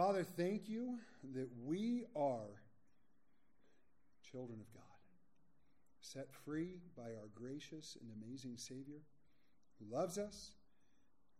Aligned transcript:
Father, 0.00 0.24
thank 0.24 0.66
you 0.66 0.98
that 1.34 1.50
we 1.62 2.04
are 2.16 2.62
children 4.32 4.58
of 4.58 4.72
God, 4.72 4.82
set 6.00 6.32
free 6.32 6.78
by 6.96 7.02
our 7.02 7.28
gracious 7.34 7.98
and 8.00 8.10
amazing 8.10 8.56
Savior 8.56 9.02
who 9.78 9.94
loves 9.94 10.16
us 10.16 10.52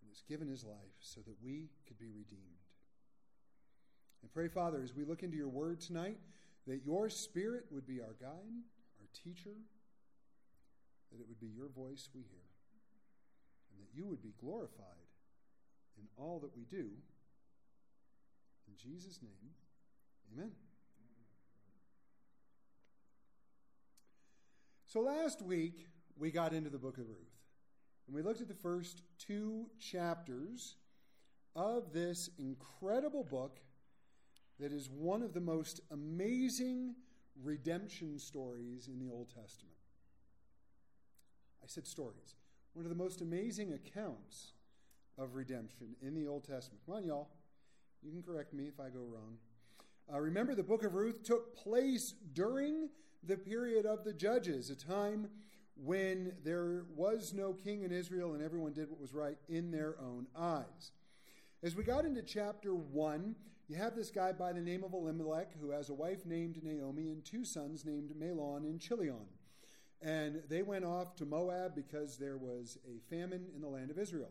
and 0.03 0.11
has 0.11 0.21
given 0.29 0.47
his 0.47 0.63
life 0.63 0.93
so 1.01 1.23
that 1.23 1.37
we 1.43 1.71
could 1.89 1.99
be 1.99 2.11
redeemed. 2.11 2.61
And 4.21 4.31
pray, 4.31 4.49
Father, 4.49 4.83
as 4.85 4.95
we 4.95 5.07
look 5.07 5.23
into 5.23 5.39
your 5.39 5.49
word 5.49 5.81
tonight, 5.81 6.19
that 6.67 6.85
your 6.85 7.09
spirit 7.09 7.65
would 7.71 7.87
be 7.87 8.03
our 8.03 8.15
guide, 8.21 8.61
our 9.01 9.09
teacher, 9.25 9.57
that 11.11 11.19
it 11.19 11.27
would 11.27 11.41
be 11.41 11.49
your 11.49 11.71
voice 11.71 12.11
we 12.15 12.21
hear, 12.21 12.51
and 13.73 13.81
that 13.81 13.99
you 13.99 14.07
would 14.07 14.23
be 14.23 14.35
glorified 14.39 15.09
in 15.97 16.05
all 16.19 16.41
that 16.41 16.55
we 16.55 16.65
do. 16.71 16.91
In 18.71 18.93
Jesus' 18.93 19.21
name, 19.21 19.51
amen. 20.33 20.53
So 24.87 25.01
last 25.01 25.43
week, 25.43 25.87
we 26.17 26.31
got 26.31 26.53
into 26.53 26.71
the 26.71 26.79
book 26.79 26.99
of 26.99 27.09
Ruth, 27.09 27.35
and 28.07 28.15
we 28.15 28.23
looked 28.23 28.41
at 28.41 28.49
the 28.49 28.55
first 28.55 29.03
two 29.19 29.67
chapters 29.79 30.77
of 31.57 31.93
this 31.93 32.31
incredible 32.39 33.25
book 33.25 33.59
that 34.61 34.73
is 34.73 34.89
one 34.89 35.23
of 35.23 35.33
the 35.33 35.41
most 35.41 35.81
amazing 35.91 36.95
redemption 37.43 38.19
stories 38.19 38.89
in 38.89 38.99
the 38.99 39.13
Old 39.13 39.29
Testament. 39.29 39.77
I 41.63 41.67
said 41.67 41.87
stories. 41.87 42.37
One 42.75 42.85
of 42.85 42.91
the 42.91 42.97
most 42.97 43.21
amazing 43.21 43.73
accounts 43.73 44.53
of 45.19 45.35
redemption 45.35 45.97
in 46.01 46.15
the 46.15 46.27
Old 46.27 46.45
Testament. 46.45 46.83
Come 46.87 46.97
on, 46.97 47.05
y'all. 47.05 47.29
You 48.03 48.11
can 48.11 48.23
correct 48.23 48.55
me 48.55 48.65
if 48.65 48.81
I 48.81 48.89
go 48.89 49.01
wrong. 49.01 49.37
Uh, 50.13 50.21
remember, 50.21 50.55
the 50.55 50.63
book 50.63 50.85
of 50.85 50.95
Ruth 50.95 51.23
took 51.23 51.55
place 51.57 52.15
during 52.33 52.89
the 53.23 53.37
period 53.37 53.85
of 53.85 54.05
the 54.05 54.13
judges, 54.13 54.71
a 54.71 54.75
time 54.75 55.29
when 55.77 56.33
there 56.43 56.85
was 56.95 57.33
no 57.35 57.53
king 57.53 57.83
in 57.83 57.93
Israel 57.93 58.35
and 58.35 58.43
everyone 58.43 58.73
did 58.73 58.91
what 58.91 59.01
was 59.01 59.15
right 59.15 59.37
in 59.49 59.71
their 59.71 59.97
own 60.01 60.27
eyes. 60.37 60.93
As 61.63 61.77
we 61.77 61.85
got 61.85 62.05
into 62.05 62.23
chapter 62.23 62.75
1, 62.75 63.35
you 63.69 63.77
have 63.77 63.95
this 63.95 64.11
guy 64.11 64.33
by 64.33 64.53
the 64.53 64.61
name 64.61 64.83
of 64.83 64.95
Elimelech 64.95 65.53
who 65.61 65.71
has 65.71 65.91
a 65.91 65.95
wife 65.95 66.27
named 66.27 66.63
Naomi 66.63 67.11
and 67.11 67.25
two 67.25 67.45
sons 67.45 67.85
named 67.85 68.13
Mahlon 68.19 68.65
and 68.65 68.81
Chilion. 68.81 69.27
And 70.03 70.43
they 70.49 70.63
went 70.63 70.85
off 70.85 71.15
to 71.17 71.27
Moab 71.27 71.75
because 71.75 72.17
there 72.17 72.39
was 72.39 72.79
a 72.87 72.99
famine 73.15 73.47
in 73.55 73.61
the 73.61 73.69
land 73.69 73.91
of 73.91 73.99
Israel. 73.99 74.31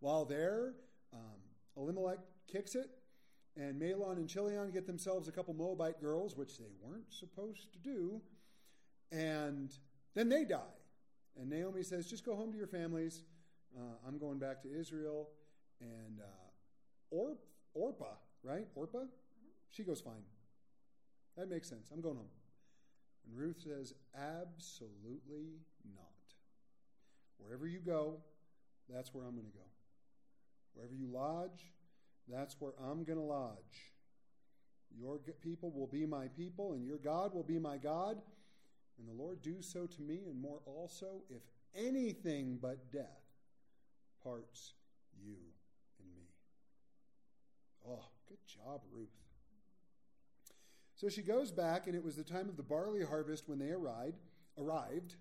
While 0.00 0.26
there, 0.26 0.74
um, 1.12 1.40
Elimelech 1.76 2.18
kicks 2.46 2.74
it, 2.74 2.90
and 3.58 3.80
Mahlon 3.80 4.18
and 4.18 4.28
Chilion 4.28 4.70
get 4.70 4.86
themselves 4.86 5.26
a 5.26 5.32
couple 5.32 5.52
Moabite 5.52 6.00
girls, 6.00 6.36
which 6.36 6.58
they 6.58 6.70
weren't 6.80 7.12
supposed 7.12 7.72
to 7.72 7.78
do, 7.78 8.20
and 9.10 9.72
then 10.14 10.28
they 10.28 10.44
die. 10.44 10.74
And 11.40 11.50
Naomi 11.50 11.82
says, 11.82 12.06
Just 12.06 12.24
go 12.24 12.36
home 12.36 12.52
to 12.52 12.58
your 12.58 12.66
families. 12.66 13.22
Uh, 13.76 13.96
I'm 14.06 14.18
going 14.18 14.38
back 14.38 14.62
to 14.62 14.68
Israel. 14.68 15.28
And 15.80 16.20
uh, 16.20 17.10
or, 17.10 17.36
Orpah, 17.74 18.16
right? 18.42 18.66
Orpah? 18.74 19.04
She 19.70 19.82
goes, 19.82 20.00
Fine. 20.00 20.24
That 21.36 21.48
makes 21.48 21.68
sense. 21.68 21.90
I'm 21.92 22.00
going 22.00 22.16
home. 22.16 22.26
And 23.26 23.36
Ruth 23.36 23.60
says, 23.62 23.94
Absolutely 24.16 25.60
not. 25.94 26.04
Wherever 27.38 27.66
you 27.66 27.78
go, 27.78 28.16
that's 28.88 29.14
where 29.14 29.24
I'm 29.24 29.34
going 29.34 29.46
to 29.46 29.52
go. 29.52 29.64
Wherever 30.74 30.94
you 30.94 31.06
lodge, 31.06 31.72
that's 32.30 32.56
where 32.60 32.72
I'm 32.80 33.04
going 33.04 33.18
to 33.18 33.24
lodge. 33.24 33.92
Your 34.96 35.18
people 35.42 35.70
will 35.70 35.86
be 35.86 36.06
my 36.06 36.28
people, 36.28 36.72
and 36.72 36.84
your 36.84 36.98
God 36.98 37.34
will 37.34 37.42
be 37.42 37.58
my 37.58 37.76
God. 37.76 38.20
And 38.98 39.08
the 39.08 39.22
Lord 39.22 39.42
do 39.42 39.56
so 39.60 39.86
to 39.86 40.02
me, 40.02 40.22
and 40.28 40.40
more 40.40 40.60
also, 40.66 41.22
if 41.30 41.42
anything 41.74 42.58
but 42.60 42.90
death 42.90 43.04
parts 44.22 44.74
you 45.22 45.36
and 46.00 46.08
me. 46.16 46.26
Oh, 47.88 48.04
good 48.28 48.38
job, 48.46 48.80
Ruth. 48.92 49.08
So 50.96 51.08
she 51.08 51.22
goes 51.22 51.52
back, 51.52 51.86
and 51.86 51.94
it 51.94 52.02
was 52.02 52.16
the 52.16 52.24
time 52.24 52.48
of 52.48 52.56
the 52.56 52.62
barley 52.62 53.04
harvest 53.04 53.48
when 53.48 53.58
they 53.58 53.70
arrived. 53.70 54.18
Arrived, 54.58 55.14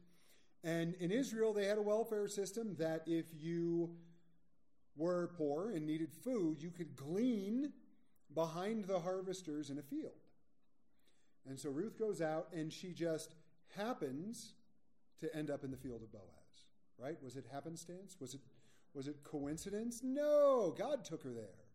and 0.63 0.95
in 0.95 1.11
Israel 1.11 1.53
they 1.53 1.65
had 1.65 1.77
a 1.77 1.81
welfare 1.81 2.27
system 2.27 2.75
that 2.79 3.03
if 3.05 3.25
you 3.39 3.91
were 4.97 5.31
poor 5.37 5.71
and 5.71 5.85
needed 5.85 6.11
food, 6.11 6.61
you 6.61 6.71
could 6.71 6.95
glean 6.95 7.71
behind 8.33 8.85
the 8.85 8.99
harvesters 8.99 9.69
in 9.69 9.77
a 9.77 9.83
field. 9.83 10.11
And 11.47 11.59
so 11.59 11.69
Ruth 11.69 11.97
goes 11.97 12.21
out, 12.21 12.47
and 12.53 12.73
she 12.73 12.91
just 12.91 13.35
happens 13.75 14.53
to 15.19 15.33
end 15.35 15.49
up 15.49 15.63
in 15.63 15.71
the 15.71 15.77
field 15.77 16.01
of 16.03 16.11
Boaz. 16.11 16.23
Right? 16.99 17.21
Was 17.23 17.35
it 17.35 17.45
happenstance? 17.51 18.17
Was 18.19 18.33
it 18.33 18.41
was 18.93 19.07
it 19.07 19.23
coincidence? 19.23 20.01
No, 20.03 20.73
God 20.75 21.05
took 21.05 21.21
her 21.23 21.31
there. 21.31 21.67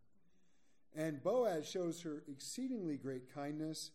And 0.93 1.23
Boaz 1.23 1.67
shows 1.67 2.01
her 2.01 2.23
exceedingly 2.27 2.97
great 2.97 3.33
kindness 3.33 3.91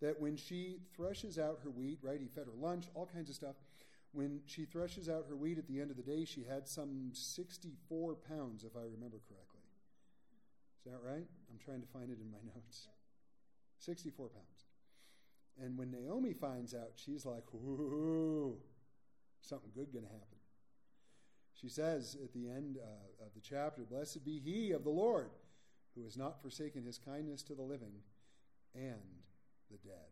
that 0.00 0.18
when 0.18 0.36
she 0.36 0.78
threshes 0.96 1.38
out 1.38 1.60
her 1.62 1.70
wheat, 1.70 1.98
right, 2.02 2.20
he 2.20 2.26
fed 2.26 2.46
her 2.46 2.58
lunch, 2.58 2.86
all 2.94 3.06
kinds 3.06 3.28
of 3.28 3.36
stuff. 3.36 3.56
When 4.12 4.40
she 4.46 4.64
threshes 4.64 5.08
out 5.08 5.26
her 5.28 5.36
wheat 5.36 5.58
at 5.58 5.68
the 5.68 5.80
end 5.80 5.90
of 5.90 5.96
the 5.96 6.02
day, 6.02 6.24
she 6.24 6.44
had 6.44 6.66
some 6.66 7.10
64 7.12 8.16
pounds, 8.28 8.64
if 8.64 8.76
I 8.76 8.82
remember 8.82 9.20
correctly. 9.28 9.60
Is 10.78 10.92
that 10.92 11.00
right? 11.02 11.26
I'm 11.50 11.58
trying 11.64 11.80
to 11.80 11.86
find 11.86 12.10
it 12.10 12.18
in 12.20 12.30
my 12.30 12.38
notes. 12.54 12.88
64 13.78 14.28
pounds. 14.28 14.66
And 15.62 15.78
when 15.78 15.90
Naomi 15.90 16.32
finds 16.32 16.74
out, 16.74 16.92
she's 16.96 17.24
like, 17.24 17.44
ooh, 17.54 18.56
something 19.40 19.70
good 19.74 19.92
going 19.92 20.04
to 20.04 20.10
happen. 20.10 20.38
She 21.54 21.68
says 21.68 22.16
at 22.22 22.32
the 22.32 22.48
end 22.48 22.78
uh, 22.78 23.24
of 23.24 23.34
the 23.34 23.40
chapter, 23.40 23.82
Blessed 23.82 24.24
be 24.24 24.40
he 24.40 24.72
of 24.72 24.84
the 24.84 24.90
Lord 24.90 25.30
who 25.94 26.04
has 26.04 26.16
not 26.16 26.40
forsaken 26.40 26.84
his 26.84 26.98
kindness 26.98 27.42
to 27.42 27.54
the 27.54 27.62
living 27.62 27.92
and 28.74 29.20
the 29.70 29.76
dead. 29.78 30.08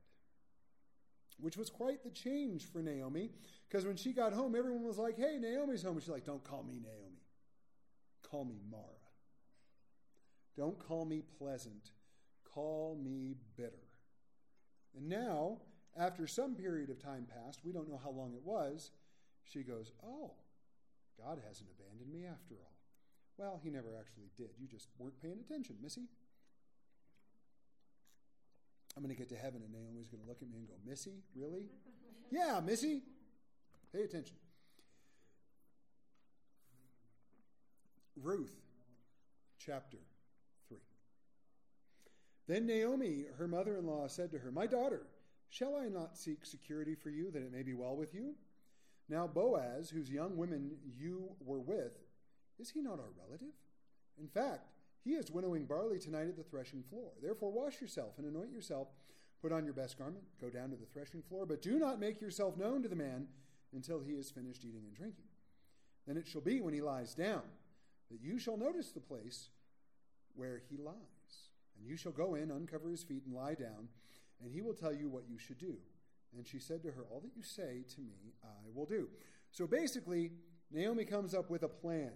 Which 1.40 1.56
was 1.56 1.70
quite 1.70 2.02
the 2.02 2.10
change 2.10 2.64
for 2.64 2.82
Naomi, 2.82 3.30
because 3.68 3.86
when 3.86 3.96
she 3.96 4.12
got 4.12 4.32
home, 4.32 4.56
everyone 4.56 4.84
was 4.84 4.98
like, 4.98 5.16
hey, 5.16 5.38
Naomi's 5.40 5.82
home. 5.82 5.92
And 5.92 6.02
she's 6.02 6.10
like, 6.10 6.24
don't 6.24 6.42
call 6.42 6.64
me 6.64 6.80
Naomi. 6.80 7.22
Call 8.28 8.44
me 8.44 8.60
Mara. 8.70 8.82
Don't 10.56 10.78
call 10.78 11.04
me 11.04 11.22
pleasant. 11.38 11.92
Call 12.52 12.98
me 13.00 13.36
bitter. 13.56 13.86
And 14.96 15.08
now, 15.08 15.58
after 15.96 16.26
some 16.26 16.56
period 16.56 16.90
of 16.90 17.00
time 17.00 17.26
passed, 17.26 17.60
we 17.64 17.72
don't 17.72 17.88
know 17.88 18.00
how 18.02 18.10
long 18.10 18.32
it 18.34 18.42
was, 18.44 18.90
she 19.44 19.62
goes, 19.62 19.92
oh, 20.04 20.32
God 21.16 21.38
hasn't 21.46 21.70
abandoned 21.70 22.12
me 22.12 22.26
after 22.26 22.54
all. 22.54 22.78
Well, 23.36 23.60
he 23.62 23.70
never 23.70 23.94
actually 23.98 24.30
did. 24.36 24.50
You 24.58 24.66
just 24.66 24.88
weren't 24.98 25.20
paying 25.22 25.38
attention, 25.38 25.76
Missy. 25.80 26.08
I'm 28.98 29.04
going 29.04 29.14
to 29.14 29.18
get 29.18 29.28
to 29.28 29.36
heaven 29.36 29.62
and 29.62 29.72
Naomi's 29.72 30.08
going 30.08 30.24
to 30.24 30.28
look 30.28 30.42
at 30.42 30.50
me 30.50 30.58
and 30.58 30.66
go, 30.66 30.74
Missy, 30.84 31.22
really? 31.36 31.66
yeah, 32.32 32.58
Missy. 32.58 33.02
Pay 33.94 34.02
attention. 34.02 34.34
Ruth, 38.20 38.56
chapter 39.64 39.98
3. 40.68 40.78
Then 42.48 42.66
Naomi, 42.66 43.26
her 43.38 43.46
mother 43.46 43.76
in 43.76 43.86
law, 43.86 44.08
said 44.08 44.32
to 44.32 44.38
her, 44.38 44.50
My 44.50 44.66
daughter, 44.66 45.02
shall 45.48 45.76
I 45.76 45.86
not 45.86 46.18
seek 46.18 46.44
security 46.44 46.96
for 46.96 47.10
you 47.10 47.30
that 47.30 47.42
it 47.42 47.52
may 47.52 47.62
be 47.62 47.74
well 47.74 47.94
with 47.94 48.12
you? 48.12 48.34
Now 49.08 49.28
Boaz, 49.28 49.90
whose 49.90 50.10
young 50.10 50.36
women 50.36 50.72
you 50.98 51.36
were 51.38 51.60
with, 51.60 51.96
is 52.58 52.70
he 52.70 52.80
not 52.80 52.98
our 52.98 53.12
relative? 53.16 53.54
In 54.20 54.26
fact, 54.26 54.72
he 55.04 55.10
is 55.10 55.30
winnowing 55.30 55.64
barley 55.64 55.98
tonight 55.98 56.28
at 56.28 56.36
the 56.36 56.42
threshing 56.42 56.82
floor. 56.82 57.12
Therefore, 57.22 57.52
wash 57.52 57.80
yourself 57.80 58.18
and 58.18 58.26
anoint 58.26 58.50
yourself. 58.50 58.88
Put 59.40 59.52
on 59.52 59.64
your 59.64 59.74
best 59.74 59.96
garment, 59.96 60.24
go 60.40 60.50
down 60.50 60.70
to 60.70 60.76
the 60.76 60.86
threshing 60.86 61.22
floor, 61.22 61.46
but 61.46 61.62
do 61.62 61.78
not 61.78 62.00
make 62.00 62.20
yourself 62.20 62.56
known 62.56 62.82
to 62.82 62.88
the 62.88 62.96
man 62.96 63.28
until 63.72 64.00
he 64.00 64.14
has 64.16 64.30
finished 64.30 64.64
eating 64.64 64.82
and 64.84 64.96
drinking. 64.96 65.26
Then 66.08 66.16
it 66.16 66.26
shall 66.26 66.40
be 66.40 66.60
when 66.60 66.74
he 66.74 66.80
lies 66.80 67.14
down 67.14 67.42
that 68.10 68.20
you 68.20 68.38
shall 68.40 68.56
notice 68.56 68.90
the 68.90 69.00
place 69.00 69.50
where 70.34 70.60
he 70.68 70.76
lies. 70.76 70.94
And 71.78 71.86
you 71.86 71.96
shall 71.96 72.10
go 72.10 72.34
in, 72.34 72.50
uncover 72.50 72.90
his 72.90 73.04
feet, 73.04 73.22
and 73.26 73.34
lie 73.34 73.54
down, 73.54 73.88
and 74.42 74.50
he 74.50 74.60
will 74.60 74.74
tell 74.74 74.92
you 74.92 75.08
what 75.08 75.28
you 75.28 75.38
should 75.38 75.58
do. 75.58 75.76
And 76.36 76.44
she 76.44 76.58
said 76.58 76.82
to 76.82 76.90
her, 76.90 77.04
All 77.08 77.20
that 77.20 77.36
you 77.36 77.42
say 77.44 77.84
to 77.94 78.00
me, 78.00 78.34
I 78.42 78.68
will 78.74 78.86
do. 78.86 79.08
So 79.52 79.68
basically, 79.68 80.32
Naomi 80.72 81.04
comes 81.04 81.32
up 81.32 81.48
with 81.48 81.62
a 81.62 81.68
plan 81.68 82.10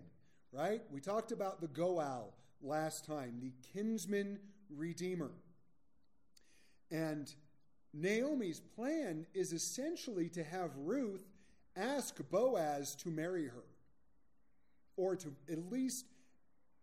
right? 0.52 0.82
We 0.90 1.00
talked 1.00 1.32
about 1.32 1.60
the 1.60 1.68
Goel 1.68 2.34
last 2.62 3.04
time, 3.04 3.38
the 3.40 3.52
kinsman 3.72 4.38
redeemer. 4.70 5.30
And 6.90 7.32
Naomi's 7.94 8.60
plan 8.60 9.26
is 9.34 9.52
essentially 9.52 10.28
to 10.30 10.42
have 10.44 10.70
Ruth 10.76 11.24
ask 11.76 12.16
Boaz 12.30 12.94
to 12.96 13.10
marry 13.10 13.46
her. 13.46 13.64
Or 14.96 15.16
to 15.16 15.32
at 15.50 15.70
least, 15.70 16.06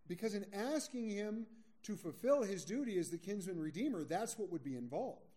because 0.08 0.34
in 0.34 0.46
asking 0.54 1.10
him 1.10 1.46
to 1.84 1.96
fulfill 1.96 2.44
his 2.44 2.66
duty 2.66 2.98
as 2.98 3.10
the 3.10 3.18
kinsman 3.18 3.60
redeemer, 3.60 4.04
that's 4.04 4.38
what 4.38 4.52
would 4.52 4.64
be 4.64 4.76
involved. 4.76 5.30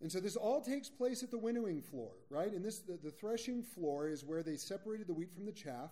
And 0.00 0.10
so 0.10 0.18
this 0.18 0.34
all 0.34 0.60
takes 0.60 0.88
place 0.88 1.22
at 1.22 1.30
the 1.30 1.38
winnowing 1.38 1.80
floor, 1.80 2.10
right? 2.28 2.52
And 2.52 2.64
this 2.64 2.80
the, 2.80 2.98
the, 3.02 3.10
threshing 3.10 3.62
floor 3.62 4.08
is 4.08 4.24
where 4.24 4.42
they 4.42 4.56
separated 4.56 5.06
the 5.06 5.12
wheat 5.12 5.32
from 5.32 5.46
the 5.46 5.52
chaff. 5.52 5.90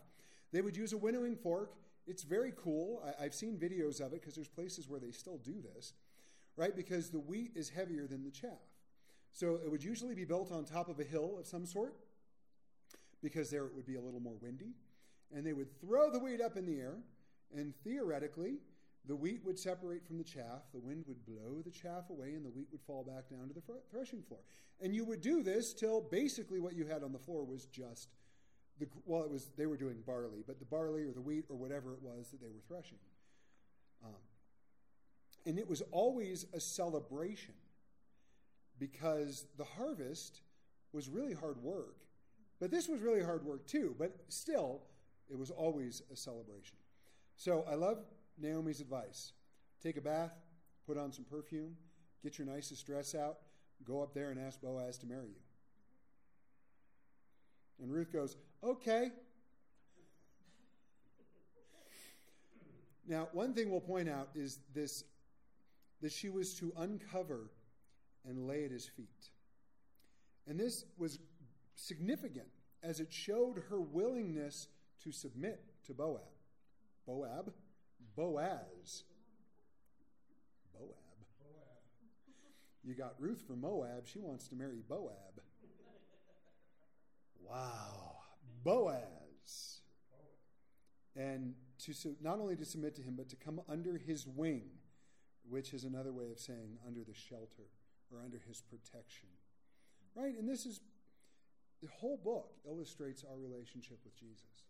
They 0.53 0.63
would 0.63 0.77
use 0.77 0.93
a 0.93 0.99
winnowing 0.99 1.37
fork. 1.37 1.75
It's 2.07 2.23
very 2.23 2.53
cool. 2.57 3.03
I, 3.05 3.25
I've 3.25 3.35
seen 3.35 3.57
videos 3.57 4.01
of 4.01 4.13
it 4.13 4.21
because 4.21 4.35
there's 4.35 4.49
places 4.49 4.89
where 4.89 5.01
they 5.01 5.11
still 5.11 5.39
do 5.39 5.61
this, 5.61 5.95
right? 6.57 6.75
Because 6.75 7.11
the 7.11 7.21
wheat 7.21 7.53
is 7.55 7.71
heavier 7.71 8.07
than 8.07 8.25
the 8.25 8.31
chaff. 8.31 8.51
So 9.33 9.61
it 9.65 9.71
would 9.71 9.85
usually 9.85 10.15
be 10.15 10.25
built 10.25 10.51
on 10.51 10.65
top 10.65 10.89
of 10.89 10.99
a 10.99 11.05
hill 11.05 11.37
of 11.39 11.47
some 11.47 11.67
sort 11.67 11.95
because 13.23 13.51
there 13.51 13.67
it 13.67 13.75
would 13.75 13.87
be 13.87 13.97
a 13.97 14.01
little 14.01 14.21
more 14.21 14.37
windy. 14.41 14.75
And 15.35 15.47
they 15.47 15.53
would 15.53 15.81
throw 15.81 16.11
the 16.11 16.19
wheat 16.19 16.41
up 16.41 16.57
in 16.57 16.67
the 16.67 16.81
air, 16.81 16.97
and 17.57 17.73
theoretically, 17.85 18.59
the 19.07 19.15
wheat 19.15 19.43
would 19.45 19.59
separate 19.59 20.05
from 20.05 20.19
the 20.19 20.25
chaff, 20.25 20.63
the 20.73 20.81
wind 20.81 21.05
would 21.07 21.25
blow 21.25 21.63
the 21.65 21.71
chaff 21.71 22.11
away, 22.11 22.35
and 22.35 22.45
the 22.45 22.51
wheat 22.51 22.69
would 22.73 22.81
fall 22.83 23.05
back 23.05 23.31
down 23.31 23.49
to 23.49 23.55
the 23.55 23.63
threshing 23.91 24.23
floor. 24.23 24.41
And 24.81 24.95
you 24.95 25.05
would 25.05 25.21
do 25.21 25.43
this 25.43 25.73
till 25.73 26.01
basically 26.01 26.61
what 26.61 26.75
you 26.75 26.87
had 26.87 27.03
on 27.03 27.13
the 27.13 27.19
floor 27.19 27.45
was 27.45 27.67
just 27.67 28.09
the 28.81 28.89
well, 29.05 29.23
it 29.23 29.31
was 29.31 29.51
they 29.57 29.67
were 29.67 29.77
doing 29.77 30.03
barley, 30.07 30.43
but 30.47 30.59
the 30.59 30.65
barley 30.65 31.05
or 31.05 31.13
the 31.13 31.21
wheat 31.21 31.45
or 31.49 31.57
whatever 31.57 31.93
it 31.93 32.03
was 32.03 32.31
that 32.31 32.41
they 32.41 32.49
were 32.49 32.63
threshing. 32.67 32.99
Um, 34.05 34.15
and 35.47 35.59
it 35.59 35.69
was 35.69 35.83
always 35.93 36.47
a 36.53 36.61
celebration 36.61 37.55
because 38.79 39.47
the 39.59 39.65
harvest 39.65 40.41
was 40.93 41.09
really 41.09 41.35
hard 41.35 41.63
work. 41.63 41.97
But 42.59 42.71
this 42.71 42.89
was 42.89 43.01
really 43.01 43.23
hard 43.23 43.45
work 43.45 43.67
too, 43.67 43.95
but 43.99 44.15
still, 44.29 44.83
it 45.31 45.39
was 45.39 45.51
always 45.51 46.03
a 46.13 46.17
celebration. 46.17 46.77
So 47.37 47.65
I 47.71 47.75
love 47.75 47.99
Naomi's 48.39 48.81
advice 48.81 49.33
take 49.83 49.97
a 49.97 50.01
bath, 50.01 50.33
put 50.87 50.99
on 50.99 51.11
some 51.11 51.25
perfume, 51.25 51.75
get 52.23 52.39
your 52.39 52.47
nicest 52.47 52.85
dress 52.85 53.15
out, 53.15 53.39
go 53.85 54.03
up 54.03 54.13
there 54.13 54.31
and 54.31 54.39
ask 54.39 54.61
Boaz 54.61 54.99
to 54.99 55.07
marry 55.07 55.29
you. 55.29 55.41
And 57.83 57.91
Ruth 57.91 58.13
goes, 58.13 58.37
Okay. 58.63 59.11
Now, 63.07 63.29
one 63.33 63.55
thing 63.55 63.71
we'll 63.71 63.81
point 63.81 64.09
out 64.09 64.29
is 64.35 64.59
this 64.75 65.05
that 66.03 66.13
she 66.13 66.29
was 66.29 66.55
to 66.55 66.73
uncover 66.79 67.51
and 68.27 68.47
lay 68.47 68.65
at 68.65 68.71
his 68.71 68.87
feet. 68.87 69.31
And 70.47 70.59
this 70.59 70.85
was 70.99 71.19
significant 71.75 72.47
as 72.83 73.01
it 73.01 73.13
showed 73.13 73.63
her 73.69 73.81
willingness 73.81 74.69
to 75.05 75.13
submit 75.13 75.63
to 75.87 75.93
Boab. 75.95 76.21
Boab? 77.09 77.53
Boaz. 78.17 79.05
Boab. 80.75 80.95
You 82.83 82.95
got 82.95 83.15
Ruth 83.19 83.43
from 83.47 83.61
Moab. 83.61 84.07
She 84.07 84.19
wants 84.19 84.49
to 84.49 84.55
marry 84.55 84.83
Boab. 84.89 85.41
Wow. 87.43 88.10
Boaz. 88.65 89.81
And 91.17 91.55
to 91.85 91.95
not 92.21 92.39
only 92.39 92.57
to 92.57 92.65
submit 92.65 92.95
to 92.97 93.03
him, 93.03 93.15
but 93.17 93.29
to 93.31 93.37
come 93.37 93.61
under 93.69 93.97
his 93.97 94.27
wing, 94.27 94.65
which 95.49 95.73
is 95.73 95.85
another 95.85 96.13
way 96.13 96.31
of 96.31 96.39
saying 96.39 96.79
under 96.87 97.03
the 97.03 97.15
shelter 97.15 97.69
or 98.13 98.21
under 98.23 98.39
his 98.47 98.61
protection. 98.61 99.29
Right? 100.15 100.37
And 100.39 100.49
this 100.49 100.67
is 100.67 100.81
the 101.83 101.89
whole 101.89 102.19
book 102.23 102.53
illustrates 102.69 103.25
our 103.25 103.39
relationship 103.39 103.99
with 104.05 104.19
Jesus. 104.19 104.65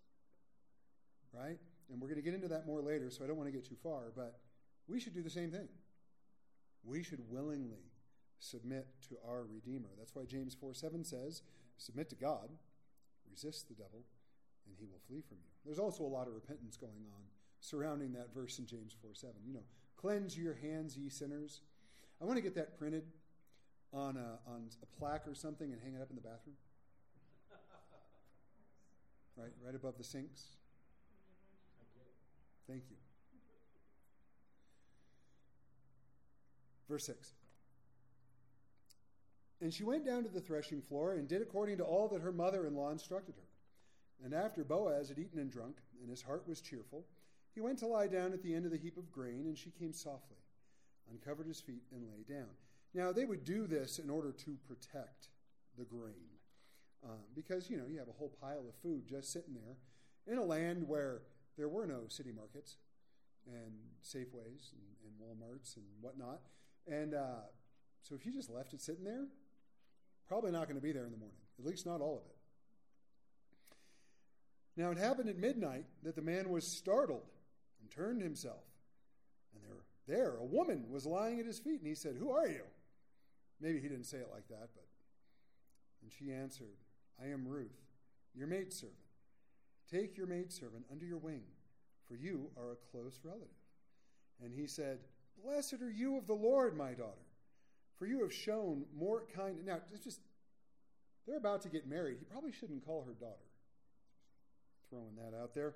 Right? 1.32 1.58
And 1.90 2.00
we're 2.00 2.08
going 2.08 2.16
to 2.16 2.22
get 2.22 2.34
into 2.34 2.48
that 2.48 2.66
more 2.66 2.80
later, 2.80 3.10
so 3.10 3.24
I 3.24 3.26
don't 3.26 3.36
want 3.36 3.48
to 3.48 3.52
get 3.52 3.68
too 3.68 3.76
far, 3.82 4.12
but 4.14 4.40
we 4.86 5.00
should 5.00 5.14
do 5.14 5.22
the 5.22 5.30
same 5.30 5.50
thing. 5.50 5.68
We 6.84 7.02
should 7.02 7.20
willingly 7.28 7.90
submit 8.38 8.86
to 9.08 9.16
our 9.26 9.44
Redeemer. 9.44 9.90
That's 9.98 10.14
why 10.14 10.24
James 10.24 10.54
4 10.54 10.74
7 10.74 11.04
says, 11.04 11.42
Submit 11.76 12.08
to 12.10 12.16
God, 12.16 12.50
resist 13.30 13.68
the 13.68 13.74
devil, 13.74 14.04
and 14.66 14.74
he 14.78 14.86
will 14.86 15.00
flee 15.06 15.22
from 15.26 15.38
you. 15.38 15.50
There's 15.64 15.78
also 15.78 16.04
a 16.04 16.12
lot 16.12 16.26
of 16.26 16.34
repentance 16.34 16.76
going 16.76 17.06
on 17.14 17.22
surrounding 17.60 18.12
that 18.14 18.34
verse 18.34 18.58
in 18.58 18.66
James 18.66 18.94
4 19.00 19.10
7. 19.14 19.34
You 19.46 19.54
know, 19.54 19.64
cleanse 19.96 20.36
your 20.36 20.54
hands, 20.54 20.96
ye 20.96 21.08
sinners. 21.08 21.60
I 22.20 22.24
want 22.24 22.36
to 22.36 22.42
get 22.42 22.54
that 22.56 22.78
printed 22.78 23.04
on 23.92 24.16
a, 24.16 24.38
on 24.50 24.68
a 24.82 24.98
plaque 24.98 25.26
or 25.26 25.34
something 25.34 25.72
and 25.72 25.80
hang 25.80 25.94
it 25.94 26.02
up 26.02 26.10
in 26.10 26.16
the 26.16 26.22
bathroom. 26.22 26.56
Right, 29.36 29.52
right 29.64 29.74
above 29.74 29.96
the 29.96 30.04
sinks. 30.04 30.44
Thank 32.68 32.82
you. 32.90 32.96
Verse 36.88 37.06
6. 37.06 37.32
And 39.60 39.72
she 39.72 39.84
went 39.84 40.06
down 40.06 40.22
to 40.22 40.28
the 40.28 40.40
threshing 40.40 40.80
floor 40.80 41.14
and 41.14 41.28
did 41.28 41.42
according 41.42 41.76
to 41.78 41.84
all 41.84 42.08
that 42.08 42.22
her 42.22 42.32
mother 42.32 42.66
in 42.66 42.74
law 42.74 42.90
instructed 42.90 43.34
her. 43.36 44.24
And 44.24 44.34
after 44.34 44.64
Boaz 44.64 45.08
had 45.08 45.18
eaten 45.18 45.38
and 45.38 45.50
drunk, 45.50 45.76
and 46.00 46.10
his 46.10 46.22
heart 46.22 46.44
was 46.46 46.60
cheerful, 46.60 47.06
he 47.54 47.60
went 47.60 47.78
to 47.80 47.86
lie 47.86 48.06
down 48.06 48.32
at 48.32 48.42
the 48.42 48.54
end 48.54 48.64
of 48.64 48.70
the 48.70 48.78
heap 48.78 48.96
of 48.96 49.10
grain, 49.10 49.46
and 49.46 49.58
she 49.58 49.70
came 49.70 49.92
softly, 49.92 50.38
uncovered 51.10 51.46
his 51.46 51.60
feet, 51.60 51.82
and 51.92 52.04
lay 52.08 52.22
down. 52.34 52.48
Now, 52.94 53.12
they 53.12 53.24
would 53.24 53.44
do 53.44 53.66
this 53.66 53.98
in 53.98 54.10
order 54.10 54.32
to 54.32 54.56
protect 54.66 55.28
the 55.78 55.84
grain. 55.84 56.38
Uh, 57.04 57.16
because, 57.34 57.70
you 57.70 57.76
know, 57.76 57.86
you 57.88 57.98
have 57.98 58.08
a 58.08 58.18
whole 58.18 58.32
pile 58.40 58.64
of 58.68 58.74
food 58.82 59.06
just 59.08 59.32
sitting 59.32 59.54
there 59.54 59.76
in 60.26 60.38
a 60.38 60.44
land 60.44 60.86
where 60.86 61.22
there 61.56 61.68
were 61.68 61.86
no 61.86 62.02
city 62.08 62.32
markets 62.32 62.76
and 63.46 63.72
Safeways 64.04 64.72
and, 64.72 64.90
and 65.04 65.14
Walmarts 65.20 65.76
and 65.76 65.84
whatnot. 66.00 66.40
And 66.86 67.14
uh, 67.14 67.46
so 68.02 68.14
if 68.14 68.26
you 68.26 68.32
just 68.32 68.50
left 68.50 68.74
it 68.74 68.80
sitting 68.80 69.04
there, 69.04 69.26
probably 70.30 70.52
not 70.52 70.68
going 70.68 70.76
to 70.76 70.82
be 70.82 70.92
there 70.92 71.06
in 71.06 71.10
the 71.10 71.16
morning, 71.16 71.36
at 71.58 71.66
least 71.66 71.84
not 71.84 72.00
all 72.00 72.18
of 72.18 72.22
it. 72.22 72.36
Now 74.80 74.92
it 74.92 74.96
happened 74.96 75.28
at 75.28 75.36
midnight 75.36 75.86
that 76.04 76.14
the 76.14 76.22
man 76.22 76.50
was 76.50 76.64
startled 76.64 77.26
and 77.80 77.90
turned 77.90 78.22
himself. 78.22 78.62
And 79.52 79.64
there, 79.64 79.82
there, 80.16 80.36
a 80.36 80.44
woman 80.44 80.84
was 80.88 81.04
lying 81.04 81.40
at 81.40 81.46
his 81.46 81.58
feet, 81.58 81.80
and 81.80 81.86
he 81.88 81.96
said, 81.96 82.14
Who 82.16 82.30
are 82.30 82.46
you? 82.46 82.62
Maybe 83.60 83.80
he 83.80 83.88
didn't 83.88 84.04
say 84.04 84.18
it 84.18 84.28
like 84.32 84.46
that, 84.48 84.68
but. 84.72 84.86
And 86.02 86.12
she 86.12 86.32
answered, 86.32 86.78
I 87.20 87.26
am 87.26 87.48
Ruth, 87.48 87.80
your 88.32 88.46
maidservant. 88.46 88.94
Take 89.90 90.16
your 90.16 90.28
maidservant 90.28 90.84
under 90.92 91.04
your 91.04 91.18
wing, 91.18 91.42
for 92.06 92.14
you 92.14 92.50
are 92.56 92.70
a 92.70 92.92
close 92.92 93.18
relative. 93.24 93.48
And 94.42 94.54
he 94.54 94.68
said, 94.68 95.00
Blessed 95.44 95.82
are 95.82 95.90
you 95.90 96.16
of 96.16 96.28
the 96.28 96.34
Lord, 96.34 96.76
my 96.76 96.92
daughter, 96.92 97.26
for 98.00 98.06
you 98.06 98.22
have 98.22 98.32
shown 98.32 98.86
more 98.98 99.24
kind. 99.36 99.58
Now, 99.66 99.80
it's 99.92 100.02
just, 100.02 100.20
they're 101.26 101.36
about 101.36 101.60
to 101.62 101.68
get 101.68 101.86
married. 101.86 102.16
He 102.18 102.24
probably 102.24 102.50
shouldn't 102.50 102.86
call 102.86 103.04
her 103.06 103.12
daughter. 103.12 103.36
Throwing 104.88 105.16
that 105.16 105.36
out 105.36 105.54
there. 105.54 105.74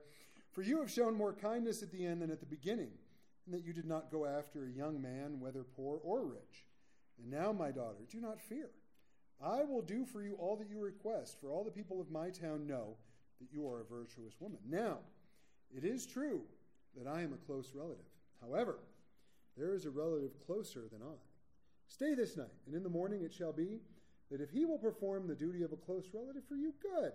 For 0.50 0.62
you 0.62 0.80
have 0.80 0.90
shown 0.90 1.14
more 1.14 1.34
kindness 1.34 1.82
at 1.82 1.92
the 1.92 2.06
end 2.06 2.22
than 2.22 2.30
at 2.30 2.40
the 2.40 2.46
beginning, 2.46 2.88
and 3.44 3.54
that 3.54 3.62
you 3.62 3.74
did 3.74 3.84
not 3.84 4.10
go 4.10 4.24
after 4.24 4.64
a 4.64 4.70
young 4.70 5.02
man, 5.02 5.38
whether 5.38 5.64
poor 5.64 6.00
or 6.02 6.24
rich. 6.24 6.64
And 7.18 7.30
now, 7.30 7.52
my 7.52 7.70
daughter, 7.70 8.06
do 8.10 8.22
not 8.22 8.40
fear. 8.40 8.70
I 9.44 9.62
will 9.62 9.82
do 9.82 10.06
for 10.06 10.22
you 10.22 10.34
all 10.38 10.56
that 10.56 10.70
you 10.70 10.80
request, 10.80 11.38
for 11.42 11.50
all 11.50 11.62
the 11.62 11.70
people 11.70 12.00
of 12.00 12.10
my 12.10 12.30
town 12.30 12.66
know 12.66 12.96
that 13.38 13.52
you 13.52 13.68
are 13.68 13.82
a 13.82 13.84
virtuous 13.84 14.32
woman. 14.40 14.60
Now, 14.66 14.98
it 15.76 15.84
is 15.84 16.06
true 16.06 16.40
that 16.96 17.06
I 17.06 17.20
am 17.20 17.34
a 17.34 17.46
close 17.46 17.72
relative. 17.74 18.06
However, 18.40 18.78
there 19.58 19.74
is 19.74 19.84
a 19.84 19.90
relative 19.90 20.32
closer 20.46 20.84
than 20.90 21.02
I. 21.02 21.16
Stay 21.88 22.14
this 22.14 22.36
night, 22.36 22.46
and 22.66 22.74
in 22.74 22.82
the 22.82 22.88
morning 22.88 23.22
it 23.22 23.32
shall 23.32 23.52
be 23.52 23.80
that 24.30 24.40
if 24.40 24.50
he 24.50 24.64
will 24.64 24.78
perform 24.78 25.26
the 25.26 25.34
duty 25.34 25.62
of 25.62 25.72
a 25.72 25.76
close 25.76 26.08
relative 26.12 26.42
for 26.48 26.56
you, 26.56 26.72
good. 26.82 27.12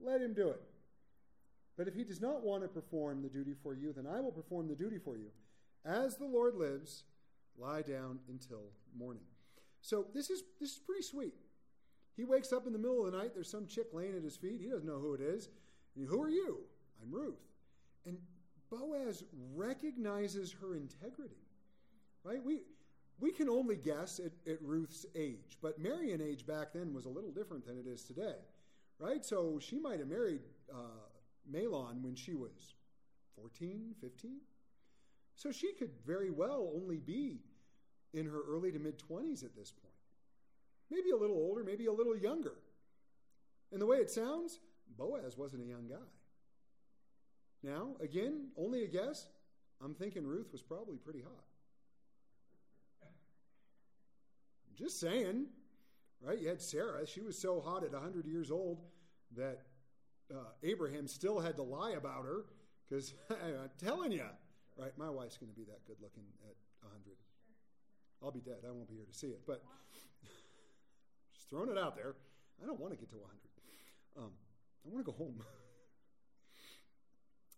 Let 0.00 0.20
him 0.20 0.34
do 0.34 0.50
it. 0.50 0.60
But 1.76 1.88
if 1.88 1.94
he 1.94 2.04
does 2.04 2.20
not 2.20 2.44
want 2.44 2.62
to 2.62 2.68
perform 2.68 3.22
the 3.22 3.28
duty 3.28 3.54
for 3.62 3.74
you, 3.74 3.92
then 3.92 4.06
I 4.06 4.20
will 4.20 4.30
perform 4.30 4.68
the 4.68 4.76
duty 4.76 4.98
for 4.98 5.16
you. 5.16 5.30
As 5.84 6.16
the 6.16 6.26
Lord 6.26 6.54
lives, 6.54 7.04
lie 7.58 7.82
down 7.82 8.20
until 8.28 8.70
morning. 8.96 9.24
So 9.80 10.06
this 10.14 10.30
is 10.30 10.42
this 10.60 10.72
is 10.72 10.78
pretty 10.78 11.02
sweet. 11.02 11.34
He 12.16 12.24
wakes 12.24 12.52
up 12.52 12.66
in 12.66 12.72
the 12.72 12.78
middle 12.78 13.04
of 13.04 13.12
the 13.12 13.18
night. 13.18 13.32
There's 13.34 13.50
some 13.50 13.66
chick 13.66 13.88
laying 13.92 14.16
at 14.16 14.22
his 14.22 14.36
feet. 14.36 14.60
He 14.60 14.68
doesn't 14.68 14.86
know 14.86 14.98
who 14.98 15.14
it 15.14 15.20
is. 15.20 15.48
And, 15.96 16.08
who 16.08 16.22
are 16.22 16.30
you? 16.30 16.60
I'm 17.02 17.12
Ruth. 17.12 17.40
And 18.06 18.18
Boaz 18.70 19.24
recognizes 19.54 20.54
her 20.60 20.76
integrity. 20.76 21.34
Right? 22.22 22.42
We 22.42 22.60
we 23.20 23.30
can 23.30 23.48
only 23.48 23.76
guess 23.76 24.20
at, 24.20 24.32
at 24.50 24.60
Ruth's 24.62 25.06
age, 25.14 25.58
but 25.62 25.78
marrying 25.78 26.20
age 26.20 26.46
back 26.46 26.72
then 26.72 26.92
was 26.92 27.06
a 27.06 27.08
little 27.08 27.30
different 27.30 27.66
than 27.66 27.78
it 27.78 27.86
is 27.86 28.02
today. 28.02 28.36
Right? 28.98 29.24
So 29.24 29.58
she 29.60 29.78
might 29.78 29.98
have 29.98 30.08
married 30.08 30.40
uh, 30.72 31.08
Mahlon 31.50 32.02
when 32.02 32.14
she 32.14 32.34
was 32.34 32.74
14, 33.36 33.94
15. 34.00 34.36
So 35.36 35.50
she 35.50 35.72
could 35.72 35.90
very 36.06 36.30
well 36.30 36.70
only 36.74 36.98
be 36.98 37.40
in 38.12 38.26
her 38.26 38.40
early 38.48 38.70
to 38.72 38.78
mid 38.78 38.98
20s 38.98 39.44
at 39.44 39.56
this 39.56 39.72
point. 39.72 39.94
Maybe 40.90 41.10
a 41.10 41.16
little 41.16 41.36
older, 41.36 41.64
maybe 41.64 41.86
a 41.86 41.92
little 41.92 42.16
younger. 42.16 42.54
And 43.72 43.80
the 43.80 43.86
way 43.86 43.96
it 43.96 44.10
sounds, 44.10 44.60
Boaz 44.96 45.36
wasn't 45.36 45.62
a 45.62 45.66
young 45.66 45.88
guy. 45.88 45.96
Now, 47.62 47.96
again, 48.00 48.48
only 48.56 48.84
a 48.84 48.86
guess, 48.86 49.26
I'm 49.82 49.94
thinking 49.94 50.26
Ruth 50.26 50.52
was 50.52 50.62
probably 50.62 50.98
pretty 50.98 51.22
hot. 51.22 51.44
Just 54.74 55.00
saying, 55.00 55.46
right? 56.20 56.38
You 56.38 56.48
had 56.48 56.60
Sarah. 56.60 57.06
She 57.06 57.20
was 57.20 57.38
so 57.38 57.60
hot 57.60 57.84
at 57.84 57.92
100 57.92 58.26
years 58.26 58.50
old 58.50 58.82
that 59.36 59.62
uh, 60.32 60.50
Abraham 60.62 61.06
still 61.06 61.40
had 61.40 61.56
to 61.56 61.62
lie 61.62 61.92
about 61.92 62.24
her 62.24 62.44
because 62.88 63.14
I'm 63.30 63.70
telling 63.78 64.12
you, 64.12 64.24
right? 64.76 64.96
My 64.96 65.10
wife's 65.10 65.36
going 65.36 65.50
to 65.50 65.56
be 65.56 65.64
that 65.64 65.84
good 65.86 65.96
looking 66.02 66.24
at 66.42 66.54
100. 66.82 67.16
I'll 68.22 68.30
be 68.30 68.40
dead. 68.40 68.58
I 68.66 68.70
won't 68.70 68.88
be 68.88 68.94
here 68.94 69.04
to 69.04 69.16
see 69.16 69.28
it. 69.28 69.40
But 69.46 69.62
just 71.34 71.50
throwing 71.50 71.70
it 71.70 71.78
out 71.78 71.96
there. 71.96 72.14
I 72.62 72.66
don't 72.66 72.80
want 72.80 72.92
to 72.92 72.98
get 72.98 73.10
to 73.10 73.16
100. 73.16 74.24
Um, 74.24 74.30
I 74.86 74.92
want 74.92 75.04
to 75.04 75.12
go 75.12 75.16
home. 75.16 75.40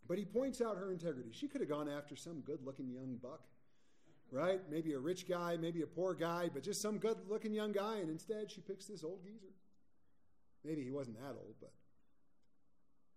but 0.09 0.19
he 0.19 0.25
points 0.25 0.61
out 0.61 0.77
her 0.77 0.91
integrity. 0.91 1.31
She 1.33 1.49
could 1.49 1.61
have 1.61 1.71
gone 1.71 1.89
after 1.89 2.17
some 2.17 2.41
good 2.41 2.61
looking 2.65 2.91
young 2.91 3.17
buck, 3.23 3.43
right? 4.31 4.61
Maybe 4.71 4.93
a 4.93 4.99
rich 4.99 5.29
guy, 5.29 5.57
maybe 5.57 5.83
a 5.83 5.87
poor 5.87 6.15
guy, 6.15 6.51
but 6.53 6.63
just 6.63 6.83
some 6.83 6.99
good 6.99 7.17
looking 7.29 7.53
young 7.53 7.73
guy. 7.73 7.99
And 7.99 8.11
instead, 8.11 8.51
she 8.51 8.61
picks 8.61 8.87
this 8.87 9.05
old 9.05 9.23
geezer. 9.23 9.53
Maybe 10.65 10.83
he 10.83 10.91
wasn't 10.91 11.21
that 11.21 11.37
old, 11.37 11.55
but. 11.61 11.73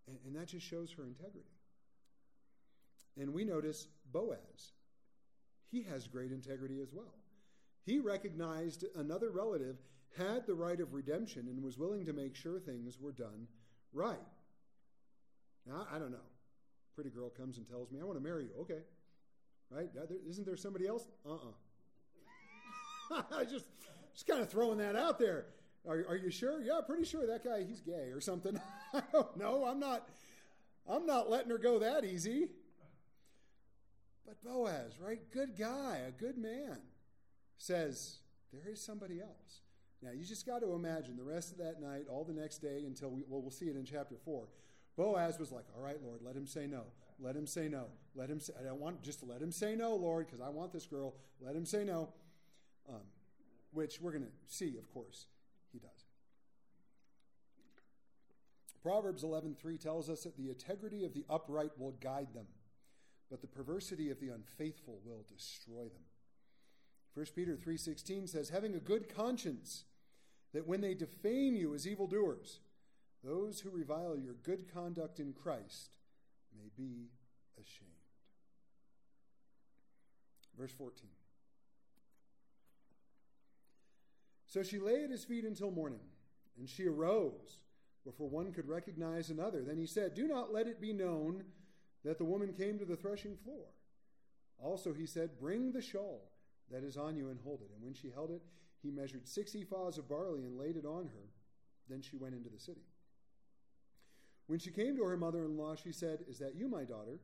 And, 0.08 0.18
and 0.25 0.36
that 0.36 0.48
just 0.48 0.66
shows 0.66 0.92
her 0.94 1.04
integrity. 1.04 1.46
And 3.20 3.34
we 3.34 3.44
notice 3.44 3.88
Boaz. 4.12 4.74
He 5.72 5.84
has 5.84 6.08
great 6.08 6.32
integrity 6.32 6.80
as 6.82 6.94
well. 6.94 7.13
He 7.86 8.00
recognized 8.00 8.86
another 8.96 9.30
relative 9.30 9.78
had 10.18 10.48
the 10.48 10.56
right 10.56 10.80
of 10.80 10.94
redemption 10.94 11.48
and 11.48 11.63
was 11.63 11.78
willing 11.78 12.06
to 12.06 12.13
make 12.13 12.36
sure 12.36 12.60
things 12.60 13.00
were 13.00 13.12
done 13.12 13.48
right. 13.94 14.18
Now, 15.66 15.88
I 15.92 16.00
don't 16.00 16.12
know. 16.12 16.18
Pretty 16.96 17.12
girl 17.12 17.30
comes 17.30 17.58
and 17.58 17.68
tells 17.68 17.92
me, 17.92 18.00
I 18.01 18.06
want 18.06 18.18
to 18.18 18.24
marry 18.24 18.46
you. 18.46 18.62
Okay. 18.62 18.82
Right? 19.70 19.90
Isn't 20.28 20.46
there 20.46 20.58
somebody 20.58 20.88
else? 20.88 21.08
Uh 21.26 21.34
uh-uh. 21.34 23.18
uh 23.18 23.22
I 23.38 23.44
just, 23.44 23.66
just 24.14 24.28
kind 24.28 24.42
of 24.42 24.50
throwing 24.50 24.80
that 24.80 24.96
out 24.96 25.20
there. 25.20 25.46
Are, 25.88 26.06
are 26.10 26.16
you 26.16 26.30
sure? 26.30 26.62
Yeah, 26.62 26.82
pretty 26.86 27.06
sure 27.06 27.26
that 27.28 27.44
guy, 27.44 27.64
he's 27.64 27.82
gay 27.82 28.12
or 28.14 28.20
something. 28.20 28.60
I 28.94 29.02
don't 29.12 29.38
know. 29.38 29.66
I'm 29.66 29.80
not, 29.80 30.08
I'm 30.88 31.06
not 31.06 31.30
letting 31.30 31.50
her 31.52 31.58
go 31.58 31.80
that 31.80 32.04
easy. 32.04 32.50
But 34.26 34.44
Boaz, 34.44 34.94
right? 35.00 35.20
Good 35.32 35.58
guy, 35.58 36.02
a 36.08 36.12
good 36.12 36.38
man, 36.38 36.78
says, 37.58 38.18
There 38.54 38.72
is 38.72 38.80
somebody 38.80 39.20
else. 39.20 39.62
Now, 40.02 40.12
you 40.12 40.24
just 40.24 40.46
got 40.46 40.62
to 40.62 40.74
imagine 40.74 41.18
the 41.18 41.24
rest 41.24 41.52
of 41.52 41.58
that 41.58 41.82
night, 41.82 42.06
all 42.10 42.24
the 42.24 42.34
next 42.34 42.60
day 42.60 42.84
until 42.86 43.10
we, 43.10 43.24
well, 43.28 43.42
we'll 43.42 43.52
see 43.52 43.66
it 43.66 43.76
in 43.76 43.86
chapter 43.86 44.16
4. 44.24 44.48
Boaz 44.96 45.40
was 45.40 45.52
like, 45.52 45.66
All 45.76 45.84
right, 45.84 45.98
Lord, 46.04 46.20
let 46.22 46.36
him 46.36 46.46
say 46.46 46.68
no. 46.68 46.84
Let 47.22 47.36
him 47.36 47.46
say 47.46 47.68
no. 47.68 47.88
Let 48.16 48.30
him 48.30 48.40
say, 48.40 48.54
I 48.60 48.64
don't 48.64 48.80
want, 48.80 49.02
just 49.04 49.24
let 49.24 49.42
him 49.42 49.52
say 49.52 49.76
no, 49.76 49.96
Lord, 49.96 50.28
because 50.28 50.42
I 50.42 50.50
want 50.50 50.72
this 50.72 50.86
girl. 50.86 51.16
Let 51.42 51.56
him 51.56 51.66
say 51.66 51.84
no. 51.84 52.10
Um, 52.88 53.02
which 53.72 54.02
we're 54.02 54.12
going 54.12 54.24
to 54.24 54.32
see, 54.48 54.78
of 54.78 54.92
course, 54.94 55.28
he 55.72 55.80
does. 55.80 56.06
Proverbs 58.82 59.24
11:3 59.24 59.80
tells 59.80 60.10
us 60.10 60.24
that 60.24 60.38
the 60.38 60.50
integrity 60.50 61.04
of 61.04 61.14
the 61.14 61.26
upright 61.30 61.78
will 61.78 61.92
guide 61.92 62.34
them, 62.34 62.48
but 63.30 63.42
the 63.42 63.48
perversity 63.48 64.10
of 64.10 64.20
the 64.20 64.30
unfaithful 64.30 65.02
will 65.04 65.26
destroy 65.28 65.84
them. 65.84 66.06
1 67.14 67.26
Peter 67.36 67.58
3:16 67.58 68.28
says, 68.28 68.50
"Having 68.50 68.76
a 68.76 68.80
good 68.80 69.10
conscience, 69.10 69.84
that 70.54 70.66
when 70.66 70.82
they 70.82 70.96
defame 70.96 71.56
you 71.56 71.76
as 71.76 71.86
evildoers, 71.86 72.62
those 73.22 73.60
who 73.60 73.70
revile 73.70 74.18
your 74.18 74.34
good 74.34 74.68
conduct 74.68 75.20
in 75.20 75.34
Christ 75.34 75.99
may 76.60 76.70
be 76.75 77.10
ashamed." 77.58 77.92
Verse 80.58 80.74
14. 80.74 81.10
So 84.48 84.63
she 84.63 84.80
lay 84.80 85.04
at 85.04 85.12
his 85.12 85.24
feet 85.24 85.46
until 85.46 85.72
morning, 85.72 86.01
and 86.58 86.68
she 86.68 86.88
arose 86.88 87.60
before 88.04 88.30
one 88.30 88.51
could 88.51 88.68
recognize 88.68 89.30
another. 89.30 89.62
Then 89.62 89.78
he 89.78 89.86
said, 89.86 90.16
Do 90.16 90.28
not 90.28 90.51
let 90.51 90.68
it 90.68 90.82
be 90.82 90.92
known 90.92 91.44
that 92.04 92.18
the 92.18 92.25
woman 92.25 92.54
came 92.54 92.80
to 92.80 92.86
the 92.86 92.96
threshing 92.96 93.38
floor. 93.38 93.68
Also, 94.58 94.92
he 94.92 95.06
said, 95.06 95.39
Bring 95.39 95.72
the 95.72 95.82
shawl 95.82 96.32
that 96.72 96.84
is 96.84 96.98
on 96.98 97.16
you 97.16 97.30
and 97.30 97.39
hold 97.44 97.62
it. 97.62 97.72
And 97.74 97.84
when 97.84 97.94
she 97.94 98.10
held 98.10 98.32
it, 98.32 98.42
he 98.82 98.89
measured 98.89 99.28
six 99.28 99.54
ephahs 99.54 99.98
of 99.98 100.10
barley 100.10 100.44
and 100.44 100.58
laid 100.58 100.78
it 100.78 100.86
on 100.86 101.06
her. 101.06 101.30
Then 101.88 102.01
she 102.01 102.18
went 102.18 102.36
into 102.36 102.50
the 102.50 102.60
city. 102.60 102.82
When 104.50 104.58
she 104.58 104.72
came 104.72 104.98
to 104.98 105.03
her 105.03 105.15
mother 105.15 105.46
in 105.46 105.58
law, 105.58 105.75
she 105.75 105.91
said, 105.91 106.22
Is 106.27 106.39
that 106.39 106.56
you, 106.56 106.68
my 106.68 106.84
daughter? 106.84 107.20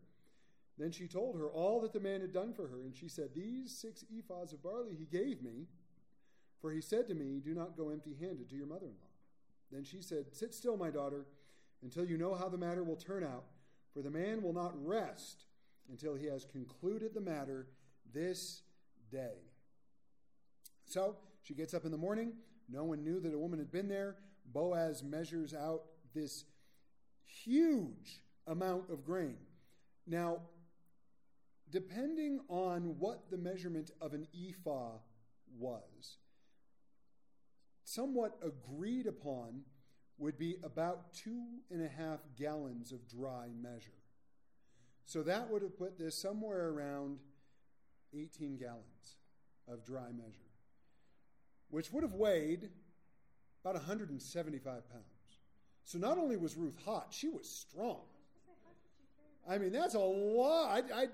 Then 0.77 0.91
she 0.91 1.07
told 1.07 1.35
her 1.35 1.49
all 1.49 1.81
that 1.81 1.91
the 1.91 1.99
man 1.99 2.21
had 2.21 2.31
done 2.31 2.53
for 2.53 2.67
her. 2.67 2.83
And 2.83 2.95
she 2.95 3.07
said, 3.07 3.29
These 3.33 3.75
six 3.75 4.05
ephahs 4.13 4.53
of 4.53 4.61
barley 4.61 4.93
he 4.95 5.05
gave 5.05 5.41
me, 5.41 5.65
for 6.61 6.71
he 6.71 6.81
said 6.81 7.07
to 7.07 7.15
me, 7.15 7.41
Do 7.43 7.55
not 7.55 7.75
go 7.75 7.89
empty 7.89 8.15
handed 8.21 8.47
to 8.49 8.55
your 8.55 8.67
mother 8.67 8.85
in 8.85 8.91
law. 8.91 9.09
Then 9.71 9.83
she 9.83 10.03
said, 10.03 10.25
Sit 10.33 10.53
still, 10.53 10.77
my 10.77 10.91
daughter, 10.91 11.25
until 11.81 12.05
you 12.05 12.15
know 12.15 12.35
how 12.35 12.47
the 12.47 12.59
matter 12.59 12.83
will 12.83 12.95
turn 12.95 13.23
out, 13.23 13.45
for 13.91 14.03
the 14.03 14.11
man 14.11 14.43
will 14.43 14.53
not 14.53 14.73
rest 14.85 15.45
until 15.89 16.13
he 16.13 16.27
has 16.27 16.45
concluded 16.45 17.15
the 17.15 17.21
matter 17.21 17.69
this 18.13 18.61
day. 19.11 19.37
So 20.85 21.15
she 21.41 21.55
gets 21.55 21.73
up 21.73 21.85
in 21.85 21.91
the 21.91 21.97
morning. 21.97 22.33
No 22.69 22.83
one 22.83 23.03
knew 23.03 23.19
that 23.19 23.33
a 23.33 23.39
woman 23.39 23.57
had 23.57 23.71
been 23.71 23.87
there. 23.87 24.17
Boaz 24.53 25.01
measures 25.01 25.55
out 25.55 25.85
this 26.13 26.43
huge 27.25 28.21
amount 28.47 28.89
of 28.89 29.05
grain. 29.05 29.37
Now, 30.07 30.41
depending 31.71 32.39
on 32.47 32.99
what 32.99 33.29
the 33.29 33.37
measurement 33.37 33.91
of 33.99 34.13
an 34.13 34.27
ephah 34.33 34.99
was, 35.57 36.17
somewhat 37.83 38.37
agreed 38.43 39.07
upon 39.07 39.61
would 40.17 40.37
be 40.37 40.57
about 40.63 41.13
two 41.13 41.43
and 41.69 41.81
a 41.81 41.89
half 41.89 42.19
gallons 42.37 42.91
of 42.91 43.07
dry 43.07 43.47
measure. 43.59 43.91
So 45.05 45.21
that 45.23 45.49
would 45.49 45.61
have 45.61 45.77
put 45.77 45.99
this 45.99 46.17
somewhere 46.17 46.69
around 46.69 47.19
18 48.13 48.57
gallons 48.57 49.17
of 49.67 49.83
dry 49.83 50.11
measure, 50.11 50.51
which 51.69 51.91
would 51.91 52.03
have 52.03 52.13
weighed 52.13 52.69
about 53.63 53.75
175 53.75 54.89
pounds. 54.89 55.14
So 55.85 55.99
not 55.99 56.17
only 56.17 56.35
was 56.35 56.57
Ruth 56.57 56.77
hot, 56.83 57.07
she 57.11 57.29
was 57.29 57.47
strong. 57.47 58.01
I 59.47 59.59
mean, 59.59 59.71
that's 59.71 59.93
a 59.93 59.99
lot. 59.99 60.71
I, 60.71 61.03
I, 61.03 61.05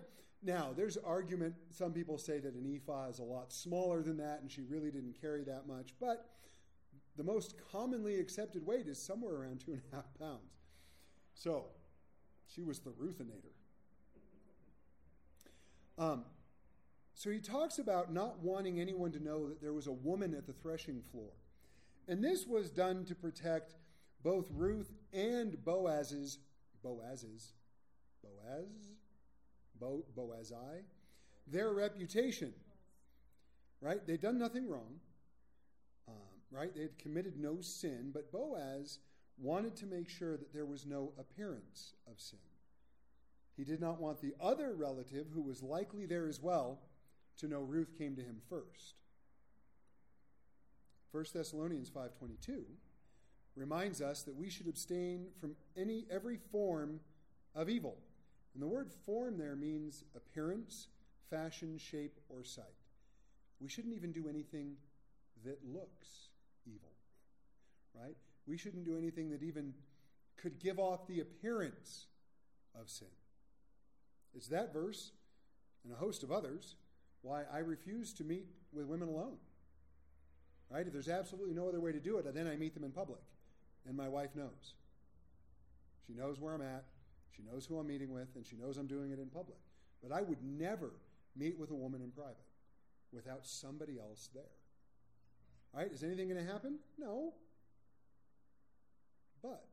now, 0.41 0.69
there's 0.75 0.97
argument. 0.97 1.53
Some 1.71 1.91
people 1.91 2.17
say 2.17 2.39
that 2.39 2.53
an 2.53 2.73
ephah 2.75 3.09
is 3.09 3.19
a 3.19 3.23
lot 3.23 3.51
smaller 3.51 4.01
than 4.01 4.17
that, 4.17 4.39
and 4.41 4.49
she 4.49 4.61
really 4.61 4.89
didn't 4.89 5.19
carry 5.19 5.43
that 5.43 5.67
much. 5.67 5.93
But 5.99 6.25
the 7.17 7.23
most 7.23 7.55
commonly 7.71 8.19
accepted 8.19 8.65
weight 8.65 8.87
is 8.87 8.97
somewhere 8.97 9.35
around 9.35 9.59
two 9.59 9.73
and 9.73 9.81
a 9.91 9.95
half 9.95 10.05
pounds. 10.17 10.55
So, 11.35 11.65
she 12.47 12.63
was 12.63 12.79
the 12.79 12.91
Ruthinator. 12.91 13.51
Um, 15.97 16.23
so 17.13 17.29
he 17.29 17.39
talks 17.39 17.77
about 17.77 18.11
not 18.11 18.39
wanting 18.39 18.79
anyone 18.79 19.11
to 19.11 19.21
know 19.21 19.49
that 19.49 19.61
there 19.61 19.73
was 19.73 19.87
a 19.87 19.91
woman 19.91 20.33
at 20.33 20.47
the 20.47 20.53
threshing 20.53 21.01
floor. 21.11 21.29
And 22.07 22.23
this 22.23 22.47
was 22.47 22.71
done 22.71 23.05
to 23.05 23.15
protect 23.15 23.75
both 24.23 24.47
Ruth 24.51 24.91
and 25.13 25.63
Boaz's, 25.63 26.39
Boaz's, 26.83 27.53
Boaz, 28.21 28.67
Bo, 29.79 30.03
Boazai, 30.17 30.83
their 31.47 31.73
reputation. 31.73 32.53
Right? 33.81 34.05
They'd 34.05 34.21
done 34.21 34.37
nothing 34.37 34.69
wrong. 34.69 34.99
Um, 36.07 36.15
right? 36.51 36.73
They 36.73 36.81
had 36.81 36.97
committed 36.99 37.37
no 37.37 37.61
sin, 37.61 38.11
but 38.13 38.31
Boaz 38.31 38.99
wanted 39.37 39.75
to 39.77 39.85
make 39.87 40.07
sure 40.07 40.37
that 40.37 40.53
there 40.53 40.65
was 40.65 40.85
no 40.85 41.13
appearance 41.17 41.93
of 42.07 42.19
sin. 42.19 42.39
He 43.57 43.63
did 43.63 43.81
not 43.81 43.99
want 43.99 44.21
the 44.21 44.33
other 44.39 44.73
relative, 44.73 45.27
who 45.33 45.41
was 45.41 45.63
likely 45.63 46.05
there 46.05 46.27
as 46.27 46.39
well, 46.39 46.79
to 47.37 47.47
know 47.47 47.61
Ruth 47.61 47.97
came 47.97 48.15
to 48.15 48.21
him 48.21 48.37
first. 48.49 48.95
1 51.11 51.25
Thessalonians 51.33 51.89
5:22 51.89 52.63
reminds 53.55 54.01
us 54.01 54.23
that 54.23 54.35
we 54.35 54.49
should 54.49 54.67
abstain 54.67 55.27
from 55.39 55.55
any 55.75 56.05
every 56.09 56.37
form 56.37 56.99
of 57.55 57.69
evil. 57.69 57.97
And 58.53 58.61
the 58.61 58.67
word 58.67 58.91
form 59.05 59.37
there 59.37 59.55
means 59.55 60.03
appearance, 60.15 60.87
fashion, 61.29 61.77
shape, 61.77 62.19
or 62.29 62.43
sight. 62.43 62.65
We 63.59 63.69
shouldn't 63.69 63.95
even 63.95 64.11
do 64.11 64.27
anything 64.27 64.75
that 65.45 65.59
looks 65.65 66.29
evil. 66.65 66.91
Right? 67.93 68.15
We 68.47 68.57
shouldn't 68.57 68.85
do 68.85 68.97
anything 68.97 69.29
that 69.31 69.43
even 69.43 69.73
could 70.37 70.59
give 70.59 70.79
off 70.79 71.07
the 71.07 71.19
appearance 71.19 72.07
of 72.79 72.89
sin. 72.89 73.07
It's 74.33 74.47
that 74.47 74.73
verse 74.73 75.11
and 75.83 75.93
a 75.93 75.97
host 75.97 76.23
of 76.23 76.31
others 76.31 76.75
why 77.21 77.43
I 77.53 77.59
refuse 77.59 78.13
to 78.13 78.23
meet 78.23 78.47
with 78.73 78.87
women 78.87 79.09
alone. 79.09 79.37
Right? 80.69 80.87
If 80.87 80.93
there's 80.93 81.09
absolutely 81.09 81.53
no 81.53 81.67
other 81.67 81.81
way 81.81 81.91
to 81.91 81.99
do 81.99 82.17
it, 82.17 82.33
then 82.33 82.47
I 82.47 82.55
meet 82.55 82.73
them 82.73 82.83
in 82.83 82.91
public. 82.91 83.19
And 83.87 83.97
my 83.97 84.07
wife 84.07 84.35
knows. 84.35 84.75
She 86.05 86.13
knows 86.13 86.39
where 86.39 86.53
I'm 86.53 86.61
at, 86.61 86.85
she 87.35 87.43
knows 87.43 87.65
who 87.65 87.79
I'm 87.79 87.87
meeting 87.87 88.11
with, 88.11 88.35
and 88.35 88.45
she 88.45 88.55
knows 88.55 88.77
I'm 88.77 88.87
doing 88.87 89.11
it 89.11 89.19
in 89.19 89.27
public. 89.27 89.59
But 90.03 90.11
I 90.11 90.21
would 90.21 90.43
never 90.43 90.91
meet 91.35 91.57
with 91.57 91.71
a 91.71 91.75
woman 91.75 92.01
in 92.01 92.11
private 92.11 92.35
without 93.11 93.45
somebody 93.45 93.99
else 93.99 94.29
there. 94.33 94.43
All 95.73 95.81
right? 95.81 95.91
Is 95.91 96.03
anything 96.03 96.27
going 96.27 96.43
to 96.43 96.51
happen? 96.51 96.79
No. 96.97 97.33
But 99.41 99.63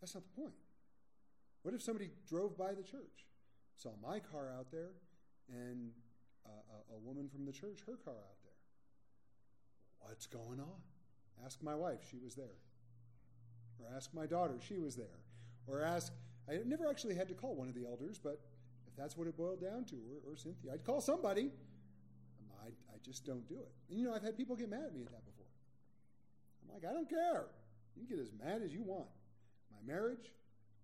that's 0.00 0.14
not 0.14 0.24
the 0.24 0.40
point. 0.40 0.54
What 1.62 1.74
if 1.74 1.82
somebody 1.82 2.10
drove 2.26 2.56
by 2.56 2.72
the 2.72 2.82
church, 2.82 3.26
saw 3.76 3.90
my 4.02 4.18
car 4.18 4.50
out 4.56 4.70
there, 4.72 4.92
and 5.48 5.90
uh, 6.46 6.48
a, 6.48 6.96
a 6.96 6.98
woman 6.98 7.28
from 7.28 7.44
the 7.44 7.52
church, 7.52 7.80
her 7.86 7.96
car 7.96 8.14
out 8.14 8.38
there? 8.42 8.50
What's 10.00 10.26
going 10.26 10.60
on? 10.60 10.80
Ask 11.44 11.62
my 11.62 11.74
wife, 11.74 12.00
she 12.10 12.18
was 12.18 12.34
there. 12.34 12.56
Or 13.80 13.96
ask 13.96 14.12
my 14.14 14.26
daughter, 14.26 14.54
she 14.66 14.78
was 14.78 14.96
there. 14.96 15.06
Or 15.66 15.82
ask, 15.82 16.12
I 16.48 16.58
never 16.66 16.88
actually 16.88 17.14
had 17.14 17.28
to 17.28 17.34
call 17.34 17.54
one 17.54 17.68
of 17.68 17.74
the 17.74 17.86
elders, 17.86 18.18
but 18.22 18.40
if 18.86 18.96
that's 18.96 19.16
what 19.16 19.26
it 19.26 19.36
boiled 19.36 19.60
down 19.60 19.84
to, 19.86 19.96
or, 19.96 20.32
or 20.32 20.36
Cynthia, 20.36 20.72
I'd 20.72 20.84
call 20.84 21.00
somebody. 21.00 21.42
Um, 21.42 22.50
I, 22.62 22.66
I 22.66 22.98
just 23.04 23.24
don't 23.24 23.48
do 23.48 23.56
it. 23.56 23.70
And 23.88 23.98
you 23.98 24.04
know, 24.04 24.14
I've 24.14 24.22
had 24.22 24.36
people 24.36 24.56
get 24.56 24.68
mad 24.68 24.84
at 24.86 24.94
me 24.94 25.02
at 25.02 25.10
that 25.10 25.24
before. 25.24 25.46
I'm 26.62 26.74
like, 26.74 26.84
I 26.84 26.92
don't 26.92 27.08
care. 27.08 27.46
You 27.96 28.06
can 28.06 28.16
get 28.16 28.22
as 28.22 28.32
mad 28.32 28.62
as 28.62 28.72
you 28.72 28.82
want. 28.82 29.08
My 29.70 29.92
marriage, 29.92 30.32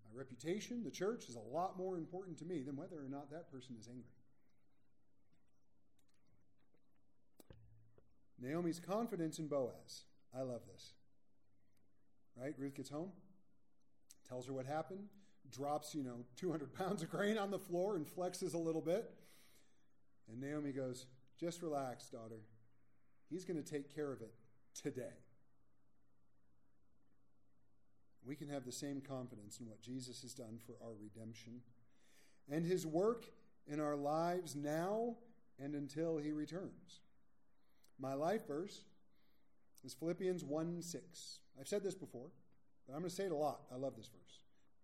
my 0.09 0.17
reputation, 0.17 0.83
the 0.83 0.91
church 0.91 1.27
is 1.29 1.35
a 1.35 1.55
lot 1.55 1.77
more 1.77 1.97
important 1.97 2.37
to 2.39 2.45
me 2.45 2.61
than 2.61 2.75
whether 2.75 2.97
or 2.97 3.09
not 3.09 3.29
that 3.31 3.51
person 3.51 3.75
is 3.79 3.87
angry. 3.87 4.03
Naomi's 8.39 8.79
confidence 8.79 9.39
in 9.39 9.47
Boaz. 9.47 10.03
I 10.35 10.41
love 10.41 10.61
this. 10.71 10.93
Right? 12.39 12.53
Ruth 12.57 12.75
gets 12.75 12.89
home, 12.89 13.11
tells 14.27 14.45
her 14.47 14.53
what 14.53 14.65
happened, 14.65 15.05
drops, 15.51 15.95
you 15.95 16.03
know, 16.03 16.25
200 16.35 16.73
pounds 16.73 17.01
of 17.01 17.09
grain 17.09 17.37
on 17.37 17.51
the 17.51 17.59
floor 17.59 17.95
and 17.95 18.05
flexes 18.05 18.53
a 18.53 18.57
little 18.57 18.81
bit. 18.81 19.09
And 20.29 20.39
Naomi 20.39 20.71
goes, 20.71 21.05
Just 21.39 21.61
relax, 21.61 22.09
daughter. 22.09 22.41
He's 23.29 23.43
going 23.43 23.61
to 23.61 23.69
take 23.69 23.93
care 23.93 24.11
of 24.11 24.21
it 24.21 24.33
today. 24.73 25.15
We 28.25 28.35
can 28.35 28.49
have 28.49 28.65
the 28.65 28.71
same 28.71 29.01
confidence 29.01 29.59
in 29.59 29.67
what 29.67 29.81
Jesus 29.81 30.21
has 30.21 30.33
done 30.33 30.59
for 30.65 30.73
our 30.83 30.93
redemption 30.93 31.61
and 32.51 32.65
his 32.65 32.85
work 32.85 33.25
in 33.67 33.79
our 33.79 33.95
lives 33.95 34.55
now 34.55 35.15
and 35.59 35.75
until 35.75 36.17
he 36.17 36.31
returns. 36.31 37.01
My 37.99 38.13
life 38.13 38.47
verse 38.47 38.83
is 39.83 39.93
Philippians 39.93 40.43
1 40.43 40.81
6. 40.81 41.39
I've 41.59 41.67
said 41.67 41.83
this 41.83 41.95
before, 41.95 42.29
but 42.85 42.93
I'm 42.93 42.99
going 42.99 43.09
to 43.09 43.15
say 43.15 43.25
it 43.25 43.31
a 43.31 43.35
lot. 43.35 43.61
I 43.71 43.75
love 43.75 43.95
this 43.95 44.07
verse. 44.07 44.39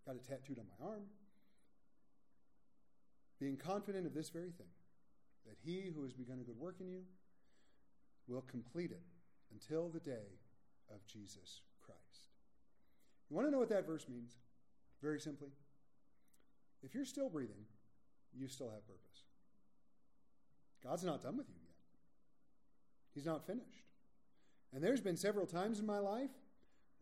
Got 0.06 0.16
it 0.16 0.28
tattooed 0.28 0.60
on 0.60 0.66
my 0.80 0.88
arm. 0.88 1.04
Being 3.40 3.58
confident 3.58 4.06
of 4.06 4.14
this 4.14 4.30
very 4.30 4.52
thing, 4.52 4.68
that 5.46 5.58
he 5.64 5.92
who 5.94 6.04
has 6.04 6.14
begun 6.14 6.40
a 6.40 6.44
good 6.44 6.58
work 6.58 6.78
in 6.80 6.88
you 6.88 7.02
will 8.28 8.42
complete 8.42 8.92
it 8.92 9.04
until 9.52 9.90
the 9.90 10.00
day 10.00 10.40
of 10.90 11.06
Jesus 11.06 11.62
Christ. 11.82 12.30
You 13.30 13.36
want 13.36 13.48
to 13.48 13.52
know 13.52 13.60
what 13.60 13.70
that 13.70 13.88
verse 13.88 14.08
means? 14.08 14.38
Very 15.02 15.20
simply. 15.20 15.50
If 16.82 16.94
you're 16.94 17.06
still 17.06 17.30
breathing, 17.30 17.66
you 18.38 18.48
still 18.48 18.70
have 18.70 18.86
purpose. 18.88 19.24
God's 20.84 21.04
not 21.04 21.22
done 21.22 21.38
with 21.38 21.48
you 21.50 21.56
yet. 21.62 21.76
He's 23.14 23.26
not 23.26 23.46
finished. 23.46 23.86
And 24.74 24.84
there's 24.84 25.02
been 25.02 25.18
several 25.18 25.46
times 25.46 25.80
in 25.80 25.86
my 25.86 26.00
life 26.00 26.32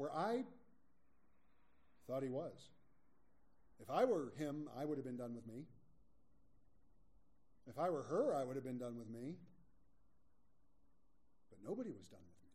where 0.01 0.11
I 0.11 0.43
thought 2.07 2.23
he 2.23 2.29
was. 2.29 2.57
If 3.79 3.91
I 3.91 4.03
were 4.03 4.33
him, 4.35 4.67
I 4.75 4.83
would 4.83 4.97
have 4.97 5.05
been 5.05 5.15
done 5.15 5.35
with 5.35 5.45
me. 5.45 5.65
If 7.69 7.77
I 7.77 7.91
were 7.91 8.01
her, 8.01 8.33
I 8.35 8.43
would 8.43 8.55
have 8.55 8.65
been 8.65 8.79
done 8.79 8.97
with 8.97 9.07
me. 9.07 9.35
But 11.51 11.59
nobody 11.63 11.91
was 11.91 12.07
done 12.07 12.19
with 12.19 12.41
me. 12.41 12.49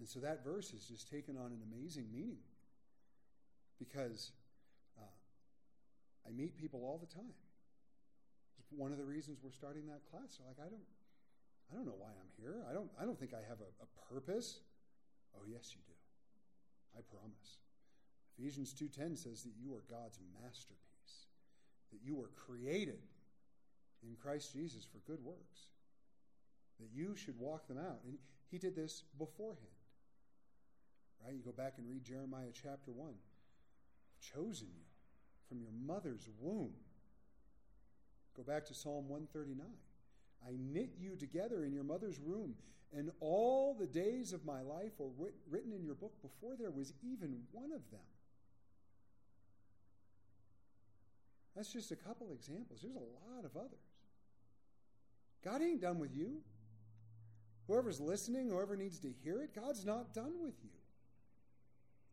And 0.00 0.06
so 0.06 0.20
that 0.20 0.44
verse 0.44 0.70
has 0.72 0.84
just 0.84 1.10
taken 1.10 1.38
on 1.38 1.46
an 1.46 1.62
amazing 1.72 2.08
meaning 2.12 2.44
because 3.78 4.32
uh, 4.98 6.28
I 6.28 6.32
meet 6.32 6.58
people 6.58 6.80
all 6.84 6.98
the 6.98 7.12
time. 7.14 7.32
It's 8.58 8.68
one 8.70 8.92
of 8.92 8.98
the 8.98 9.04
reasons 9.04 9.38
we're 9.42 9.50
starting 9.50 9.86
that 9.86 10.02
class. 10.10 10.36
They're 10.36 10.46
like, 10.46 10.60
I 10.60 10.68
don't, 10.68 10.84
I 11.72 11.74
don't 11.74 11.86
know 11.86 11.96
why 11.96 12.08
I'm 12.08 12.28
here. 12.38 12.66
I 12.68 12.74
don't, 12.74 12.90
I 13.00 13.06
don't 13.06 13.18
think 13.18 13.32
I 13.32 13.40
have 13.48 13.60
a, 13.60 13.70
a 13.82 14.12
purpose. 14.12 14.60
Oh, 15.36 15.44
yes, 15.46 15.74
you 15.74 15.80
do. 15.86 15.94
I 16.98 17.02
promise. 17.02 17.58
Ephesians 18.38 18.72
2:10 18.74 19.16
says 19.16 19.42
that 19.42 19.54
you 19.56 19.74
are 19.74 19.82
God's 19.88 20.18
masterpiece, 20.42 21.26
that 21.92 22.02
you 22.02 22.14
were 22.14 22.28
created 22.28 23.00
in 24.02 24.16
Christ 24.16 24.52
Jesus 24.52 24.84
for 24.84 24.98
good 24.98 25.22
works, 25.24 25.70
that 26.80 26.90
you 26.92 27.14
should 27.14 27.38
walk 27.38 27.66
them 27.66 27.78
out. 27.78 28.00
And 28.04 28.18
he 28.50 28.58
did 28.58 28.74
this 28.74 29.02
beforehand. 29.18 29.66
Right? 31.24 31.34
You 31.34 31.42
go 31.42 31.52
back 31.52 31.74
and 31.78 31.88
read 31.88 32.04
Jeremiah 32.04 32.52
chapter 32.52 32.92
1. 32.92 33.08
I've 33.08 34.34
chosen 34.34 34.68
you 34.74 34.84
from 35.48 35.60
your 35.60 35.72
mother's 35.72 36.28
womb. 36.38 36.74
Go 38.36 38.42
back 38.42 38.66
to 38.66 38.74
Psalm 38.74 39.08
139. 39.08 39.66
I 40.46 40.52
knit 40.58 40.90
you 40.98 41.16
together 41.16 41.64
in 41.64 41.72
your 41.72 41.84
mother's 41.84 42.20
womb, 42.20 42.54
and 42.92 43.10
all 43.20 43.74
the 43.78 43.86
days 43.86 44.32
of 44.32 44.44
my 44.44 44.60
life 44.60 44.92
were 44.98 45.30
written 45.50 45.72
in 45.72 45.84
your 45.84 45.94
book 45.94 46.12
before 46.22 46.56
there 46.58 46.70
was 46.70 46.92
even 47.02 47.42
one 47.52 47.72
of 47.72 47.90
them. 47.90 48.00
That's 51.56 51.72
just 51.72 51.92
a 51.92 51.96
couple 51.96 52.32
examples. 52.32 52.80
There's 52.82 52.96
a 52.96 52.98
lot 52.98 53.44
of 53.44 53.56
others. 53.56 53.78
God 55.44 55.62
ain't 55.62 55.80
done 55.80 55.98
with 55.98 56.14
you. 56.14 56.42
Whoever's 57.66 58.00
listening, 58.00 58.48
whoever 58.48 58.76
needs 58.76 58.98
to 59.00 59.08
hear 59.22 59.40
it, 59.40 59.54
God's 59.54 59.84
not 59.84 60.12
done 60.12 60.34
with 60.40 60.54
you. 60.62 60.70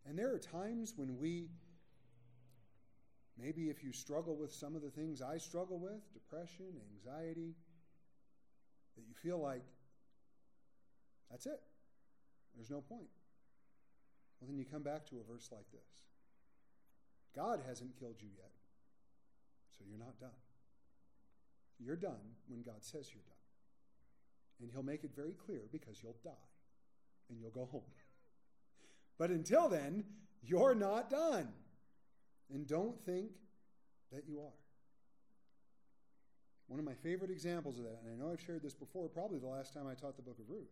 And 0.08 0.18
there 0.18 0.34
are 0.34 0.40
times 0.40 0.94
when 0.96 1.18
we, 1.18 1.50
maybe 3.38 3.70
if 3.70 3.84
you 3.84 3.92
struggle 3.92 4.36
with 4.36 4.54
some 4.54 4.76
of 4.76 4.82
the 4.82 4.90
things 4.90 5.22
I 5.22 5.38
struggle 5.38 5.80
with 5.80 6.14
depression, 6.14 6.68
anxiety 6.96 7.56
that 8.96 9.04
you 9.08 9.14
feel 9.14 9.40
like 9.40 9.64
that's 11.30 11.46
it. 11.46 11.62
There's 12.56 12.70
no 12.70 12.82
point. 12.82 13.10
Well, 14.40 14.50
then 14.50 14.58
you 14.58 14.66
come 14.66 14.84
back 14.84 15.06
to 15.10 15.16
a 15.20 15.32
verse 15.32 15.50
like 15.52 15.72
this 15.72 16.08
God 17.36 17.62
hasn't 17.68 17.98
killed 18.00 18.18
you 18.20 18.30
yet. 18.36 18.52
So 19.78 19.86
you're 19.88 20.00
not 20.00 20.20
done. 20.20 20.30
You're 21.80 21.96
done 21.96 22.36
when 22.48 22.62
God 22.62 22.84
says 22.84 23.10
you're 23.14 23.24
done. 23.24 23.36
And 24.62 24.72
He'll 24.72 24.84
make 24.84 25.04
it 25.04 25.12
very 25.16 25.34
clear 25.34 25.62
because 25.72 26.02
you'll 26.04 26.18
die 26.24 26.32
and 27.30 27.40
you'll 27.40 27.50
go 27.50 27.66
home. 27.72 27.82
but 29.18 29.30
until 29.30 29.70
then, 29.70 30.04
you're 30.44 30.76
not 30.76 31.10
done. 31.10 31.48
And 32.54 32.68
don't 32.68 33.00
think 33.06 33.32
that 34.12 34.28
you 34.28 34.42
are. 34.42 34.61
One 36.68 36.80
of 36.80 36.86
my 36.86 36.94
favorite 36.94 37.32
examples 37.32 37.78
of 37.78 37.84
that, 37.84 38.00
and 38.04 38.12
I 38.12 38.16
know 38.16 38.32
I've 38.32 38.42
shared 38.42 38.64
this 38.64 38.74
before, 38.74 39.10
probably 39.10 39.40
the 39.40 39.48
last 39.48 39.74
time 39.74 39.88
I 39.88 39.94
taught 39.94 40.16
the 40.16 40.22
book 40.22 40.40
of 40.40 40.50
Ruth, 40.50 40.72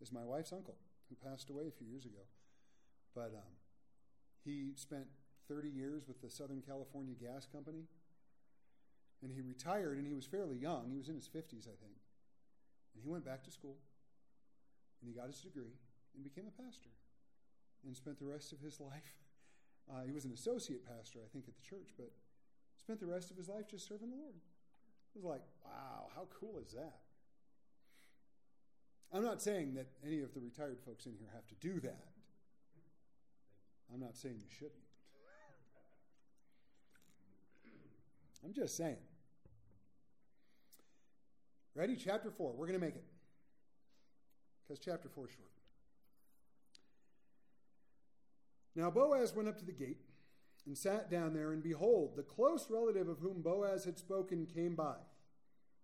is 0.00 0.12
my 0.12 0.24
wife's 0.24 0.52
uncle 0.52 0.76
who 1.08 1.16
passed 1.28 1.48
away 1.50 1.64
a 1.66 1.70
few 1.70 1.86
years 1.86 2.04
ago. 2.04 2.22
But 3.14 3.32
um, 3.34 3.54
he 4.44 4.72
spent 4.76 5.06
30 5.48 5.68
years 5.68 6.06
with 6.06 6.20
the 6.20 6.30
Southern 6.30 6.62
California 6.62 7.14
Gas 7.14 7.46
Company 7.50 7.86
and 9.22 9.32
he 9.32 9.40
retired, 9.40 9.98
and 9.98 10.06
he 10.06 10.14
was 10.14 10.24
fairly 10.24 10.56
young. 10.56 10.88
He 10.90 10.96
was 10.96 11.08
in 11.08 11.14
his 11.14 11.28
50s, 11.28 11.68
I 11.68 11.76
think. 11.76 12.00
And 12.94 13.02
he 13.02 13.08
went 13.08 13.24
back 13.24 13.44
to 13.44 13.50
school, 13.50 13.76
and 15.00 15.08
he 15.08 15.14
got 15.14 15.28
his 15.28 15.40
degree, 15.40 15.76
and 16.14 16.24
became 16.24 16.48
a 16.48 16.62
pastor, 16.62 16.90
and 17.86 17.94
spent 17.94 18.18
the 18.18 18.24
rest 18.26 18.52
of 18.52 18.60
his 18.60 18.80
life. 18.80 19.14
Uh, 19.90 20.04
he 20.06 20.12
was 20.12 20.24
an 20.24 20.30
associate 20.30 20.86
pastor, 20.86 21.18
I 21.18 21.26
think, 21.32 21.48
at 21.48 21.56
the 21.56 21.66
church, 21.66 21.90
but 21.98 22.12
spent 22.78 23.00
the 23.00 23.10
rest 23.10 23.32
of 23.32 23.36
his 23.36 23.48
life 23.48 23.66
just 23.66 23.88
serving 23.88 24.10
the 24.10 24.14
Lord. 24.14 24.38
It 25.14 25.22
was 25.22 25.24
like, 25.24 25.42
wow, 25.64 26.08
how 26.14 26.26
cool 26.38 26.60
is 26.64 26.72
that? 26.72 26.98
I'm 29.12 29.24
not 29.24 29.42
saying 29.42 29.74
that 29.74 29.88
any 30.06 30.20
of 30.20 30.32
the 30.34 30.40
retired 30.40 30.78
folks 30.84 31.06
in 31.06 31.12
here 31.18 31.28
have 31.34 31.46
to 31.48 31.54
do 31.56 31.80
that. 31.80 32.04
I'm 33.92 34.00
not 34.00 34.16
saying 34.16 34.36
you 34.38 34.50
shouldn't. 34.56 34.74
I'm 38.44 38.52
just 38.52 38.76
saying. 38.76 38.96
Ready? 41.74 41.96
Chapter 41.96 42.30
4. 42.30 42.52
We're 42.52 42.66
going 42.66 42.78
to 42.78 42.84
make 42.84 42.94
it. 42.94 43.04
Because 44.62 44.78
chapter 44.78 45.08
4 45.08 45.26
is 45.26 45.32
short. 45.32 45.50
Now 48.76 48.90
Boaz 48.90 49.34
went 49.34 49.48
up 49.48 49.58
to 49.58 49.64
the 49.64 49.72
gate 49.72 49.98
and 50.66 50.76
sat 50.76 51.10
down 51.10 51.34
there, 51.34 51.52
and 51.52 51.62
behold, 51.62 52.16
the 52.16 52.22
close 52.22 52.66
relative 52.70 53.08
of 53.08 53.18
whom 53.18 53.42
Boaz 53.42 53.84
had 53.84 53.98
spoken 53.98 54.46
came 54.46 54.74
by. 54.74 54.96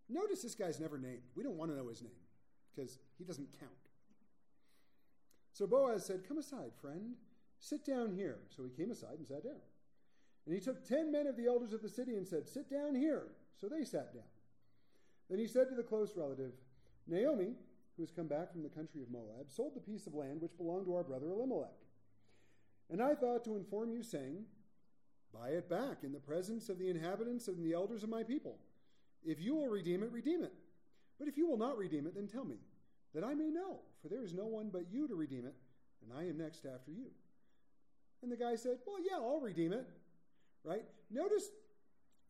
Notice 0.09 0.43
this 0.43 0.55
guy's 0.55 0.81
never 0.81 0.99
named. 0.99 1.23
We 1.35 1.43
don't 1.43 1.57
want 1.57 1.71
to 1.71 1.77
know 1.77 1.89
his 1.89 2.03
name 2.03 2.13
because 2.75 2.99
he 3.19 3.25
doesn't 3.25 3.59
count. 3.59 3.73
So 5.53 5.67
Boaz 5.67 6.05
said, 6.05 6.29
Come 6.29 6.39
aside, 6.39 6.73
friend. 6.81 7.15
Sit 7.59 7.85
down 7.85 8.13
here. 8.15 8.39
So 8.55 8.63
he 8.65 8.71
came 8.71 8.91
aside 8.91 9.19
and 9.19 9.27
sat 9.27 9.43
down. 9.43 9.61
And 10.45 10.55
he 10.55 10.61
took 10.61 10.87
ten 10.87 11.11
men 11.11 11.27
of 11.27 11.37
the 11.37 11.47
elders 11.47 11.73
of 11.73 11.83
the 11.83 11.89
city 11.89 12.17
and 12.17 12.27
said, 12.27 12.47
Sit 12.47 12.71
down 12.71 12.95
here. 12.95 13.29
So 13.61 13.69
they 13.69 13.85
sat 13.85 14.13
down. 14.13 14.23
Then 15.29 15.39
he 15.39 15.47
said 15.47 15.69
to 15.71 15.75
the 15.75 15.83
close 15.83 16.13
relative, 16.15 16.53
Naomi, 17.09 17.55
who 17.97 18.03
has 18.03 18.13
come 18.13 18.27
back 18.27 18.53
from 18.53 18.63
the 18.63 18.69
country 18.69 19.03
of 19.03 19.11
Moab, 19.11 19.51
sold 19.51 19.75
the 19.75 19.81
piece 19.81 20.07
of 20.07 20.15
land 20.15 20.41
which 20.41 20.57
belonged 20.57 20.85
to 20.87 20.95
our 20.95 21.03
brother 21.03 21.31
Elimelech. 21.31 21.71
And 22.91 23.03
I 23.03 23.15
thought 23.15 23.45
to 23.45 23.57
inform 23.57 23.91
you, 23.91 24.03
saying, 24.03 24.45
Buy 25.33 25.51
it 25.51 25.69
back 25.69 26.03
in 26.03 26.13
the 26.13 26.19
presence 26.19 26.69
of 26.69 26.79
the 26.79 26.89
inhabitants 26.89 27.49
and 27.49 27.65
the 27.65 27.75
elders 27.75 28.03
of 28.03 28.09
my 28.09 28.23
people. 28.23 28.57
If 29.25 29.41
you 29.41 29.55
will 29.55 29.69
redeem 29.69 30.03
it, 30.03 30.13
redeem 30.13 30.43
it. 30.43 30.53
But 31.19 31.29
if 31.29 31.37
you 31.37 31.49
will 31.49 31.57
not 31.57 31.77
redeem 31.77 32.07
it, 32.07 32.15
then 32.15 32.29
tell 32.29 32.45
me, 32.45 32.57
that 33.15 33.25
I 33.25 33.35
may 33.35 33.49
know, 33.49 33.81
for 34.03 34.09
there 34.09 34.23
is 34.23 34.35
no 34.35 34.45
one 34.45 34.69
but 34.71 34.91
you 34.91 35.09
to 35.09 35.15
redeem 35.15 35.47
it, 35.47 35.55
and 36.03 36.17
I 36.17 36.29
am 36.29 36.37
next 36.37 36.67
after 36.67 36.91
you. 36.91 37.07
And 38.23 38.31
the 38.31 38.37
guy 38.37 38.57
said, 38.57 38.79
Well, 38.87 38.99
yeah, 39.03 39.17
I'll 39.17 39.41
redeem 39.41 39.73
it. 39.73 39.87
Right? 40.63 40.85
Notice 41.11 41.49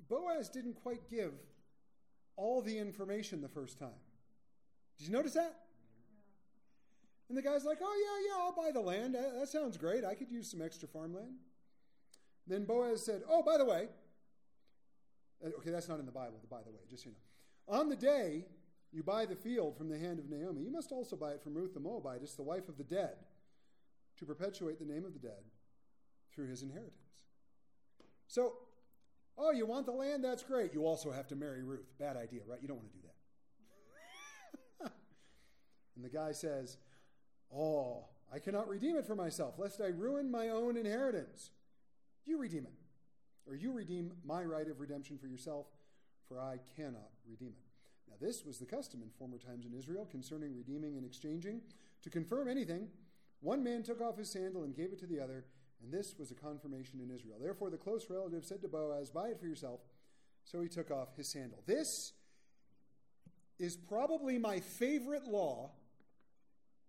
Boaz 0.08 0.48
didn't 0.48 0.74
quite 0.74 1.10
give 1.10 1.32
all 2.36 2.62
the 2.62 2.78
information 2.78 3.40
the 3.40 3.48
first 3.48 3.78
time. 3.78 3.88
Did 4.98 5.08
you 5.08 5.12
notice 5.12 5.34
that? 5.34 5.56
And 7.28 7.36
the 7.36 7.42
guy's 7.42 7.64
like, 7.64 7.78
Oh, 7.82 7.96
yeah, 8.04 8.28
yeah, 8.28 8.44
I'll 8.44 8.54
buy 8.54 8.70
the 8.72 8.80
land. 8.80 9.14
That 9.14 9.48
sounds 9.48 9.76
great. 9.76 10.04
I 10.04 10.14
could 10.14 10.30
use 10.30 10.50
some 10.50 10.62
extra 10.62 10.86
farmland. 10.86 11.34
Then 12.46 12.64
Boaz 12.64 13.04
said, 13.04 13.22
Oh, 13.28 13.42
by 13.42 13.58
the 13.58 13.64
way, 13.64 13.88
uh, 15.44 15.48
okay, 15.58 15.70
that's 15.70 15.88
not 15.88 15.98
in 15.98 16.06
the 16.06 16.12
Bible, 16.12 16.40
by 16.50 16.62
the 16.64 16.70
way, 16.70 16.80
just 16.88 17.04
so 17.04 17.10
you 17.10 17.16
know. 17.16 17.78
On 17.78 17.88
the 17.88 17.96
day 17.96 18.44
you 18.92 19.02
buy 19.02 19.26
the 19.26 19.34
field 19.34 19.76
from 19.76 19.88
the 19.88 19.98
hand 19.98 20.18
of 20.18 20.30
Naomi, 20.30 20.62
you 20.62 20.70
must 20.70 20.92
also 20.92 21.16
buy 21.16 21.32
it 21.32 21.42
from 21.42 21.54
Ruth 21.54 21.74
the 21.74 21.80
Moabitess, 21.80 22.34
the 22.34 22.42
wife 22.42 22.68
of 22.68 22.78
the 22.78 22.84
dead, 22.84 23.16
to 24.18 24.24
perpetuate 24.24 24.78
the 24.78 24.84
name 24.84 25.04
of 25.04 25.12
the 25.12 25.18
dead 25.18 25.42
through 26.32 26.48
his 26.48 26.62
inheritance. 26.62 26.94
So, 28.28 28.54
oh, 29.36 29.50
you 29.50 29.66
want 29.66 29.86
the 29.86 29.92
land? 29.92 30.24
That's 30.24 30.42
great. 30.42 30.72
You 30.72 30.86
also 30.86 31.10
have 31.10 31.26
to 31.28 31.36
marry 31.36 31.62
Ruth. 31.62 31.92
Bad 31.98 32.16
idea, 32.16 32.40
right? 32.46 32.58
You 32.62 32.68
don't 32.68 32.78
want 32.78 32.90
to 32.92 32.98
do 32.98 33.04
that. 34.80 34.92
and 35.96 36.04
the 36.04 36.08
guy 36.08 36.32
says, 36.32 36.78
Oh, 37.54 38.06
I 38.32 38.38
cannot 38.38 38.68
redeem 38.68 38.96
it 38.96 39.06
for 39.06 39.14
myself, 39.14 39.54
lest 39.58 39.80
I 39.80 39.86
ruin 39.86 40.30
my 40.30 40.48
own 40.48 40.76
inheritance. 40.76 41.50
You 42.26 42.38
redeem 42.38 42.66
it. 42.66 42.74
Or 43.48 43.54
you 43.54 43.72
redeem 43.72 44.12
my 44.24 44.42
right 44.44 44.68
of 44.68 44.80
redemption 44.80 45.18
for 45.18 45.28
yourself, 45.28 45.66
for 46.28 46.40
I 46.40 46.58
cannot 46.76 47.10
redeem 47.28 47.50
it. 47.50 47.64
Now, 48.08 48.16
this 48.20 48.44
was 48.44 48.58
the 48.58 48.66
custom 48.66 49.02
in 49.02 49.10
former 49.10 49.38
times 49.38 49.66
in 49.66 49.72
Israel 49.72 50.06
concerning 50.10 50.56
redeeming 50.56 50.96
and 50.96 51.06
exchanging. 51.06 51.60
To 52.02 52.10
confirm 52.10 52.48
anything, 52.48 52.88
one 53.40 53.62
man 53.62 53.82
took 53.82 54.00
off 54.00 54.18
his 54.18 54.30
sandal 54.30 54.64
and 54.64 54.74
gave 54.74 54.92
it 54.92 54.98
to 55.00 55.06
the 55.06 55.20
other, 55.20 55.44
and 55.82 55.92
this 55.92 56.14
was 56.18 56.30
a 56.30 56.34
confirmation 56.34 57.00
in 57.00 57.14
Israel. 57.14 57.38
Therefore, 57.40 57.70
the 57.70 57.76
close 57.76 58.06
relative 58.10 58.44
said 58.44 58.62
to 58.62 58.68
Boaz, 58.68 59.10
Buy 59.10 59.28
it 59.28 59.40
for 59.40 59.46
yourself. 59.46 59.80
So 60.44 60.60
he 60.60 60.68
took 60.68 60.90
off 60.90 61.16
his 61.16 61.30
sandal. 61.30 61.62
This 61.66 62.12
is 63.58 63.76
probably 63.76 64.38
my 64.38 64.60
favorite 64.60 65.24
law 65.24 65.72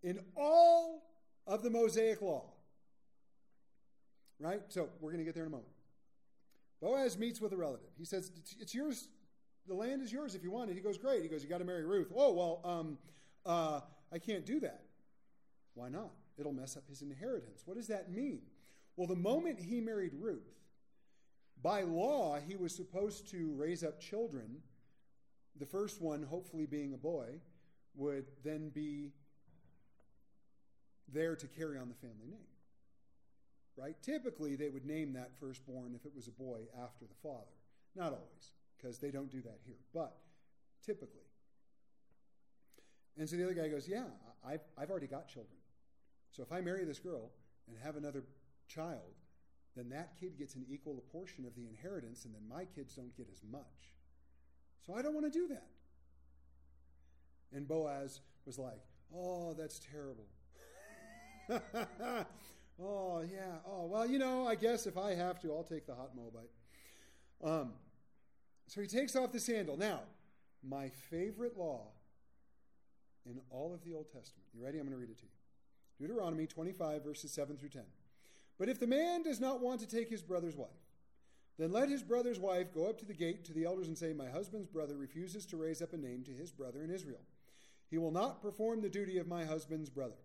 in 0.03 0.19
all 0.35 1.03
of 1.45 1.63
the 1.63 1.69
Mosaic 1.69 2.21
law. 2.21 2.53
Right? 4.39 4.61
So 4.67 4.89
we're 4.99 5.11
going 5.11 5.19
to 5.19 5.25
get 5.25 5.33
there 5.33 5.43
in 5.43 5.47
a 5.47 5.51
moment. 5.51 5.71
Boaz 6.81 7.17
meets 7.17 7.41
with 7.41 7.53
a 7.53 7.57
relative. 7.57 7.89
He 7.97 8.05
says, 8.05 8.31
It's 8.59 8.73
yours. 8.73 9.07
The 9.67 9.73
land 9.73 10.01
is 10.01 10.11
yours 10.11 10.35
if 10.35 10.43
you 10.43 10.51
want 10.51 10.69
it. 10.69 10.75
He 10.75 10.79
goes, 10.79 10.97
Great. 10.97 11.23
He 11.23 11.27
goes, 11.27 11.43
You 11.43 11.49
got 11.49 11.57
to 11.57 11.65
marry 11.65 11.83
Ruth. 11.83 12.11
Oh, 12.15 12.33
well, 12.33 12.61
um, 12.63 12.97
uh, 13.45 13.81
I 14.11 14.19
can't 14.19 14.45
do 14.45 14.59
that. 14.59 14.83
Why 15.73 15.89
not? 15.89 16.11
It'll 16.37 16.53
mess 16.53 16.77
up 16.77 16.87
his 16.87 17.01
inheritance. 17.01 17.63
What 17.65 17.77
does 17.77 17.87
that 17.87 18.11
mean? 18.11 18.41
Well, 18.95 19.07
the 19.07 19.15
moment 19.15 19.59
he 19.59 19.81
married 19.81 20.13
Ruth, 20.19 20.47
by 21.61 21.81
law, 21.81 22.39
he 22.39 22.55
was 22.55 22.75
supposed 22.75 23.29
to 23.31 23.53
raise 23.55 23.83
up 23.83 23.99
children. 23.99 24.57
The 25.59 25.65
first 25.65 26.01
one, 26.01 26.21
hopefully 26.23 26.67
being 26.67 26.93
a 26.93 26.97
boy, 26.97 27.41
would 27.95 28.25
then 28.43 28.69
be 28.69 29.13
there 31.11 31.35
to 31.35 31.47
carry 31.47 31.79
on 31.79 31.89
the 31.89 31.95
family 31.95 32.27
name 32.27 32.45
right? 33.77 33.95
Typically, 34.01 34.55
they 34.55 34.69
would 34.69 34.85
name 34.85 35.13
that 35.13 35.31
firstborn 35.39 35.93
if 35.95 36.05
it 36.05 36.11
was 36.15 36.27
a 36.27 36.31
boy 36.31 36.61
after 36.83 37.05
the 37.05 37.13
father. 37.21 37.45
Not 37.95 38.11
always, 38.11 38.51
because 38.75 38.97
they 38.97 39.11
don't 39.11 39.31
do 39.31 39.41
that 39.41 39.59
here, 39.65 39.77
but 39.93 40.17
typically. 40.85 41.21
And 43.17 43.29
so 43.29 43.35
the 43.35 43.43
other 43.43 43.53
guy 43.53 43.67
goes, 43.67 43.87
Yeah, 43.87 44.05
I've, 44.45 44.61
I've 44.77 44.89
already 44.89 45.07
got 45.07 45.27
children. 45.27 45.57
So 46.31 46.43
if 46.43 46.51
I 46.51 46.61
marry 46.61 46.85
this 46.85 46.99
girl 46.99 47.31
and 47.67 47.77
have 47.83 47.95
another 47.95 48.23
child, 48.67 49.15
then 49.75 49.89
that 49.89 50.13
kid 50.19 50.37
gets 50.37 50.55
an 50.55 50.65
equal 50.69 51.03
portion 51.11 51.45
of 51.45 51.55
the 51.55 51.67
inheritance, 51.67 52.25
and 52.25 52.33
then 52.33 52.41
my 52.47 52.65
kids 52.65 52.95
don't 52.95 53.15
get 53.15 53.27
as 53.31 53.41
much. 53.49 53.93
So 54.85 54.95
I 54.95 55.01
don't 55.01 55.13
want 55.13 55.31
to 55.31 55.39
do 55.39 55.47
that. 55.49 55.67
And 57.53 57.67
Boaz 57.67 58.21
was 58.45 58.57
like, 58.57 58.81
Oh, 59.15 59.53
that's 59.53 59.79
terrible. 59.79 60.25
Oh, 62.81 63.21
yeah. 63.21 63.57
Oh, 63.65 63.85
well, 63.85 64.05
you 64.05 64.19
know, 64.19 64.47
I 64.47 64.55
guess 64.55 64.85
if 64.85 64.97
I 64.97 65.15
have 65.15 65.39
to, 65.41 65.53
I'll 65.53 65.63
take 65.63 65.87
the 65.87 65.95
hot 65.95 66.11
Moabite. 66.15 66.49
Um, 67.43 67.73
so 68.67 68.81
he 68.81 68.87
takes 68.87 69.15
off 69.15 69.31
the 69.31 69.39
sandal. 69.39 69.77
Now, 69.77 70.01
my 70.63 70.89
favorite 71.09 71.57
law 71.57 71.87
in 73.25 73.39
all 73.49 73.73
of 73.73 73.83
the 73.83 73.93
Old 73.93 74.07
Testament. 74.11 74.47
You 74.53 74.63
ready? 74.63 74.79
I'm 74.79 74.85
going 74.85 74.95
to 74.95 74.99
read 74.99 75.09
it 75.09 75.17
to 75.19 75.25
you. 75.25 76.07
Deuteronomy 76.07 76.45
25, 76.45 77.03
verses 77.03 77.31
7 77.31 77.57
through 77.57 77.69
10. 77.69 77.81
But 78.59 78.69
if 78.69 78.79
the 78.79 78.87
man 78.87 79.23
does 79.23 79.39
not 79.39 79.61
want 79.61 79.79
to 79.81 79.87
take 79.87 80.09
his 80.09 80.21
brother's 80.21 80.55
wife, 80.55 80.69
then 81.57 81.71
let 81.71 81.89
his 81.89 82.03
brother's 82.03 82.39
wife 82.39 82.73
go 82.73 82.87
up 82.87 82.99
to 82.99 83.05
the 83.05 83.13
gate 83.13 83.43
to 83.45 83.53
the 83.53 83.65
elders 83.65 83.87
and 83.87 83.97
say, 83.97 84.13
My 84.13 84.29
husband's 84.29 84.67
brother 84.67 84.95
refuses 84.95 85.45
to 85.47 85.57
raise 85.57 85.81
up 85.81 85.93
a 85.93 85.97
name 85.97 86.23
to 86.23 86.31
his 86.31 86.51
brother 86.51 86.83
in 86.83 86.91
Israel. 86.91 87.21
He 87.89 87.97
will 87.97 88.11
not 88.11 88.41
perform 88.41 88.81
the 88.81 88.89
duty 88.89 89.17
of 89.17 89.27
my 89.27 89.45
husband's 89.45 89.89
brother. 89.89 90.17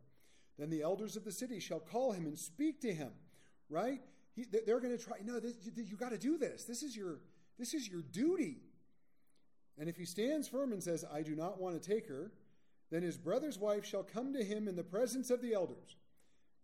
Then 0.59 0.71
the 0.71 0.83
elders 0.83 1.17
of 1.17 1.25
the 1.25 1.33
city 1.33 1.61
shall 1.61 1.81
call 1.81 2.13
him 2.13 2.27
and 2.27 2.39
speak 2.39 2.81
to 2.83 2.93
him, 2.93 3.11
right? 3.69 4.01
He, 4.35 4.45
they're 4.45 4.81
going 4.81 4.97
to 4.97 5.03
try, 5.03 5.17
no, 5.25 5.41
this, 5.41 5.55
you, 5.63 5.73
you 5.83 5.97
got 5.97 6.11
to 6.11 6.19
do 6.19 6.39
this. 6.39 6.65
This 6.65 6.83
is, 6.83 6.97
your, 6.97 7.19
this 7.59 7.75
is 7.75 7.89
your 7.89 8.03
duty. 8.03 8.59
And 9.79 9.89
if 9.89 9.97
he 9.97 10.05
stands 10.05 10.49
firm 10.49 10.73
and 10.73 10.83
says, 10.83 11.05
I 11.13 11.23
do 11.23 11.35
not 11.35 11.61
want 11.61 11.81
to 11.81 11.89
take 11.89 12.09
her, 12.09 12.33
then 12.91 13.03
his 13.03 13.17
brother's 13.17 13.59
wife 13.59 13.85
shall 13.85 14.03
come 14.03 14.35
to 14.35 14.45
him 14.45 14.69
in 14.69 14.77
the 14.77 14.85
presence 14.85 15.31
of 15.31 15.41
the 15.41 15.55
elders, 15.55 15.97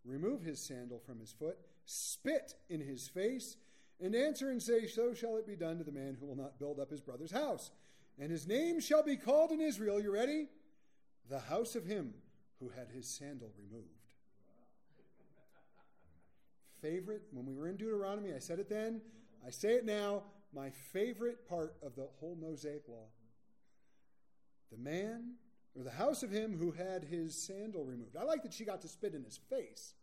remove 0.04 0.42
his 0.42 0.60
sandal 0.60 0.98
from 0.98 1.18
his 1.18 1.32
foot, 1.32 1.56
spit 1.86 2.54
in 2.68 2.80
his 2.80 3.08
face, 3.08 3.56
and 4.00 4.14
answer 4.14 4.50
and 4.50 4.62
say, 4.62 4.86
So 4.86 5.14
shall 5.14 5.36
it 5.36 5.46
be 5.46 5.56
done 5.56 5.78
to 5.78 5.84
the 5.84 5.92
man 5.92 6.16
who 6.20 6.26
will 6.26 6.36
not 6.36 6.58
build 6.58 6.78
up 6.78 6.90
his 6.90 7.00
brother's 7.00 7.32
house. 7.32 7.70
And 8.18 8.30
his 8.30 8.46
name 8.46 8.80
shall 8.80 9.02
be 9.02 9.16
called 9.16 9.52
in 9.52 9.60
Israel, 9.60 10.00
you 10.00 10.12
ready? 10.12 10.48
The 11.30 11.40
house 11.40 11.74
of 11.74 11.84
him 11.84 12.14
who 12.60 12.70
had 12.70 12.88
his 12.88 13.08
sandal 13.08 13.52
removed. 13.56 13.86
Favorite, 16.80 17.22
when 17.32 17.46
we 17.46 17.54
were 17.54 17.68
in 17.68 17.76
Deuteronomy, 17.76 18.32
I 18.32 18.38
said 18.38 18.58
it 18.58 18.68
then, 18.68 19.00
I 19.46 19.50
say 19.50 19.74
it 19.74 19.84
now, 19.84 20.22
my 20.54 20.70
favorite 20.70 21.48
part 21.48 21.74
of 21.82 21.96
the 21.96 22.08
whole 22.20 22.36
Mosaic 22.40 22.88
law. 22.88 23.06
The 24.70 24.78
man, 24.78 25.34
or 25.74 25.82
the 25.82 25.90
house 25.90 26.22
of 26.22 26.30
him 26.30 26.56
who 26.58 26.72
had 26.72 27.04
his 27.04 27.34
sandal 27.34 27.84
removed. 27.84 28.16
I 28.16 28.24
like 28.24 28.42
that 28.42 28.52
she 28.52 28.64
got 28.64 28.82
to 28.82 28.88
spit 28.88 29.14
in 29.14 29.24
his 29.24 29.38
face. 29.50 29.94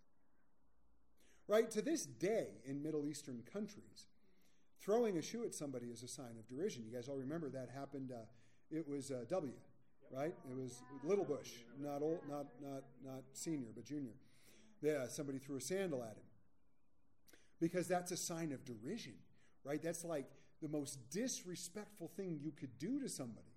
Right? 1.47 1.69
To 1.71 1.81
this 1.81 2.05
day 2.05 2.47
in 2.65 2.81
Middle 2.81 3.05
Eastern 3.05 3.43
countries, 3.51 4.07
throwing 4.81 5.17
a 5.17 5.21
shoe 5.21 5.43
at 5.45 5.53
somebody 5.53 5.87
is 5.87 6.03
a 6.03 6.07
sign 6.07 6.37
of 6.39 6.47
derision. 6.47 6.83
You 6.85 6.93
guys 6.93 7.07
all 7.07 7.17
remember 7.17 7.49
that 7.49 7.69
happened, 7.69 8.11
uh, 8.11 8.25
it 8.71 8.87
was 8.87 9.11
uh, 9.11 9.25
W 9.29 9.53
right? 10.15 10.33
It 10.49 10.55
was 10.55 10.81
Little 11.03 11.25
Bush, 11.25 11.51
not 11.81 12.01
old, 12.01 12.19
not 12.29 12.45
not 12.61 12.83
not 13.03 13.23
senior, 13.33 13.69
but 13.75 13.85
junior. 13.85 14.13
Yeah, 14.81 15.07
somebody 15.07 15.39
threw 15.39 15.57
a 15.57 15.61
sandal 15.61 16.03
at 16.03 16.15
him 16.15 16.23
because 17.59 17.87
that's 17.87 18.11
a 18.11 18.17
sign 18.17 18.51
of 18.51 18.63
derision, 18.65 19.13
right? 19.63 19.81
That's 19.81 20.03
like 20.03 20.25
the 20.61 20.67
most 20.69 21.09
disrespectful 21.09 22.11
thing 22.15 22.39
you 22.41 22.51
could 22.51 22.77
do 22.77 22.99
to 22.99 23.09
somebody, 23.09 23.53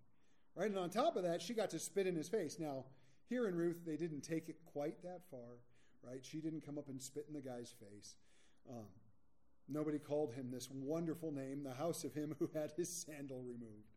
right? 0.55 0.68
And 0.68 0.79
on 0.79 0.90
top 0.90 1.16
of 1.16 1.23
that, 1.25 1.42
she 1.42 1.55
got 1.55 1.71
to 1.71 1.79
spit 1.79 2.07
in 2.07 2.16
his 2.16 2.29
face. 2.29 2.59
Now, 2.59 2.85
here 3.29 3.47
in 3.47 3.55
Ruth, 3.55 3.81
they 3.87 3.97
didn't 3.97 4.23
take 4.23 4.49
it 4.49 4.57
quite 4.73 5.03
that 5.03 5.21
far, 5.31 5.61
right? 6.03 6.25
She 6.25 6.40
didn't 6.40 6.64
come 6.64 6.79
up 6.79 6.88
and 6.88 7.01
spit 7.01 7.27
in 7.29 7.35
the 7.35 7.40
guy's 7.40 7.75
face. 7.79 8.14
Um, 8.68 8.87
nobody 9.68 9.99
called 9.99 10.33
him 10.33 10.51
this 10.51 10.68
wonderful 10.73 11.33
name, 11.33 11.62
the 11.62 11.75
house 11.75 12.05
of 12.05 12.14
him 12.14 12.35
who 12.38 12.51
had 12.55 12.73
his 12.77 12.88
sandal 12.88 13.42
removed. 13.42 13.92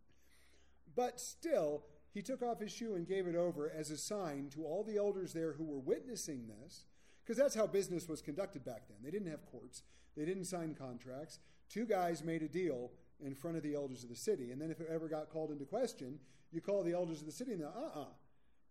But 0.95 1.19
still, 1.19 1.83
he 2.13 2.21
took 2.21 2.41
off 2.41 2.59
his 2.59 2.71
shoe 2.71 2.95
and 2.95 3.07
gave 3.07 3.27
it 3.27 3.35
over 3.35 3.71
as 3.71 3.89
a 3.89 3.97
sign 3.97 4.49
to 4.53 4.65
all 4.65 4.83
the 4.83 4.97
elders 4.97 5.33
there 5.33 5.53
who 5.53 5.63
were 5.63 5.79
witnessing 5.79 6.47
this, 6.47 6.85
because 7.23 7.37
that's 7.37 7.55
how 7.55 7.67
business 7.67 8.07
was 8.07 8.21
conducted 8.21 8.65
back 8.65 8.87
then. 8.87 8.97
They 9.03 9.11
didn't 9.11 9.31
have 9.31 9.45
courts, 9.45 9.83
they 10.17 10.25
didn't 10.25 10.45
sign 10.45 10.75
contracts. 10.75 11.39
Two 11.69 11.85
guys 11.85 12.23
made 12.23 12.41
a 12.41 12.49
deal 12.49 12.91
in 13.23 13.33
front 13.33 13.55
of 13.55 13.63
the 13.63 13.75
elders 13.75 14.03
of 14.03 14.09
the 14.09 14.15
city. 14.15 14.51
And 14.51 14.61
then 14.61 14.71
if 14.71 14.81
it 14.81 14.87
ever 14.91 15.07
got 15.07 15.29
called 15.29 15.51
into 15.51 15.63
question, 15.63 16.19
you 16.51 16.59
call 16.59 16.83
the 16.83 16.93
elders 16.93 17.21
of 17.21 17.25
the 17.27 17.31
city 17.31 17.53
and 17.53 17.61
they're, 17.61 17.69
uh 17.69 17.79
uh-uh. 17.79 18.01
uh, 18.01 18.05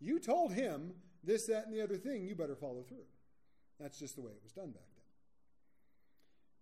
you 0.01 0.19
told 0.19 0.53
him 0.53 0.93
this, 1.25 1.47
that, 1.47 1.67
and 1.67 1.75
the 1.75 1.83
other 1.83 1.97
thing, 1.97 2.27
you 2.27 2.35
better 2.35 2.57
follow 2.57 2.83
through. 2.83 3.07
That's 3.79 3.99
just 3.99 4.17
the 4.17 4.23
way 4.23 4.33
it 4.33 4.43
was 4.43 4.53
done 4.53 4.71
back 4.71 4.83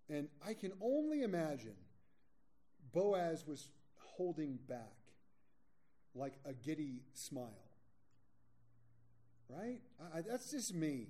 then. 0.09 0.19
And 0.19 0.29
I 0.47 0.55
can 0.55 0.73
only 0.81 1.23
imagine 1.23 1.75
Boaz 2.93 3.45
was 3.47 3.71
holding 3.97 4.59
back 4.69 5.08
like 6.15 6.35
a 6.45 6.53
giddy 6.53 7.03
smile. 7.13 7.65
Right? 9.49 9.81
I, 10.15 10.21
that's 10.23 10.51
just 10.51 10.75
me. 10.75 11.09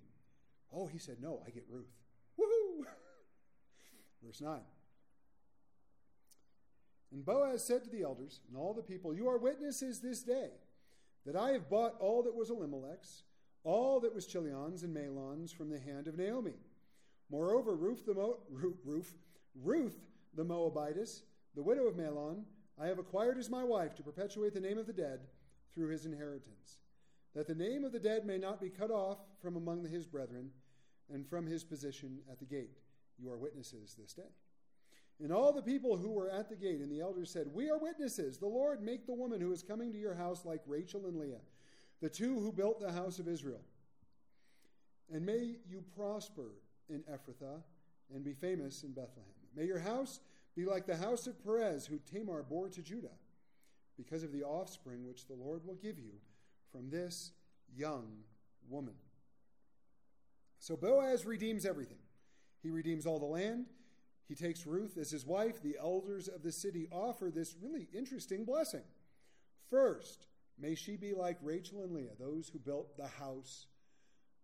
Oh, 0.73 0.87
he 0.87 0.99
said, 0.99 1.17
No, 1.21 1.43
I 1.47 1.51
get 1.51 1.65
Ruth. 1.69 1.93
Woohoo! 2.39 2.85
Verse 4.25 4.41
9. 4.41 4.61
And 7.13 7.25
Boaz 7.25 7.65
said 7.65 7.85
to 7.85 7.91
the 7.91 8.03
elders 8.03 8.41
and 8.49 8.57
all 8.57 8.75
the 8.75 8.83
people, 8.83 9.15
You 9.15 9.29
are 9.29 9.39
witnesses 9.39 10.01
this 10.01 10.23
day 10.23 10.51
that 11.25 11.37
I 11.37 11.51
have 11.51 11.71
bought 11.71 11.95
all 12.01 12.23
that 12.23 12.35
was 12.35 12.51
Elimelech's, 12.51 13.23
all 13.65 14.01
that 14.01 14.15
was 14.15 14.27
Chilion's 14.27 14.83
and 14.83 14.95
Mahlon's 14.95 15.53
from 15.53 15.71
the 15.71 15.79
hand 15.79 16.07
of 16.07 16.17
Naomi. 16.17 16.55
Moreover, 17.31 17.75
Ruth 17.75 18.07
the, 18.07 18.15
Mo- 18.15 18.39
Ruth, 18.51 19.15
Ruth 19.55 19.99
the 20.35 20.45
Moabitess, 20.45 21.23
the 21.55 21.63
widow 21.63 21.87
of 21.87 21.97
Mahlon, 21.97 22.45
I 22.81 22.87
have 22.87 22.99
acquired 22.99 23.39
as 23.39 23.51
my 23.51 23.65
wife 23.65 23.95
to 23.97 24.03
perpetuate 24.03 24.55
the 24.55 24.61
name 24.61 24.79
of 24.79 24.87
the 24.87 24.93
dead 24.93 25.21
through 25.75 25.89
his 25.89 26.07
inheritance, 26.07 26.79
that 27.35 27.47
the 27.47 27.55
name 27.55 27.85
of 27.85 27.93
the 27.93 27.99
dead 27.99 28.25
may 28.25 28.39
not 28.39 28.61
be 28.61 28.71
cut 28.71 28.91
off 28.91 29.19
from 29.43 29.57
among 29.57 29.85
his 29.85 30.07
brethren 30.07 30.51
and 31.13 31.27
from 31.27 31.47
his 31.47 31.65
position 31.65 32.19
at 32.31 32.39
the 32.39 32.45
gate. 32.45 32.79
You 33.19 33.31
are 33.31 33.37
witnesses 33.37 33.97
this 33.99 34.13
day. 34.13 34.31
And 35.21 35.33
all 35.33 35.53
the 35.53 35.63
people 35.63 35.97
who 35.97 36.11
were 36.11 36.31
at 36.31 36.49
the 36.49 36.55
gate 36.55 36.81
and 36.81 36.91
the 36.91 37.01
elders 37.01 37.31
said, 37.31 37.49
We 37.53 37.71
are 37.71 37.79
witnesses. 37.79 38.39
The 38.39 38.47
Lord 38.47 38.81
make 38.81 39.07
the 39.07 39.15
woman 39.15 39.41
who 39.41 39.53
is 39.53 39.63
coming 39.63 39.93
to 39.93 39.99
your 39.99 40.15
house 40.15 40.45
like 40.45 40.63
Rachel 40.67 41.07
and 41.07 41.19
Leah, 41.19 41.41
the 42.01 42.09
two 42.09 42.39
who 42.39 42.53
built 42.53 42.81
the 42.81 42.93
house 42.93 43.19
of 43.19 43.27
Israel. 43.27 43.63
And 45.13 45.27
may 45.27 45.57
you 45.69 45.83
prosper 45.97 46.53
in 46.89 47.03
Ephrathah 47.03 47.63
and 48.15 48.25
be 48.25 48.33
famous 48.33 48.85
in 48.85 48.93
Bethlehem. 48.93 49.25
May 49.57 49.65
your 49.65 49.81
house 49.81 50.21
be 50.59 50.65
like 50.65 50.87
the 50.87 50.97
house 50.97 51.29
of 51.29 51.43
Perez, 51.45 51.87
who 51.87 51.99
Tamar 51.99 52.43
bore 52.43 52.69
to 52.69 52.83
Judah, 52.83 53.15
because 53.97 54.25
of 54.25 54.33
the 54.33 54.43
offspring 54.43 55.07
which 55.07 55.29
the 55.29 55.35
Lord 55.35 55.65
will 55.65 55.77
give 55.77 55.99
you 56.01 56.15
from 56.73 56.91
this 56.91 57.31
young 57.73 58.07
woman. 58.69 58.95
So 60.59 60.77
Boaz 60.77 61.25
redeems 61.25 61.65
everything. 61.65 62.01
He 62.61 62.71
redeems 62.71 63.07
all 63.07 63.21
the 63.21 63.25
land. 63.25 63.67
He 64.27 64.35
takes 64.35 64.67
Ruth 64.67 64.99
as 64.99 65.13
his 65.13 65.25
wife. 65.25 65.63
The 65.63 65.77
elders 65.81 66.27
of 66.27 66.43
the 66.43 66.51
city 66.51 66.89
offer 66.91 67.31
this 67.31 67.55
really 67.63 67.87
interesting 67.95 68.45
blessing. 68.45 68.83
First, 69.71 70.27
may 70.59 70.75
she 70.75 70.97
be 70.97 71.15
like 71.15 71.39
Rachel 71.41 71.85
and 71.85 71.93
Leah, 71.93 72.17
those 72.19 72.49
who 72.49 72.59
built 72.59 72.97
the 72.97 73.07
house 73.07 73.67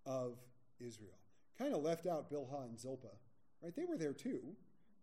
of 0.07 0.38
Israel. 0.79 1.18
Kind 1.59 1.74
of 1.74 1.83
left 1.83 2.07
out 2.07 2.31
Bilhah 2.31 2.66
and 2.66 2.79
Zilpah, 2.79 3.09
right? 3.61 3.74
They 3.74 3.85
were 3.85 3.98
there 3.98 4.12
too, 4.12 4.55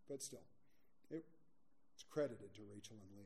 but 0.08 0.21
still, 0.21 0.43
credited 2.12 2.54
to 2.56 2.62
Rachel 2.74 2.97
and 3.02 3.17
Leah. 3.17 3.26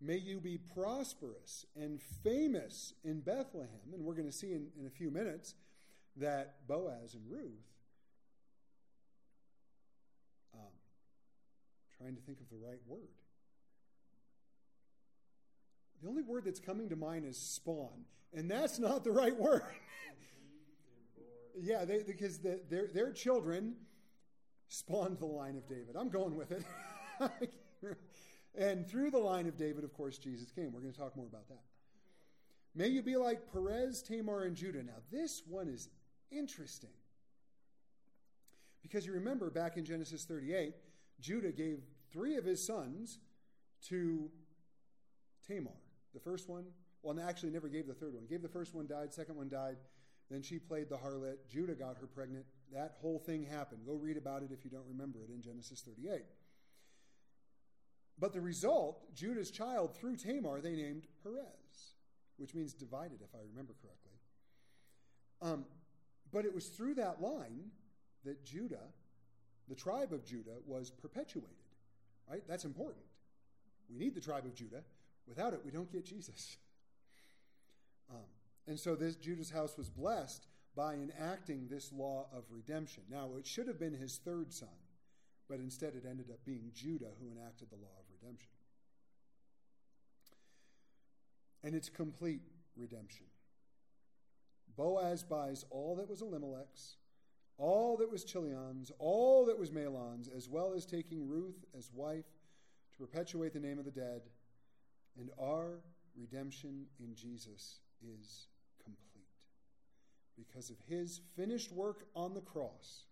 May 0.00 0.18
you 0.18 0.40
be 0.40 0.58
prosperous 0.58 1.64
and 1.74 2.00
famous 2.22 2.92
in 3.04 3.20
Bethlehem. 3.20 3.92
And 3.92 4.04
we're 4.04 4.14
going 4.14 4.28
to 4.28 4.32
see 4.32 4.52
in, 4.52 4.66
in 4.78 4.86
a 4.86 4.90
few 4.90 5.10
minutes 5.10 5.54
that 6.16 6.66
Boaz 6.66 7.14
and 7.14 7.22
Ruth 7.30 7.64
um, 10.52 10.60
trying 11.96 12.16
to 12.16 12.20
think 12.22 12.40
of 12.40 12.50
the 12.50 12.56
right 12.56 12.80
word. 12.86 13.08
The 16.02 16.08
only 16.08 16.22
word 16.22 16.44
that's 16.44 16.60
coming 16.60 16.90
to 16.90 16.96
mind 16.96 17.24
is 17.24 17.38
spawn, 17.38 18.04
and 18.34 18.50
that's 18.50 18.78
not 18.78 19.04
the 19.04 19.10
right 19.10 19.34
word. 19.34 19.62
yeah, 21.58 21.86
they, 21.86 22.02
because 22.02 22.38
the, 22.38 22.60
their, 22.68 22.88
their 22.88 23.10
children 23.10 23.76
spawned 24.74 25.18
the 25.18 25.26
line 25.26 25.56
of 25.56 25.68
David. 25.68 25.96
I'm 25.98 26.08
going 26.08 26.36
with 26.36 26.52
it. 26.52 26.64
and 28.54 28.86
through 28.86 29.10
the 29.10 29.18
line 29.18 29.46
of 29.46 29.56
David, 29.56 29.84
of 29.84 29.92
course, 29.92 30.18
Jesus 30.18 30.50
came. 30.50 30.72
We're 30.72 30.80
going 30.80 30.92
to 30.92 30.98
talk 30.98 31.16
more 31.16 31.26
about 31.26 31.48
that. 31.48 31.62
May 32.74 32.88
you 32.88 33.02
be 33.02 33.16
like 33.16 33.52
Perez, 33.52 34.02
Tamar, 34.02 34.42
and 34.42 34.56
Judah. 34.56 34.82
Now, 34.82 35.00
this 35.12 35.42
one 35.48 35.68
is 35.68 35.88
interesting. 36.32 36.90
Because 38.82 39.06
you 39.06 39.12
remember 39.12 39.48
back 39.48 39.76
in 39.76 39.84
Genesis 39.84 40.24
38, 40.24 40.74
Judah 41.20 41.52
gave 41.52 41.78
three 42.12 42.36
of 42.36 42.44
his 42.44 42.64
sons 42.64 43.20
to 43.88 44.30
Tamar. 45.46 45.70
The 46.12 46.20
first 46.20 46.48
one, 46.48 46.64
well, 47.02 47.18
actually 47.20 47.50
never 47.50 47.68
gave 47.68 47.86
the 47.86 47.94
third 47.94 48.14
one. 48.14 48.24
Gave 48.26 48.42
the 48.42 48.48
first 48.48 48.74
one, 48.74 48.86
died, 48.86 49.12
second 49.12 49.36
one 49.36 49.48
died. 49.48 49.76
Then 50.30 50.42
she 50.42 50.58
played 50.58 50.88
the 50.88 50.96
harlot. 50.96 51.36
Judah 51.48 51.74
got 51.74 51.96
her 51.98 52.06
pregnant. 52.06 52.44
That 52.74 52.94
whole 53.00 53.18
thing 53.18 53.44
happened. 53.44 53.82
Go 53.86 53.94
read 53.94 54.16
about 54.16 54.42
it 54.42 54.50
if 54.52 54.64
you 54.64 54.70
don't 54.70 54.86
remember 54.88 55.20
it 55.22 55.30
in 55.32 55.40
Genesis 55.40 55.80
38. 55.80 56.22
But 58.18 58.32
the 58.32 58.40
result, 58.40 59.14
Judah's 59.14 59.50
child 59.50 59.96
through 59.96 60.16
Tamar, 60.16 60.60
they 60.60 60.74
named 60.74 61.06
Perez, 61.22 61.94
which 62.36 62.54
means 62.54 62.72
divided, 62.72 63.20
if 63.22 63.34
I 63.34 63.38
remember 63.50 63.74
correctly. 63.80 64.12
Um, 65.42 65.64
but 66.32 66.44
it 66.44 66.54
was 66.54 66.66
through 66.66 66.94
that 66.94 67.20
line 67.20 67.70
that 68.24 68.44
Judah 68.44 68.88
the 69.68 69.74
tribe 69.74 70.12
of 70.12 70.24
Judah 70.24 70.56
was 70.66 70.90
perpetuated. 70.90 71.50
Right? 72.28 72.42
That's 72.48 72.64
important. 72.64 73.04
We 73.90 73.98
need 73.98 74.14
the 74.14 74.20
tribe 74.20 74.44
of 74.44 74.54
Judah. 74.54 74.82
Without 75.26 75.52
it, 75.52 75.60
we 75.64 75.70
don't 75.70 75.90
get 75.90 76.04
Jesus. 76.04 76.56
Um, 78.10 78.26
and 78.66 78.78
so 78.78 78.94
this 78.94 79.16
Judah's 79.16 79.48
house 79.48 79.78
was 79.78 79.88
blessed 79.88 80.46
by 80.76 80.94
enacting 80.94 81.68
this 81.68 81.92
law 81.92 82.26
of 82.32 82.44
redemption. 82.50 83.04
Now, 83.10 83.30
it 83.38 83.46
should 83.46 83.68
have 83.68 83.78
been 83.78 83.94
his 83.94 84.18
third 84.24 84.52
son, 84.52 84.68
but 85.48 85.60
instead 85.60 85.94
it 85.94 86.04
ended 86.08 86.30
up 86.30 86.44
being 86.44 86.70
Judah 86.74 87.12
who 87.20 87.30
enacted 87.30 87.70
the 87.70 87.76
law 87.76 87.92
of 87.98 88.04
redemption. 88.10 88.50
And 91.62 91.74
it's 91.74 91.88
complete 91.88 92.42
redemption. 92.76 93.26
Boaz 94.76 95.22
buys 95.22 95.64
all 95.70 95.96
that 95.96 96.08
was 96.10 96.20
Elimelech's 96.20 96.96
all 97.56 97.96
that 97.98 98.10
was 98.10 98.24
Chilion's, 98.24 98.90
all 98.98 99.46
that 99.46 99.58
was 99.58 99.70
Mahlon's, 99.70 100.28
as 100.28 100.48
well 100.48 100.74
as 100.74 100.84
taking 100.84 101.28
Ruth 101.28 101.64
as 101.76 101.90
wife 101.92 102.24
to 102.92 102.98
perpetuate 102.98 103.52
the 103.52 103.60
name 103.60 103.78
of 103.78 103.84
the 103.84 103.90
dead. 103.90 104.22
And 105.18 105.30
our 105.40 105.80
redemption 106.16 106.86
in 106.98 107.14
Jesus 107.14 107.78
is. 108.02 108.48
Because 110.36 110.70
of 110.70 110.76
his 110.88 111.20
finished 111.36 111.72
work 111.72 112.06
on 112.14 112.34
the 112.34 112.40
cross, 112.40 113.04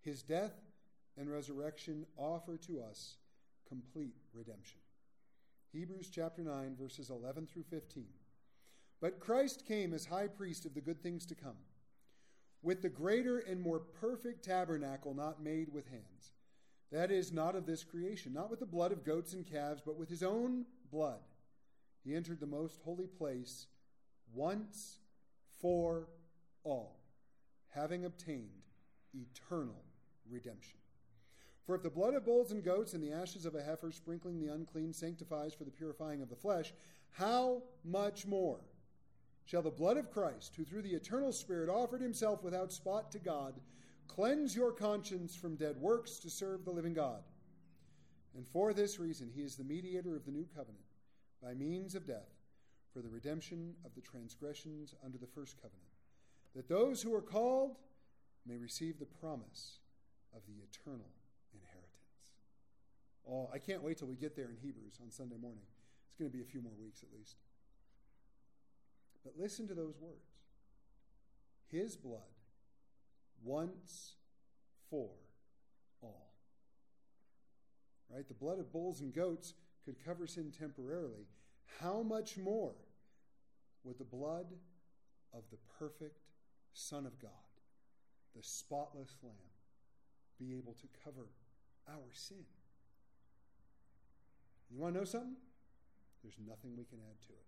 his 0.00 0.22
death 0.22 0.54
and 1.16 1.30
resurrection 1.30 2.06
offer 2.16 2.56
to 2.58 2.80
us 2.80 3.16
complete 3.68 4.16
redemption. 4.32 4.78
Hebrews 5.72 6.10
chapter 6.12 6.42
9, 6.42 6.76
verses 6.78 7.10
11 7.10 7.46
through 7.46 7.64
15. 7.64 8.06
But 9.00 9.20
Christ 9.20 9.66
came 9.66 9.92
as 9.92 10.06
high 10.06 10.28
priest 10.28 10.64
of 10.64 10.74
the 10.74 10.80
good 10.80 11.02
things 11.02 11.26
to 11.26 11.34
come 11.34 11.56
with 12.62 12.82
the 12.82 12.88
greater 12.88 13.38
and 13.38 13.60
more 13.60 13.78
perfect 13.78 14.44
tabernacle 14.44 15.14
not 15.14 15.40
made 15.40 15.72
with 15.72 15.88
hands. 15.88 16.32
That 16.90 17.12
is, 17.12 17.32
not 17.32 17.54
of 17.54 17.64
this 17.64 17.84
creation, 17.84 18.32
not 18.32 18.50
with 18.50 18.60
the 18.60 18.66
blood 18.66 18.90
of 18.90 19.04
goats 19.04 19.32
and 19.34 19.46
calves, 19.46 19.82
but 19.84 19.96
with 19.96 20.08
his 20.08 20.22
own 20.22 20.66
blood. 20.90 21.20
He 22.04 22.14
entered 22.14 22.40
the 22.40 22.46
most 22.46 22.80
holy 22.84 23.06
place 23.06 23.66
once 24.34 24.98
for 25.60 26.08
all, 26.66 26.96
having 27.68 28.04
obtained 28.04 28.62
eternal 29.14 29.82
redemption. 30.28 30.78
For 31.64 31.74
if 31.74 31.82
the 31.82 31.90
blood 31.90 32.14
of 32.14 32.24
bulls 32.24 32.52
and 32.52 32.62
goats 32.62 32.92
and 32.92 33.02
the 33.02 33.12
ashes 33.12 33.46
of 33.46 33.54
a 33.54 33.62
heifer 33.62 33.90
sprinkling 33.90 34.38
the 34.38 34.52
unclean 34.52 34.92
sanctifies 34.92 35.54
for 35.54 35.64
the 35.64 35.70
purifying 35.70 36.22
of 36.22 36.28
the 36.28 36.36
flesh, 36.36 36.72
how 37.12 37.62
much 37.84 38.26
more? 38.26 38.60
shall 39.46 39.62
the 39.62 39.70
blood 39.70 39.96
of 39.96 40.10
Christ, 40.10 40.54
who 40.56 40.64
through 40.64 40.82
the 40.82 40.94
eternal 40.94 41.32
Spirit 41.32 41.70
offered 41.70 42.02
himself 42.02 42.42
without 42.42 42.72
spot 42.72 43.12
to 43.12 43.18
God, 43.18 43.54
cleanse 44.08 44.54
your 44.54 44.72
conscience 44.72 45.34
from 45.34 45.54
dead 45.54 45.76
works 45.76 46.18
to 46.18 46.30
serve 46.30 46.64
the 46.64 46.72
living 46.72 46.92
God. 46.92 47.22
And 48.34 48.46
for 48.46 48.74
this 48.74 48.98
reason, 48.98 49.30
he 49.32 49.42
is 49.42 49.56
the 49.56 49.64
mediator 49.64 50.16
of 50.16 50.26
the 50.26 50.32
new 50.32 50.46
covenant, 50.54 50.84
by 51.40 51.54
means 51.54 51.94
of 51.94 52.06
death, 52.06 52.28
for 52.92 53.00
the 53.00 53.08
redemption 53.08 53.74
of 53.84 53.94
the 53.94 54.00
transgressions 54.00 54.94
under 55.04 55.16
the 55.16 55.26
first 55.26 55.56
covenant, 55.56 55.85
that 56.54 56.68
those 56.68 57.02
who 57.02 57.14
are 57.14 57.22
called 57.22 57.76
may 58.46 58.56
receive 58.56 58.98
the 58.98 59.06
promise 59.06 59.78
of 60.34 60.42
the 60.46 60.54
eternal 60.62 61.10
inheritance. 61.52 61.86
Oh, 63.28 63.50
I 63.52 63.58
can't 63.58 63.82
wait 63.82 63.98
till 63.98 64.08
we 64.08 64.16
get 64.16 64.36
there 64.36 64.48
in 64.50 64.56
Hebrews 64.56 64.98
on 65.02 65.10
Sunday 65.10 65.36
morning. 65.36 65.64
It's 66.08 66.18
going 66.18 66.30
to 66.30 66.36
be 66.36 66.42
a 66.42 66.46
few 66.46 66.62
more 66.62 66.72
weeks 66.80 67.02
at 67.02 67.16
least. 67.16 67.36
But 69.24 69.34
listen 69.36 69.66
to 69.68 69.74
those 69.74 69.98
words 70.00 70.30
His 71.66 71.96
blood, 71.96 72.20
once 73.42 74.14
for 74.88 75.10
all. 76.00 76.32
Right? 78.08 78.26
The 78.28 78.34
blood 78.34 78.60
of 78.60 78.72
bulls 78.72 79.00
and 79.00 79.12
goats 79.12 79.54
could 79.84 80.04
cover 80.04 80.26
sin 80.26 80.52
temporarily. 80.56 81.26
How 81.80 82.02
much 82.02 82.38
more 82.38 82.74
would 83.82 83.98
the 83.98 84.04
blood 84.04 84.46
of 85.32 85.42
the 85.50 85.58
perfect 85.78 86.25
Son 86.76 87.06
of 87.06 87.18
God, 87.18 87.30
the 88.36 88.42
spotless 88.42 89.16
Lamb, 89.22 89.32
be 90.38 90.58
able 90.58 90.74
to 90.74 90.86
cover 91.02 91.32
our 91.88 92.12
sin. 92.12 92.44
You 94.70 94.78
want 94.78 94.92
to 94.92 95.00
know 95.00 95.06
something? 95.06 95.36
There's 96.22 96.36
nothing 96.46 96.76
we 96.76 96.84
can 96.84 96.98
add 97.00 97.16
to 97.28 97.32
it. 97.32 97.46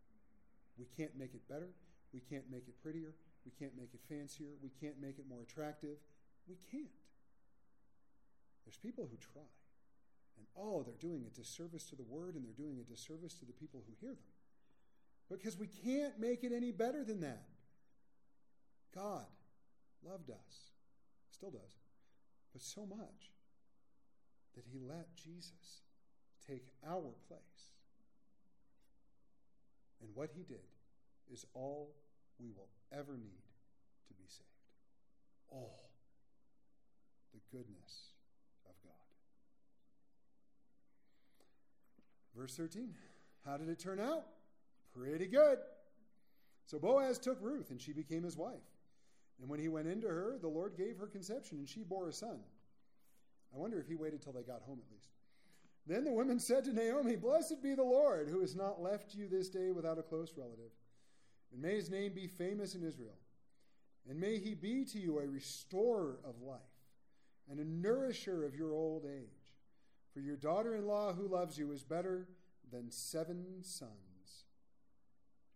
We 0.78 0.86
can't 0.96 1.12
make 1.18 1.34
it 1.34 1.46
better. 1.46 1.68
We 2.14 2.20
can't 2.20 2.50
make 2.50 2.68
it 2.68 2.80
prettier. 2.80 3.12
We 3.44 3.52
can't 3.58 3.76
make 3.76 3.92
it 3.92 4.00
fancier. 4.08 4.56
We 4.62 4.70
can't 4.80 4.96
make 4.98 5.18
it 5.18 5.28
more 5.28 5.42
attractive. 5.42 5.98
We 6.48 6.56
can't. 6.70 6.88
There's 8.64 8.78
people 8.78 9.08
who 9.10 9.18
try. 9.18 9.44
And 10.38 10.46
oh, 10.56 10.82
they're 10.84 10.94
doing 10.94 11.26
a 11.26 11.36
disservice 11.36 11.84
to 11.90 11.96
the 11.96 12.08
word 12.08 12.34
and 12.34 12.46
they're 12.46 12.52
doing 12.56 12.78
a 12.80 12.90
disservice 12.90 13.34
to 13.34 13.44
the 13.44 13.52
people 13.52 13.84
who 13.86 13.92
hear 14.00 14.14
them. 14.14 14.32
Because 15.28 15.58
we 15.58 15.66
can't 15.66 16.18
make 16.18 16.44
it 16.44 16.52
any 16.52 16.72
better 16.72 17.04
than 17.04 17.20
that. 17.20 17.44
God 18.98 19.26
loved 20.04 20.30
us, 20.30 20.72
still 21.30 21.50
does, 21.50 21.78
but 22.52 22.60
so 22.60 22.84
much 22.84 23.30
that 24.56 24.64
he 24.72 24.80
let 24.80 25.06
Jesus 25.14 25.82
take 26.48 26.66
our 26.84 27.14
place. 27.28 27.38
And 30.00 30.10
what 30.14 30.30
he 30.34 30.42
did 30.42 30.66
is 31.32 31.46
all 31.54 31.94
we 32.40 32.50
will 32.50 32.68
ever 32.92 33.12
need 33.12 33.44
to 34.08 34.14
be 34.14 34.24
saved. 34.26 34.48
All 35.50 35.90
the 37.32 37.40
goodness 37.56 38.14
of 38.66 38.74
God. 38.82 38.92
Verse 42.36 42.56
13 42.56 42.94
How 43.44 43.56
did 43.56 43.68
it 43.68 43.78
turn 43.78 44.00
out? 44.00 44.24
Pretty 44.92 45.26
good. 45.26 45.58
So 46.66 46.78
Boaz 46.78 47.18
took 47.18 47.38
Ruth, 47.40 47.70
and 47.70 47.80
she 47.80 47.92
became 47.92 48.24
his 48.24 48.36
wife. 48.36 48.56
And 49.40 49.48
when 49.48 49.60
he 49.60 49.68
went 49.68 49.88
into 49.88 50.08
her, 50.08 50.36
the 50.40 50.48
Lord 50.48 50.76
gave 50.76 50.98
her 50.98 51.06
conception, 51.06 51.58
and 51.58 51.68
she 51.68 51.82
bore 51.82 52.08
a 52.08 52.12
son. 52.12 52.38
I 53.54 53.58
wonder 53.58 53.78
if 53.78 53.86
he 53.86 53.94
waited 53.94 54.22
till 54.22 54.32
they 54.32 54.42
got 54.42 54.62
home 54.62 54.80
at 54.84 54.92
least. 54.92 55.10
Then 55.86 56.04
the 56.04 56.12
women 56.12 56.38
said 56.38 56.64
to 56.64 56.72
Naomi, 56.72 57.16
Blessed 57.16 57.62
be 57.62 57.74
the 57.74 57.82
Lord, 57.82 58.28
who 58.28 58.40
has 58.40 58.54
not 58.54 58.82
left 58.82 59.14
you 59.14 59.28
this 59.28 59.48
day 59.48 59.70
without 59.70 59.98
a 59.98 60.02
close 60.02 60.34
relative. 60.36 60.72
And 61.52 61.62
may 61.62 61.76
his 61.76 61.90
name 61.90 62.12
be 62.12 62.26
famous 62.26 62.74
in 62.74 62.82
Israel. 62.84 63.16
And 64.08 64.20
may 64.20 64.38
he 64.38 64.54
be 64.54 64.84
to 64.86 64.98
you 64.98 65.18
a 65.18 65.26
restorer 65.26 66.18
of 66.24 66.42
life 66.42 66.60
and 67.50 67.58
a 67.58 67.64
nourisher 67.64 68.44
of 68.44 68.54
your 68.54 68.72
old 68.74 69.04
age. 69.06 69.54
For 70.12 70.20
your 70.20 70.36
daughter 70.36 70.74
in 70.74 70.86
law 70.86 71.12
who 71.12 71.28
loves 71.28 71.56
you 71.56 71.72
is 71.72 71.84
better 71.84 72.28
than 72.70 72.90
seven 72.90 73.62
sons 73.62 74.44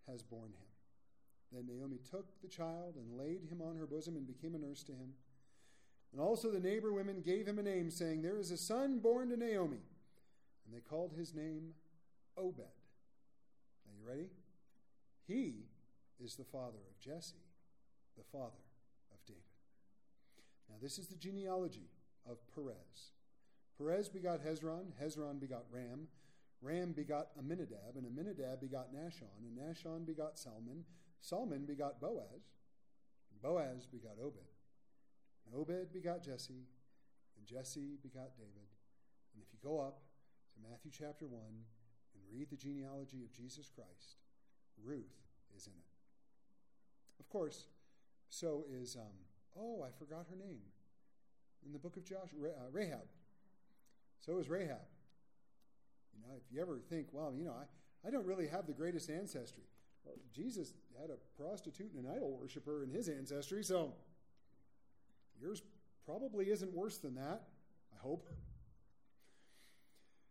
has 0.09 0.23
borne 0.23 0.53
him. 0.53 0.72
Then 1.53 1.67
Naomi 1.67 1.99
took 2.11 2.41
the 2.41 2.49
child 2.49 2.97
and 2.97 3.19
laid 3.19 3.45
him 3.51 3.61
on 3.61 3.77
her 3.77 3.87
bosom 3.87 4.17
and 4.17 4.27
became 4.27 4.55
a 4.55 4.59
nurse 4.59 4.83
to 4.85 4.93
him. 4.93 5.13
And 6.13 6.21
also 6.21 6.51
the 6.51 6.61
neighbor 6.61 6.93
women 6.93 7.21
gave 7.21 7.47
him 7.47 7.59
a 7.59 7.63
name, 7.63 7.91
saying, 7.91 8.23
There 8.23 8.39
is 8.39 8.51
a 8.51 8.57
son 8.57 8.99
born 8.99 9.31
to 9.31 9.37
Naomi. 9.37 9.81
And 10.65 10.75
they 10.75 10.81
called 10.81 11.13
his 11.17 11.35
name 11.35 11.75
Obed. 12.37 12.61
Are 12.61 13.95
you 13.99 14.09
ready? 14.09 14.29
He 15.27 15.67
is 16.23 16.37
the 16.37 16.45
father 16.45 16.79
of 16.79 17.01
Jesse, 17.01 17.35
the 18.17 18.25
father 18.31 18.63
of 19.13 19.19
David. 19.27 19.43
Now, 20.69 20.77
this 20.81 20.99
is 20.99 21.09
the 21.09 21.17
genealogy 21.17 21.91
of 22.29 22.39
Perez. 22.55 23.13
Perez 23.79 24.09
begot 24.09 24.41
Hezron, 24.45 24.93
Hezron 25.03 25.41
begot 25.41 25.65
Ram, 25.71 26.09
Ram 26.61 26.93
begot 26.93 27.29
Amminadab, 27.39 27.97
and 27.97 28.07
Amminadab 28.07 28.61
begot 28.61 28.95
Nahshon, 28.95 29.33
and 29.41 29.59
Nahshon 29.59 30.07
begot 30.07 30.39
Salmon, 30.39 30.85
Salmon 31.23 31.65
begot 31.65 32.01
Boaz, 32.01 32.51
Boaz 33.43 33.87
begot 33.87 34.19
Obed. 34.23 34.51
And 35.47 35.55
Obed 35.55 35.93
begot 35.93 36.23
Jesse, 36.23 36.67
and 37.37 37.47
Jesse 37.47 37.97
begot 38.03 38.37
David. 38.37 38.69
And 39.33 39.43
if 39.43 39.53
you 39.53 39.59
go 39.63 39.81
up 39.81 40.01
to 40.55 40.69
Matthew 40.69 40.91
chapter 40.93 41.27
1 41.27 41.41
and 41.43 42.23
read 42.31 42.51
the 42.51 42.57
genealogy 42.57 43.23
of 43.23 43.33
Jesus 43.33 43.69
Christ, 43.69 44.19
Ruth 44.83 45.15
is 45.57 45.67
in 45.67 45.73
it. 45.73 47.21
Of 47.21 47.29
course, 47.29 47.67
so 48.29 48.65
is, 48.71 48.97
um, 48.97 49.15
oh, 49.57 49.83
I 49.83 49.91
forgot 49.99 50.27
her 50.29 50.37
name. 50.37 50.63
In 51.65 51.73
the 51.73 51.79
book 51.79 51.97
of 51.97 52.05
Joshua, 52.05 52.49
uh, 52.49 52.71
Rahab. 52.73 53.07
So 54.21 54.39
is 54.39 54.49
Rahab. 54.49 54.87
You 56.15 56.21
know, 56.21 56.35
if 56.37 56.53
you 56.53 56.61
ever 56.61 56.81
think, 56.89 57.09
well, 57.13 57.33
you 57.37 57.45
know, 57.45 57.55
I, 57.55 58.07
I 58.07 58.11
don't 58.11 58.27
really 58.27 58.49
have 58.49 58.67
the 58.67 58.73
greatest 58.73 59.09
ancestry. 59.09 59.65
Jesus 60.35 60.73
had 61.01 61.11
a 61.11 61.43
prostitute 61.43 61.93
and 61.95 62.07
an 62.07 62.13
idol 62.15 62.39
worshiper 62.41 62.83
in 62.83 62.91
his 62.91 63.09
ancestry, 63.09 63.63
so 63.63 63.93
yours 65.41 65.63
probably 66.07 66.51
isn't 66.51 66.73
worse 66.73 66.99
than 66.99 67.15
that, 67.17 67.43
I 67.93 67.99
hope. 68.01 68.29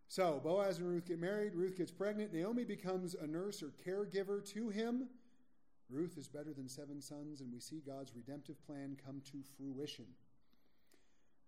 So 0.08 0.42
Boaz 0.44 0.80
and 0.80 0.90
Ruth 0.90 1.06
get 1.06 1.20
married. 1.20 1.56
Ruth 1.56 1.78
gets 1.78 1.92
pregnant. 1.92 2.34
Naomi 2.34 2.66
becomes 2.66 3.16
a 3.16 3.26
nurse 3.26 3.64
or 3.64 3.72
caregiver 3.88 4.44
to 4.54 4.70
him. 4.70 5.08
Ruth 5.90 6.18
is 6.18 6.28
better 6.28 6.54
than 6.54 6.68
seven 6.68 7.02
sons, 7.02 7.42
and 7.42 7.52
we 7.52 7.60
see 7.60 7.82
God's 7.86 8.14
redemptive 8.16 8.62
plan 8.66 8.98
come 9.06 9.22
to 9.32 9.38
fruition. 9.58 10.06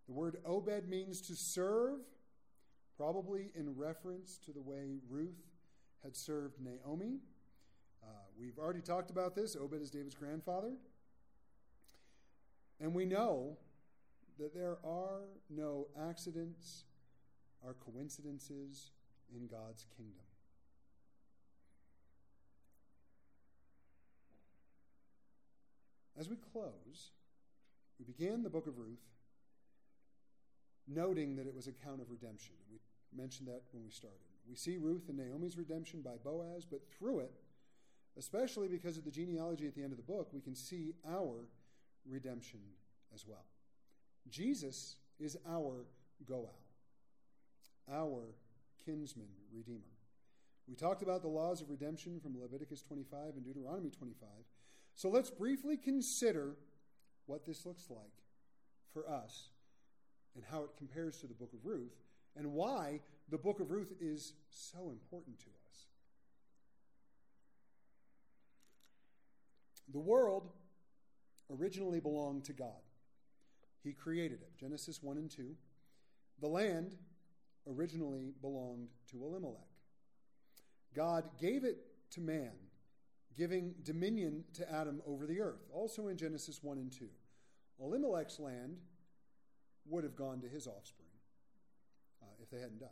The 0.07 0.13
word 0.13 0.37
Obed 0.45 0.87
means 0.87 1.21
to 1.21 1.35
serve, 1.35 1.99
probably 2.97 3.51
in 3.55 3.75
reference 3.75 4.37
to 4.45 4.51
the 4.51 4.61
way 4.61 4.99
Ruth 5.09 5.41
had 6.03 6.15
served 6.15 6.59
Naomi. 6.61 7.19
We've 8.39 8.57
already 8.57 8.81
talked 8.81 9.09
about 9.09 9.35
this. 9.35 9.55
Obed 9.55 9.81
is 9.81 9.89
David's 9.89 10.15
grandfather. 10.15 10.73
And 12.79 12.93
we 12.93 13.05
know 13.05 13.57
that 14.39 14.53
there 14.53 14.77
are 14.83 15.21
no 15.49 15.87
accidents 16.09 16.83
or 17.61 17.73
coincidences 17.73 18.91
in 19.33 19.47
God's 19.47 19.85
kingdom. 19.95 20.25
As 26.17 26.29
we 26.29 26.35
close, 26.35 27.11
we 27.97 28.05
began 28.05 28.43
the 28.43 28.49
book 28.49 28.67
of 28.67 28.77
Ruth 28.77 29.03
noting 30.87 31.35
that 31.37 31.47
it 31.47 31.55
was 31.55 31.67
a 31.67 31.71
count 31.71 32.01
of 32.01 32.09
redemption. 32.09 32.55
We 32.69 32.79
mentioned 33.15 33.47
that 33.47 33.63
when 33.71 33.83
we 33.83 33.91
started. 33.91 34.19
We 34.47 34.55
see 34.55 34.77
Ruth 34.77 35.07
and 35.07 35.17
Naomi's 35.17 35.57
redemption 35.57 36.01
by 36.01 36.17
Boaz, 36.23 36.65
but 36.65 36.81
through 36.97 37.19
it, 37.19 37.33
especially 38.17 38.67
because 38.67 38.97
of 38.97 39.05
the 39.05 39.11
genealogy 39.11 39.67
at 39.67 39.75
the 39.75 39.83
end 39.83 39.91
of 39.91 39.97
the 39.97 40.03
book, 40.03 40.29
we 40.33 40.41
can 40.41 40.55
see 40.55 40.93
our 41.07 41.47
redemption 42.09 42.59
as 43.13 43.25
well. 43.27 43.45
Jesus 44.29 44.95
is 45.19 45.37
our 45.49 45.85
Goel, 46.25 46.53
our 47.91 48.35
kinsman 48.85 49.27
redeemer. 49.53 49.81
We 50.67 50.75
talked 50.75 51.01
about 51.01 51.21
the 51.21 51.27
laws 51.27 51.61
of 51.61 51.69
redemption 51.69 52.19
from 52.19 52.39
Leviticus 52.39 52.81
25 52.81 53.35
and 53.35 53.43
Deuteronomy 53.43 53.89
25. 53.89 54.29
So 54.95 55.09
let's 55.09 55.29
briefly 55.29 55.75
consider 55.75 56.55
what 57.25 57.45
this 57.45 57.65
looks 57.65 57.89
like 57.89 57.97
for 58.93 59.09
us 59.09 59.49
and 60.35 60.43
how 60.49 60.63
it 60.63 60.69
compares 60.77 61.17
to 61.17 61.27
the 61.27 61.33
book 61.33 61.51
of 61.53 61.65
Ruth 61.65 61.95
and 62.37 62.53
why 62.53 63.01
the 63.29 63.37
book 63.37 63.59
of 63.59 63.71
Ruth 63.71 63.91
is 63.99 64.33
so 64.49 64.89
important 64.89 65.39
to 65.39 65.45
us. 65.47 65.62
The 69.91 69.99
world 69.99 70.49
originally 71.51 71.99
belonged 71.99 72.45
to 72.45 72.53
God. 72.53 72.81
He 73.83 73.91
created 73.91 74.41
it. 74.41 74.57
Genesis 74.57 75.03
1 75.03 75.17
and 75.17 75.29
2. 75.29 75.55
The 76.39 76.47
land 76.47 76.95
originally 77.67 78.33
belonged 78.41 78.89
to 79.11 79.23
Elimelech. 79.23 79.61
God 80.95 81.25
gave 81.39 81.63
it 81.63 81.77
to 82.11 82.21
man, 82.21 82.51
giving 83.35 83.73
dominion 83.83 84.43
to 84.53 84.71
Adam 84.71 85.01
over 85.05 85.25
the 85.25 85.41
earth, 85.41 85.65
also 85.71 86.07
in 86.07 86.17
Genesis 86.17 86.59
1 86.61 86.77
and 86.77 86.91
2. 86.91 87.05
Elimelech's 87.81 88.39
land 88.39 88.77
would 89.85 90.03
have 90.03 90.15
gone 90.15 90.39
to 90.41 90.47
his 90.47 90.67
offspring 90.67 91.09
uh, 92.21 92.27
if 92.41 92.49
they 92.49 92.59
hadn't 92.59 92.79
died. 92.79 92.89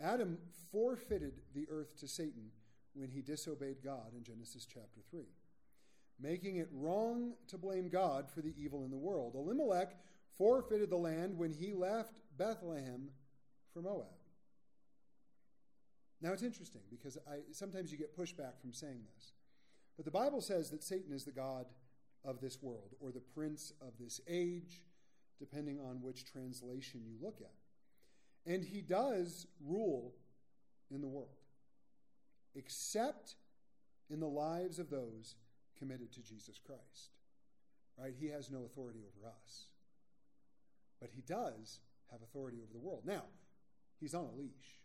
Adam 0.00 0.38
forfeited 0.72 1.34
the 1.54 1.66
earth 1.70 1.96
to 1.98 2.08
Satan 2.08 2.50
when 2.96 3.10
he 3.10 3.20
disobeyed 3.20 3.82
God 3.84 4.14
in 4.16 4.24
Genesis 4.24 4.66
chapter 4.66 5.00
3, 5.10 5.20
making 6.20 6.56
it 6.56 6.68
wrong 6.72 7.34
to 7.48 7.58
blame 7.58 7.88
God 7.88 8.30
for 8.30 8.40
the 8.40 8.54
evil 8.56 8.84
in 8.84 8.90
the 8.90 8.96
world. 8.96 9.34
Elimelech 9.34 9.96
forfeited 10.38 10.90
the 10.90 10.96
land 10.96 11.36
when 11.36 11.52
he 11.52 11.72
left 11.72 12.20
Bethlehem 12.36 13.08
for 13.72 13.82
Moab. 13.82 14.06
Now 16.20 16.32
it's 16.32 16.42
interesting 16.42 16.82
because 16.90 17.18
I, 17.28 17.38
sometimes 17.52 17.92
you 17.92 17.98
get 17.98 18.16
pushback 18.16 18.58
from 18.60 18.72
saying 18.72 19.02
this. 19.14 19.32
But 19.96 20.04
the 20.04 20.10
Bible 20.10 20.40
says 20.40 20.70
that 20.70 20.82
Satan 20.82 21.12
is 21.12 21.24
the 21.24 21.32
God 21.32 21.66
of 22.24 22.40
this 22.40 22.62
world 22.62 22.94
or 23.00 23.12
the 23.12 23.20
prince 23.20 23.72
of 23.80 23.92
this 23.98 24.20
age 24.28 24.82
depending 25.38 25.78
on 25.78 26.00
which 26.00 26.24
translation 26.24 27.02
you 27.04 27.16
look 27.20 27.40
at. 27.40 28.50
And 28.50 28.64
he 28.64 28.80
does 28.80 29.46
rule 29.64 30.14
in 30.90 31.00
the 31.00 31.08
world, 31.08 31.36
except 32.56 33.34
in 34.10 34.20
the 34.20 34.26
lives 34.26 34.78
of 34.78 34.90
those 34.90 35.34
committed 35.78 36.12
to 36.12 36.20
Jesus 36.20 36.58
Christ. 36.58 37.10
Right? 37.98 38.14
He 38.18 38.28
has 38.28 38.50
no 38.50 38.64
authority 38.64 39.00
over 39.00 39.28
us. 39.28 39.66
but 41.00 41.10
he 41.14 41.22
does 41.22 41.80
have 42.10 42.22
authority 42.22 42.58
over 42.62 42.72
the 42.72 42.78
world. 42.78 43.02
Now, 43.04 43.24
he's 44.00 44.14
on 44.14 44.24
a 44.24 44.38
leash. 44.38 44.80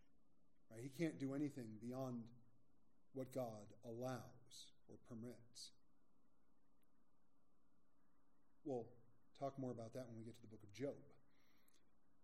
Right? 0.69 0.81
He 0.81 0.89
can't 0.89 1.19
do 1.19 1.33
anything 1.33 1.67
beyond 1.81 2.23
what 3.13 3.33
God 3.33 3.73
allows 3.85 4.71
or 4.89 4.95
permits. 5.07 5.71
We'll 8.65 8.85
talk 9.39 9.57
more 9.57 9.71
about 9.71 9.93
that 9.93 10.07
when 10.07 10.17
we 10.17 10.23
get 10.23 10.35
to 10.35 10.41
the 10.41 10.47
book 10.47 10.63
of 10.63 10.73
Job. 10.73 10.95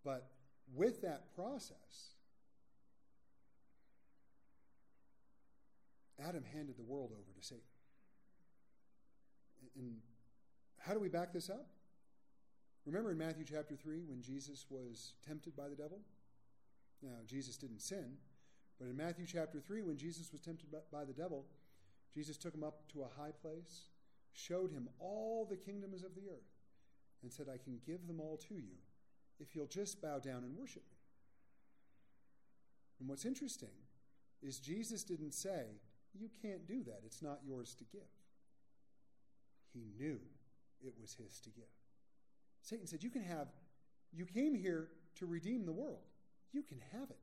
But 0.04 0.30
with 0.76 1.02
that 1.02 1.34
process, 1.36 2.16
Adam 6.20 6.44
handed 6.54 6.78
the 6.78 6.84
world 6.84 7.12
over 7.12 7.32
to 7.40 7.46
Satan. 7.46 7.64
And 9.76 9.98
how 10.80 10.94
do 10.94 11.00
we 11.00 11.10
back 11.10 11.34
this 11.34 11.50
up? 11.50 11.68
Remember 12.86 13.12
in 13.12 13.18
Matthew 13.18 13.46
chapter 13.46 13.76
3 13.76 14.04
when 14.08 14.22
Jesus 14.22 14.66
was 14.70 15.14
tempted 15.28 15.56
by 15.56 15.68
the 15.68 15.76
devil? 15.76 16.00
Now, 17.04 17.18
Jesus 17.28 17.58
didn't 17.58 17.82
sin, 17.82 18.18
but 18.80 18.88
in 18.88 18.98
Matthew 18.98 19.26
chapter 19.26 19.60
3, 19.60 19.84
when 19.84 19.98
Jesus 19.98 20.32
was 20.32 20.42
tempted 20.42 20.70
by 20.92 21.06
the 21.06 21.14
devil, 21.14 21.46
Jesus 22.14 22.38
took 22.38 22.54
him 22.54 22.64
up 22.64 22.88
to 22.94 23.02
a 23.02 23.22
high 23.22 23.32
place, 23.42 23.90
showed 24.34 24.72
him 24.72 24.90
all 25.00 25.46
the 25.50 25.58
kingdoms 25.58 26.04
of 26.04 26.16
the 26.16 26.30
earth, 26.30 26.50
and 27.22 27.32
said, 27.32 27.48
I 27.54 27.58
can 27.58 27.80
give 27.86 28.08
them 28.08 28.20
all 28.20 28.38
to 28.48 28.56
you 28.56 28.78
if 29.40 29.56
you'll 29.56 29.68
just 29.68 30.02
bow 30.02 30.20
down 30.20 30.44
and 30.44 30.56
worship 30.56 30.84
me. 30.90 30.98
And 33.00 33.10
what's 33.10 33.26
interesting 33.26 33.76
is 34.42 34.60
Jesus 34.60 35.04
didn't 35.04 35.34
say, 35.34 35.82
You 36.20 36.30
can't 36.42 36.68
do 36.68 36.84
that. 36.84 37.02
It's 37.06 37.22
not 37.22 37.40
yours 37.46 37.76
to 37.76 37.84
give. 37.86 38.10
He 39.74 39.86
knew 39.98 40.20
it 40.84 40.94
was 41.00 41.14
his 41.14 41.40
to 41.42 41.50
give. 41.50 41.70
Satan 42.62 42.88
said, 42.88 43.04
You 43.04 43.10
can 43.10 43.24
have, 43.24 43.48
you 44.12 44.26
came 44.26 44.56
here 44.56 44.90
to 45.16 45.26
redeem 45.26 45.66
the 45.66 45.74
world. 45.74 46.06
You 46.52 46.64
can 46.64 46.80
have 46.94 47.10
it. 47.10 47.20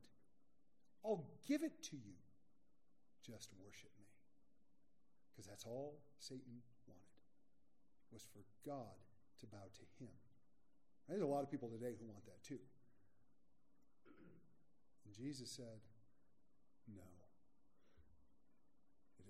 I'll 1.03 1.25
give 1.47 1.63
it 1.63 1.83
to 1.83 1.95
you. 1.95 2.15
Just 3.25 3.49
worship 3.63 3.91
me. 3.99 4.05
Because 5.31 5.45
that's 5.45 5.65
all 5.65 5.99
Satan 6.19 6.61
wanted, 6.87 7.03
was 8.11 8.25
for 8.31 8.43
God 8.65 8.95
to 9.39 9.47
bow 9.47 9.67
to 9.75 10.03
him. 10.03 10.11
There's 11.09 11.21
a 11.21 11.25
lot 11.25 11.43
of 11.43 11.51
people 11.51 11.69
today 11.69 11.95
who 11.99 12.05
want 12.07 12.25
that 12.25 12.41
too. 12.43 12.59
And 15.05 15.13
Jesus 15.13 15.49
said, 15.51 15.81
No. 16.87 17.24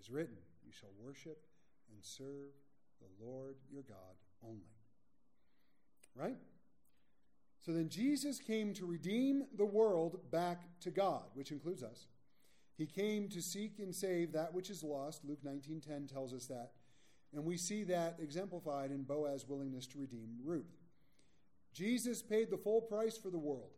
Is 0.06 0.12
written, 0.12 0.38
You 0.64 0.72
shall 0.72 0.92
worship 1.04 1.48
and 1.92 1.98
serve 2.04 2.54
the 3.00 3.26
Lord 3.26 3.56
your 3.72 3.82
God 3.82 4.16
only. 4.44 4.62
Right? 6.16 6.38
So 7.66 7.72
then 7.72 7.90
Jesus 7.90 8.40
came 8.40 8.72
to 8.76 8.86
redeem 8.86 9.46
the 9.58 9.66
world 9.66 10.20
back 10.30 10.62
to 10.82 10.92
God, 10.92 11.24
which 11.34 11.52
includes 11.52 11.82
us. 11.82 12.06
He 12.78 12.86
came 12.86 13.30
to 13.30 13.42
seek 13.42 13.80
and 13.80 13.96
save 13.96 14.34
that 14.34 14.54
which 14.54 14.70
is 14.70 14.84
lost. 14.84 15.26
Luke 15.26 15.44
19:10 15.44 16.08
tells 16.08 16.34
us 16.34 16.46
that. 16.48 16.74
And 17.34 17.44
we 17.44 17.58
see 17.58 17.84
that 17.86 18.20
exemplified 18.20 18.92
in 18.92 19.06
Boaz's 19.06 19.48
willingness 19.48 19.88
to 19.88 20.00
redeem 20.00 20.38
Ruth. 20.44 20.86
Jesus 21.74 22.22
paid 22.22 22.52
the 22.52 22.58
full 22.58 22.82
price 22.82 23.18
for 23.18 23.32
the 23.32 23.40
world 23.40 23.72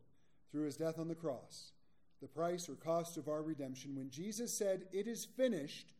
through 0.51 0.65
his 0.65 0.75
death 0.75 0.99
on 0.99 1.07
the 1.07 1.15
cross. 1.15 1.71
The 2.19 2.27
price 2.27 2.67
or 2.67 2.75
cost 2.75 3.15
of 3.15 3.29
our 3.29 3.41
redemption. 3.41 3.95
When 3.95 4.09
Jesus 4.09 4.53
said, 4.53 4.89
"It 4.91 5.07
is 5.07 5.23
finished," 5.23 5.93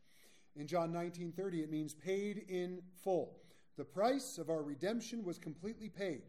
in 0.57 0.67
John 0.67 0.91
19:30 0.91 1.63
it 1.63 1.71
means 1.71 1.93
paid 1.93 2.37
in 2.49 2.81
full. 3.03 3.39
The 3.75 3.85
price 3.85 4.37
of 4.37 4.49
our 4.49 4.63
redemption 4.63 5.23
was 5.23 5.37
completely 5.37 5.89
paid. 5.89 6.23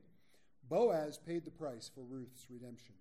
Boaz 0.68 1.18
paid 1.18 1.44
the 1.44 1.50
price 1.50 1.88
for 1.88 2.02
Ruth's 2.02 2.50
redemption. 2.50 2.94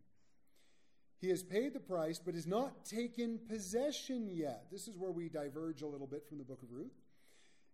He 1.20 1.30
has 1.30 1.44
paid 1.44 1.74
the 1.74 1.80
price, 1.80 2.20
but 2.20 2.36
has 2.36 2.48
not 2.48 2.86
taken 2.86 3.40
possession 3.40 4.30
yet. 4.30 4.68
This 4.72 4.88
is 4.88 4.98
where 4.98 5.12
we 5.12 5.30
diverge 5.30 5.82
a 5.82 5.88
little 5.88 6.08
bit 6.08 6.28
from 6.28 6.38
the 6.38 6.44
book 6.44 6.62
of 6.62 6.72
Ruth. 6.72 6.94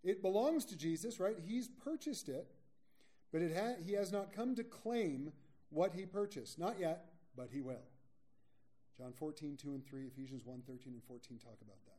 It 0.04 0.22
belongs 0.22 0.66
to 0.66 0.78
Jesus, 0.78 1.20
right? 1.20 1.38
He's 1.45 1.68
purchased 1.68 2.30
it, 2.30 2.47
but 3.32 3.41
it 3.41 3.56
ha- 3.56 3.82
he 3.86 3.93
has 3.93 4.12
not 4.12 4.34
come 4.34 4.56
to 4.56 4.64
claim 4.64 5.32
what 5.70 5.93
he 5.93 6.06
purchased. 6.06 6.58
Not 6.58 6.80
yet, 6.80 7.06
but 7.36 7.49
he 7.51 7.62
will. 7.62 7.84
John 8.97 9.14
14, 9.14 9.58
2 9.58 9.74
and 9.74 9.86
3, 9.86 10.06
Ephesians 10.06 10.45
1, 10.45 10.62
13 10.62 10.93
and 10.93 11.04
14 11.04 11.38
talk 11.38 11.58
about 11.62 11.84
that. 11.86 11.93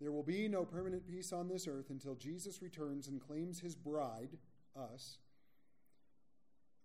There 0.00 0.12
will 0.12 0.22
be 0.22 0.46
no 0.46 0.64
permanent 0.64 1.06
peace 1.06 1.32
on 1.32 1.48
this 1.48 1.66
earth 1.66 1.90
until 1.90 2.14
Jesus 2.14 2.62
returns 2.62 3.08
and 3.08 3.20
claims 3.20 3.60
his 3.60 3.74
bride, 3.74 4.38
us, 4.76 5.18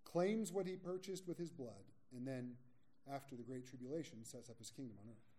claims 0.03 0.51
what 0.51 0.65
he 0.65 0.75
purchased 0.75 1.27
with 1.27 1.37
his 1.37 1.51
blood, 1.51 1.91
and 2.15 2.27
then, 2.27 2.53
after 3.11 3.35
the 3.35 3.43
Great 3.43 3.67
Tribulation, 3.67 4.23
sets 4.23 4.49
up 4.49 4.57
his 4.57 4.71
kingdom 4.71 4.97
on 5.03 5.09
earth. 5.11 5.33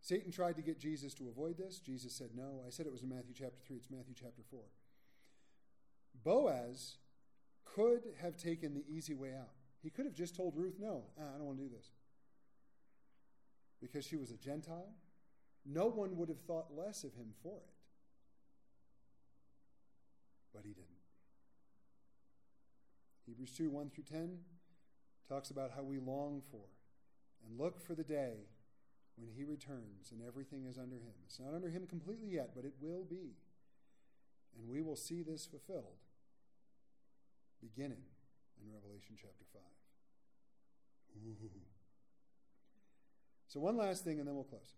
Satan 0.00 0.30
tried 0.30 0.56
to 0.56 0.62
get 0.62 0.78
Jesus 0.78 1.14
to 1.14 1.28
avoid 1.28 1.56
this. 1.56 1.78
Jesus 1.78 2.12
said 2.12 2.30
no. 2.34 2.62
I 2.66 2.70
said 2.70 2.84
it 2.84 2.92
was 2.92 3.02
in 3.02 3.08
Matthew 3.08 3.34
chapter 3.34 3.58
3, 3.66 3.76
it's 3.76 3.90
Matthew 3.90 4.14
chapter 4.14 4.42
4. 4.50 4.60
Boaz 6.22 6.96
could 7.64 8.02
have 8.20 8.36
taken 8.36 8.74
the 8.74 8.84
easy 8.86 9.14
way 9.14 9.32
out. 9.34 9.48
He 9.82 9.90
could 9.90 10.04
have 10.04 10.14
just 10.14 10.36
told 10.36 10.56
Ruth, 10.56 10.76
no, 10.78 11.04
I 11.18 11.36
don't 11.36 11.46
want 11.46 11.58
to 11.58 11.64
do 11.64 11.70
this. 11.74 11.90
Because 13.80 14.06
she 14.06 14.16
was 14.16 14.30
a 14.30 14.36
Gentile, 14.36 14.92
no 15.64 15.86
one 15.86 16.16
would 16.16 16.28
have 16.28 16.40
thought 16.40 16.76
less 16.76 17.04
of 17.04 17.14
him 17.14 17.32
for 17.42 17.56
it. 17.56 17.72
But 20.54 20.64
he 20.64 20.72
didn't. 20.72 20.88
Hebrews 23.26 23.52
2 23.56 23.70
1 23.70 23.90
through 23.90 24.04
10 24.04 24.38
talks 25.28 25.50
about 25.50 25.72
how 25.74 25.82
we 25.82 25.98
long 25.98 26.42
for 26.50 26.66
and 27.46 27.58
look 27.58 27.80
for 27.80 27.94
the 27.94 28.04
day 28.04 28.48
when 29.16 29.30
he 29.30 29.44
returns 29.44 30.12
and 30.12 30.20
everything 30.26 30.66
is 30.66 30.78
under 30.78 30.96
him. 30.96 31.14
It's 31.26 31.40
not 31.40 31.54
under 31.54 31.70
him 31.70 31.86
completely 31.86 32.28
yet, 32.28 32.50
but 32.54 32.64
it 32.64 32.74
will 32.80 33.04
be. 33.08 33.36
And 34.56 34.68
we 34.68 34.82
will 34.82 34.96
see 34.96 35.22
this 35.22 35.46
fulfilled 35.46 35.98
beginning 37.60 38.04
in 38.60 38.72
Revelation 38.72 39.16
chapter 39.16 39.44
5. 39.52 39.62
Ooh. 41.26 41.50
So, 43.48 43.60
one 43.60 43.76
last 43.76 44.04
thing, 44.04 44.18
and 44.18 44.26
then 44.26 44.34
we'll 44.34 44.44
close. 44.44 44.74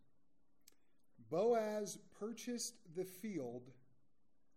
Boaz 1.30 1.98
purchased 2.18 2.74
the 2.94 3.04
field, 3.04 3.70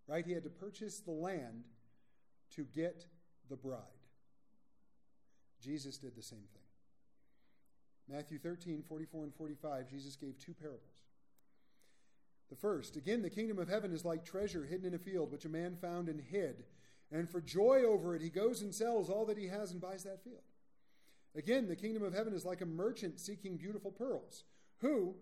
right? 0.07 0.26
He 0.26 0.34
had 0.34 0.43
to 0.43 0.49
purchase 0.49 0.99
the 0.99 1.12
land 1.12 1.64
to 2.55 2.64
get 2.64 3.05
the 3.49 3.55
bride. 3.55 3.80
Jesus 5.62 5.97
did 5.97 6.16
the 6.16 6.22
same 6.22 6.39
thing. 6.39 8.16
Matthew 8.16 8.39
13, 8.39 8.84
44 8.88 9.24
and 9.26 9.36
45, 9.36 9.89
Jesus 9.89 10.16
gave 10.16 10.38
two 10.39 10.53
parables. 10.53 11.03
The 12.49 12.55
first, 12.55 12.95
again, 12.95 13.22
the 13.22 13.30
kingdom 13.30 13.60
of 13.60 13.70
heaven 13.70 13.93
is 13.93 14.03
like 14.03 14.26
treasure 14.26 14.66
hidden 14.66 14.88
in 14.88 14.95
a 14.95 14.99
field, 14.99 15.32
which 15.32 15.45
a 15.45 15.49
man 15.49 15.76
found 15.76 16.10
and 16.10 16.20
hid. 16.20 16.64
And 17.12 17.30
for 17.30 17.41
joy 17.41 17.84
over 17.84 18.16
it, 18.16 18.22
he 18.22 18.30
goes 18.30 18.62
and 18.62 18.74
sells 18.74 19.10
all 19.10 19.26
that 19.26 19.38
he 19.38 19.47
has 19.47 19.72
and 19.72 19.82
buys 19.82 20.03
that 20.03 20.24
field. 20.24 20.41
Again, 21.36 21.68
the 21.68 21.76
kingdom 21.76 22.03
of 22.03 22.14
heaven 22.14 22.34
is 22.34 22.45
like 22.45 22.62
a 22.62 22.66
merchant 22.66 23.20
seeking 23.20 23.57
beautiful 23.57 23.91
pearls, 23.91 24.43
who, 24.80 25.16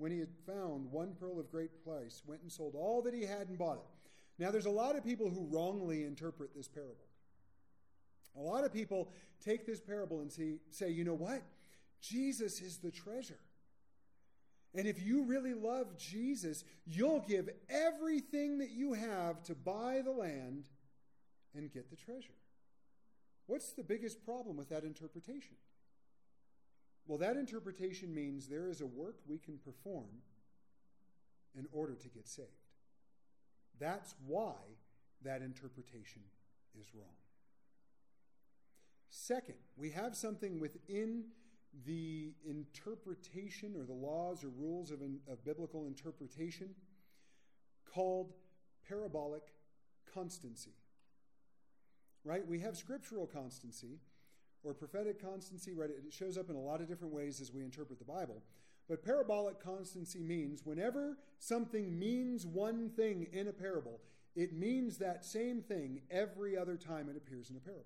when 0.00 0.10
he 0.10 0.18
had 0.18 0.32
found 0.46 0.90
one 0.90 1.14
pearl 1.20 1.38
of 1.38 1.50
great 1.50 1.84
price, 1.84 2.22
went 2.26 2.40
and 2.40 2.50
sold 2.50 2.74
all 2.74 3.02
that 3.02 3.12
he 3.12 3.22
had 3.22 3.48
and 3.48 3.58
bought 3.58 3.76
it. 3.76 4.42
Now, 4.42 4.50
there's 4.50 4.64
a 4.64 4.70
lot 4.70 4.96
of 4.96 5.04
people 5.04 5.28
who 5.28 5.46
wrongly 5.50 6.04
interpret 6.04 6.56
this 6.56 6.66
parable. 6.66 7.04
A 8.34 8.40
lot 8.40 8.64
of 8.64 8.72
people 8.72 9.12
take 9.44 9.66
this 9.66 9.78
parable 9.78 10.20
and 10.20 10.32
say, 10.32 10.54
say, 10.70 10.88
you 10.88 11.04
know 11.04 11.14
what? 11.14 11.42
Jesus 12.00 12.62
is 12.62 12.78
the 12.78 12.90
treasure. 12.90 13.40
And 14.74 14.86
if 14.86 15.04
you 15.04 15.24
really 15.24 15.52
love 15.52 15.98
Jesus, 15.98 16.64
you'll 16.86 17.24
give 17.28 17.50
everything 17.68 18.58
that 18.58 18.70
you 18.70 18.94
have 18.94 19.42
to 19.44 19.54
buy 19.54 20.00
the 20.02 20.12
land 20.12 20.64
and 21.54 21.70
get 21.70 21.90
the 21.90 21.96
treasure. 21.96 22.38
What's 23.46 23.72
the 23.72 23.82
biggest 23.82 24.24
problem 24.24 24.56
with 24.56 24.70
that 24.70 24.84
interpretation? 24.84 25.56
Well, 27.06 27.18
that 27.18 27.36
interpretation 27.36 28.14
means 28.14 28.46
there 28.46 28.68
is 28.68 28.80
a 28.80 28.86
work 28.86 29.16
we 29.26 29.38
can 29.38 29.58
perform 29.58 30.06
in 31.58 31.66
order 31.72 31.94
to 31.94 32.08
get 32.08 32.28
saved. 32.28 32.48
That's 33.78 34.14
why 34.26 34.54
that 35.22 35.42
interpretation 35.42 36.22
is 36.80 36.94
wrong. 36.94 37.16
Second, 39.08 39.56
we 39.76 39.90
have 39.90 40.14
something 40.14 40.60
within 40.60 41.24
the 41.84 42.32
interpretation 42.44 43.74
or 43.76 43.84
the 43.84 43.92
laws 43.92 44.44
or 44.44 44.48
rules 44.48 44.90
of, 44.90 45.00
of 45.28 45.44
biblical 45.44 45.86
interpretation 45.86 46.70
called 47.92 48.32
parabolic 48.88 49.42
constancy. 50.12 50.74
Right? 52.24 52.46
We 52.46 52.60
have 52.60 52.76
scriptural 52.76 53.26
constancy, 53.26 53.98
or 54.62 54.74
prophetic 54.74 55.22
constancy, 55.22 55.72
right? 55.72 55.90
It 55.90 56.12
shows 56.12 56.36
up 56.36 56.50
in 56.50 56.56
a 56.56 56.60
lot 56.60 56.80
of 56.80 56.88
different 56.88 57.14
ways 57.14 57.40
as 57.40 57.52
we 57.52 57.62
interpret 57.62 57.98
the 57.98 58.04
Bible. 58.04 58.42
But 58.88 59.04
parabolic 59.04 59.62
constancy 59.62 60.20
means 60.20 60.66
whenever 60.66 61.16
something 61.38 61.98
means 61.98 62.44
one 62.46 62.90
thing 62.90 63.26
in 63.32 63.48
a 63.48 63.52
parable, 63.52 64.00
It 64.36 64.52
means 64.52 64.98
that 64.98 65.24
same 65.24 65.60
thing 65.62 66.02
every 66.10 66.56
other 66.56 66.76
time 66.76 67.08
it 67.08 67.16
appears 67.16 67.50
in 67.50 67.56
a 67.56 67.60
parable. 67.60 67.84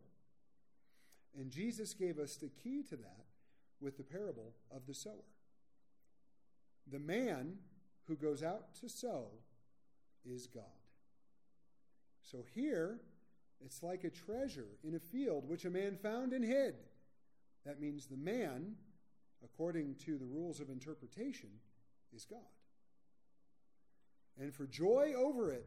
And 1.38 1.50
Jesus 1.50 1.94
gave 1.94 2.18
us 2.18 2.36
the 2.36 2.48
key 2.48 2.82
to 2.90 2.96
that 2.96 3.24
with 3.80 3.96
the 3.96 4.04
parable 4.04 4.52
of 4.70 4.86
the 4.86 4.94
sower. 4.94 5.14
The 6.90 6.98
man 6.98 7.54
who 8.06 8.14
goes 8.14 8.42
out 8.42 8.74
to 8.80 8.88
sow 8.88 9.28
is 10.24 10.46
God. 10.46 10.64
So 12.22 12.44
here, 12.54 13.00
it's 13.64 13.82
like 13.82 14.04
a 14.04 14.10
treasure 14.10 14.78
in 14.82 14.94
a 14.94 15.00
field 15.00 15.48
which 15.48 15.64
a 15.64 15.70
man 15.70 15.96
found 15.96 16.32
and 16.32 16.44
hid. 16.44 16.74
That 17.64 17.80
means 17.80 18.06
the 18.06 18.16
man, 18.16 18.74
according 19.42 19.96
to 20.06 20.18
the 20.18 20.26
rules 20.26 20.60
of 20.60 20.68
interpretation, 20.68 21.48
is 22.14 22.24
God. 22.24 22.38
And 24.38 24.52
for 24.52 24.66
joy 24.66 25.12
over 25.16 25.50
it, 25.52 25.66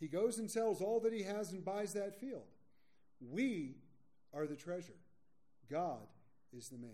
he 0.00 0.08
goes 0.08 0.38
and 0.38 0.50
sells 0.50 0.80
all 0.80 1.00
that 1.00 1.12
he 1.12 1.22
has 1.22 1.52
and 1.52 1.64
buys 1.64 1.92
that 1.92 2.18
field. 2.20 2.46
We 3.20 3.76
are 4.32 4.46
the 4.46 4.56
treasure. 4.56 4.98
God 5.70 6.06
is 6.56 6.68
the 6.68 6.78
man. 6.78 6.90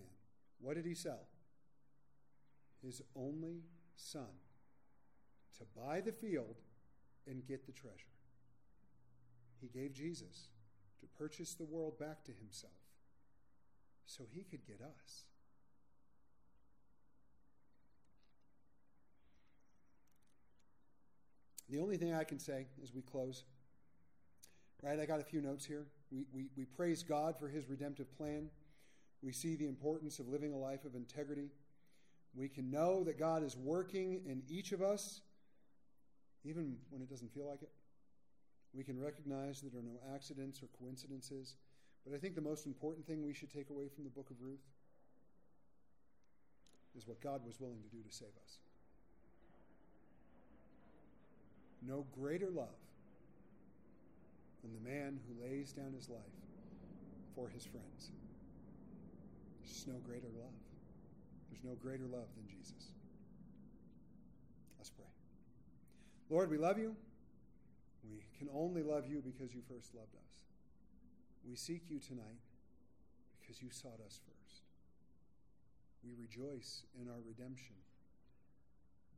What 0.61 0.74
did 0.74 0.86
he 0.86 0.95
sell? 0.95 1.26
His 2.82 3.03
only 3.14 3.62
son 3.97 4.26
to 5.59 5.64
buy 5.76 6.01
the 6.01 6.12
field 6.12 6.57
and 7.26 7.47
get 7.47 7.66
the 7.66 7.72
treasure. 7.72 8.14
He 9.65 9.79
gave 9.79 9.95
Jesus 9.95 10.49
to 11.01 11.07
purchase 11.19 11.55
the 11.55 11.65
world 11.65 11.99
back 11.99 12.23
to 12.25 12.33
himself 12.33 12.73
so 14.05 14.25
he 14.31 14.43
could 14.43 14.67
get 14.67 14.81
us. 14.83 15.25
The 21.71 21.79
only 21.79 21.97
thing 21.97 22.12
I 22.12 22.25
can 22.25 22.39
say 22.39 22.67
as 22.83 22.93
we 22.93 23.01
close, 23.01 23.45
right? 24.83 25.01
I 25.01 25.07
got 25.07 25.21
a 25.21 25.25
few 25.25 25.41
notes 25.41 25.65
here. 25.65 25.87
We, 26.12 26.27
we, 26.31 26.49
we 26.59 26.67
praise 26.67 27.03
God 27.03 27.39
for 27.39 27.49
his 27.49 27.67
redemptive 27.67 28.15
plan. 28.19 28.51
We 29.23 29.33
see 29.33 29.57
the 29.57 29.67
importance 29.67 30.19
of 30.19 30.29
living 30.29 30.53
a 30.53 30.59
life 30.59 30.85
of 30.85 30.95
integrity. 30.95 31.49
We 32.35 32.51
can 32.51 32.71
know 32.71 33.03
that 33.05 33.19
God 33.19 33.43
is 33.43 33.57
working 33.57 34.21
in 34.27 34.43
each 34.47 34.73
of 34.73 34.83
us, 34.83 35.23
even 36.45 36.77
when 36.91 37.01
it 37.01 37.09
doesn't 37.09 37.33
feel 37.33 37.47
like 37.47 37.62
it. 37.62 37.71
We 38.77 38.83
can 38.83 39.01
recognize 39.01 39.61
that 39.61 39.72
there 39.72 39.81
are 39.81 39.85
no 39.85 40.01
accidents 40.14 40.61
or 40.62 40.66
coincidences. 40.79 41.55
But 42.05 42.14
I 42.14 42.18
think 42.18 42.35
the 42.35 42.41
most 42.41 42.66
important 42.66 43.07
thing 43.07 43.25
we 43.25 43.33
should 43.33 43.53
take 43.53 43.70
away 43.70 43.89
from 43.89 44.05
the 44.05 44.11
book 44.11 44.31
of 44.31 44.43
Ruth 44.43 44.66
is 46.97 47.07
what 47.07 47.20
God 47.20 47.41
was 47.47 47.61
willing 47.61 47.81
to 47.83 47.89
do 47.89 48.03
to 48.03 48.14
save 48.14 48.35
us. 48.43 48.59
No 51.87 52.05
greater 52.18 52.51
love 52.51 52.81
than 54.62 54.72
the 54.72 54.91
man 54.91 55.20
who 55.27 55.45
lays 55.45 55.72
down 55.72 55.93
his 55.93 56.09
life 56.09 56.20
for 57.35 57.49
his 57.49 57.64
friends. 57.64 58.11
There's 59.61 59.87
no 59.87 60.01
greater 60.01 60.29
love. 60.39 60.55
There's 61.51 61.64
no 61.64 61.75
greater 61.75 62.05
love 62.05 62.29
than 62.37 62.47
Jesus. 62.49 62.91
Let's 64.79 64.91
pray. 64.91 65.05
Lord, 66.31 66.51
we 66.51 66.59
love 66.59 66.79
you. 66.79 66.97
We 68.05 68.22
can 68.38 68.48
only 68.52 68.82
love 68.82 69.07
you 69.07 69.22
because 69.24 69.55
you 69.55 69.62
first 69.68 69.94
loved 69.94 70.14
us. 70.14 70.32
We 71.48 71.57
seek 71.57 71.88
you 71.88 71.98
tonight 71.98 72.40
because 73.40 73.62
you 73.62 73.68
sought 73.70 74.00
us 74.05 74.20
first. 74.24 74.62
We 76.05 76.12
rejoice 76.12 76.84
in 77.00 77.09
our 77.09 77.20
redemption 77.26 77.76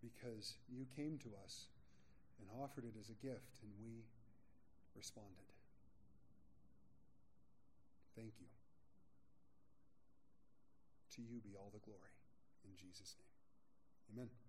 because 0.03 0.55
you 0.71 0.87
came 0.95 1.19
to 1.19 1.31
us 1.45 1.67
and 2.39 2.49
offered 2.63 2.85
it 2.85 2.95
as 3.01 3.09
a 3.09 3.19
gift, 3.25 3.59
and 3.63 3.73
we 3.81 4.05
responded. 4.95 5.51
Thank 8.15 8.33
you. 8.41 8.47
To 11.17 11.23
you 11.23 11.41
be 11.41 11.57
all 11.57 11.71
the 11.73 11.81
glory. 11.81 12.15
In 12.65 12.77
Jesus' 12.77 13.17
name. 13.19 14.19
Amen. 14.19 14.46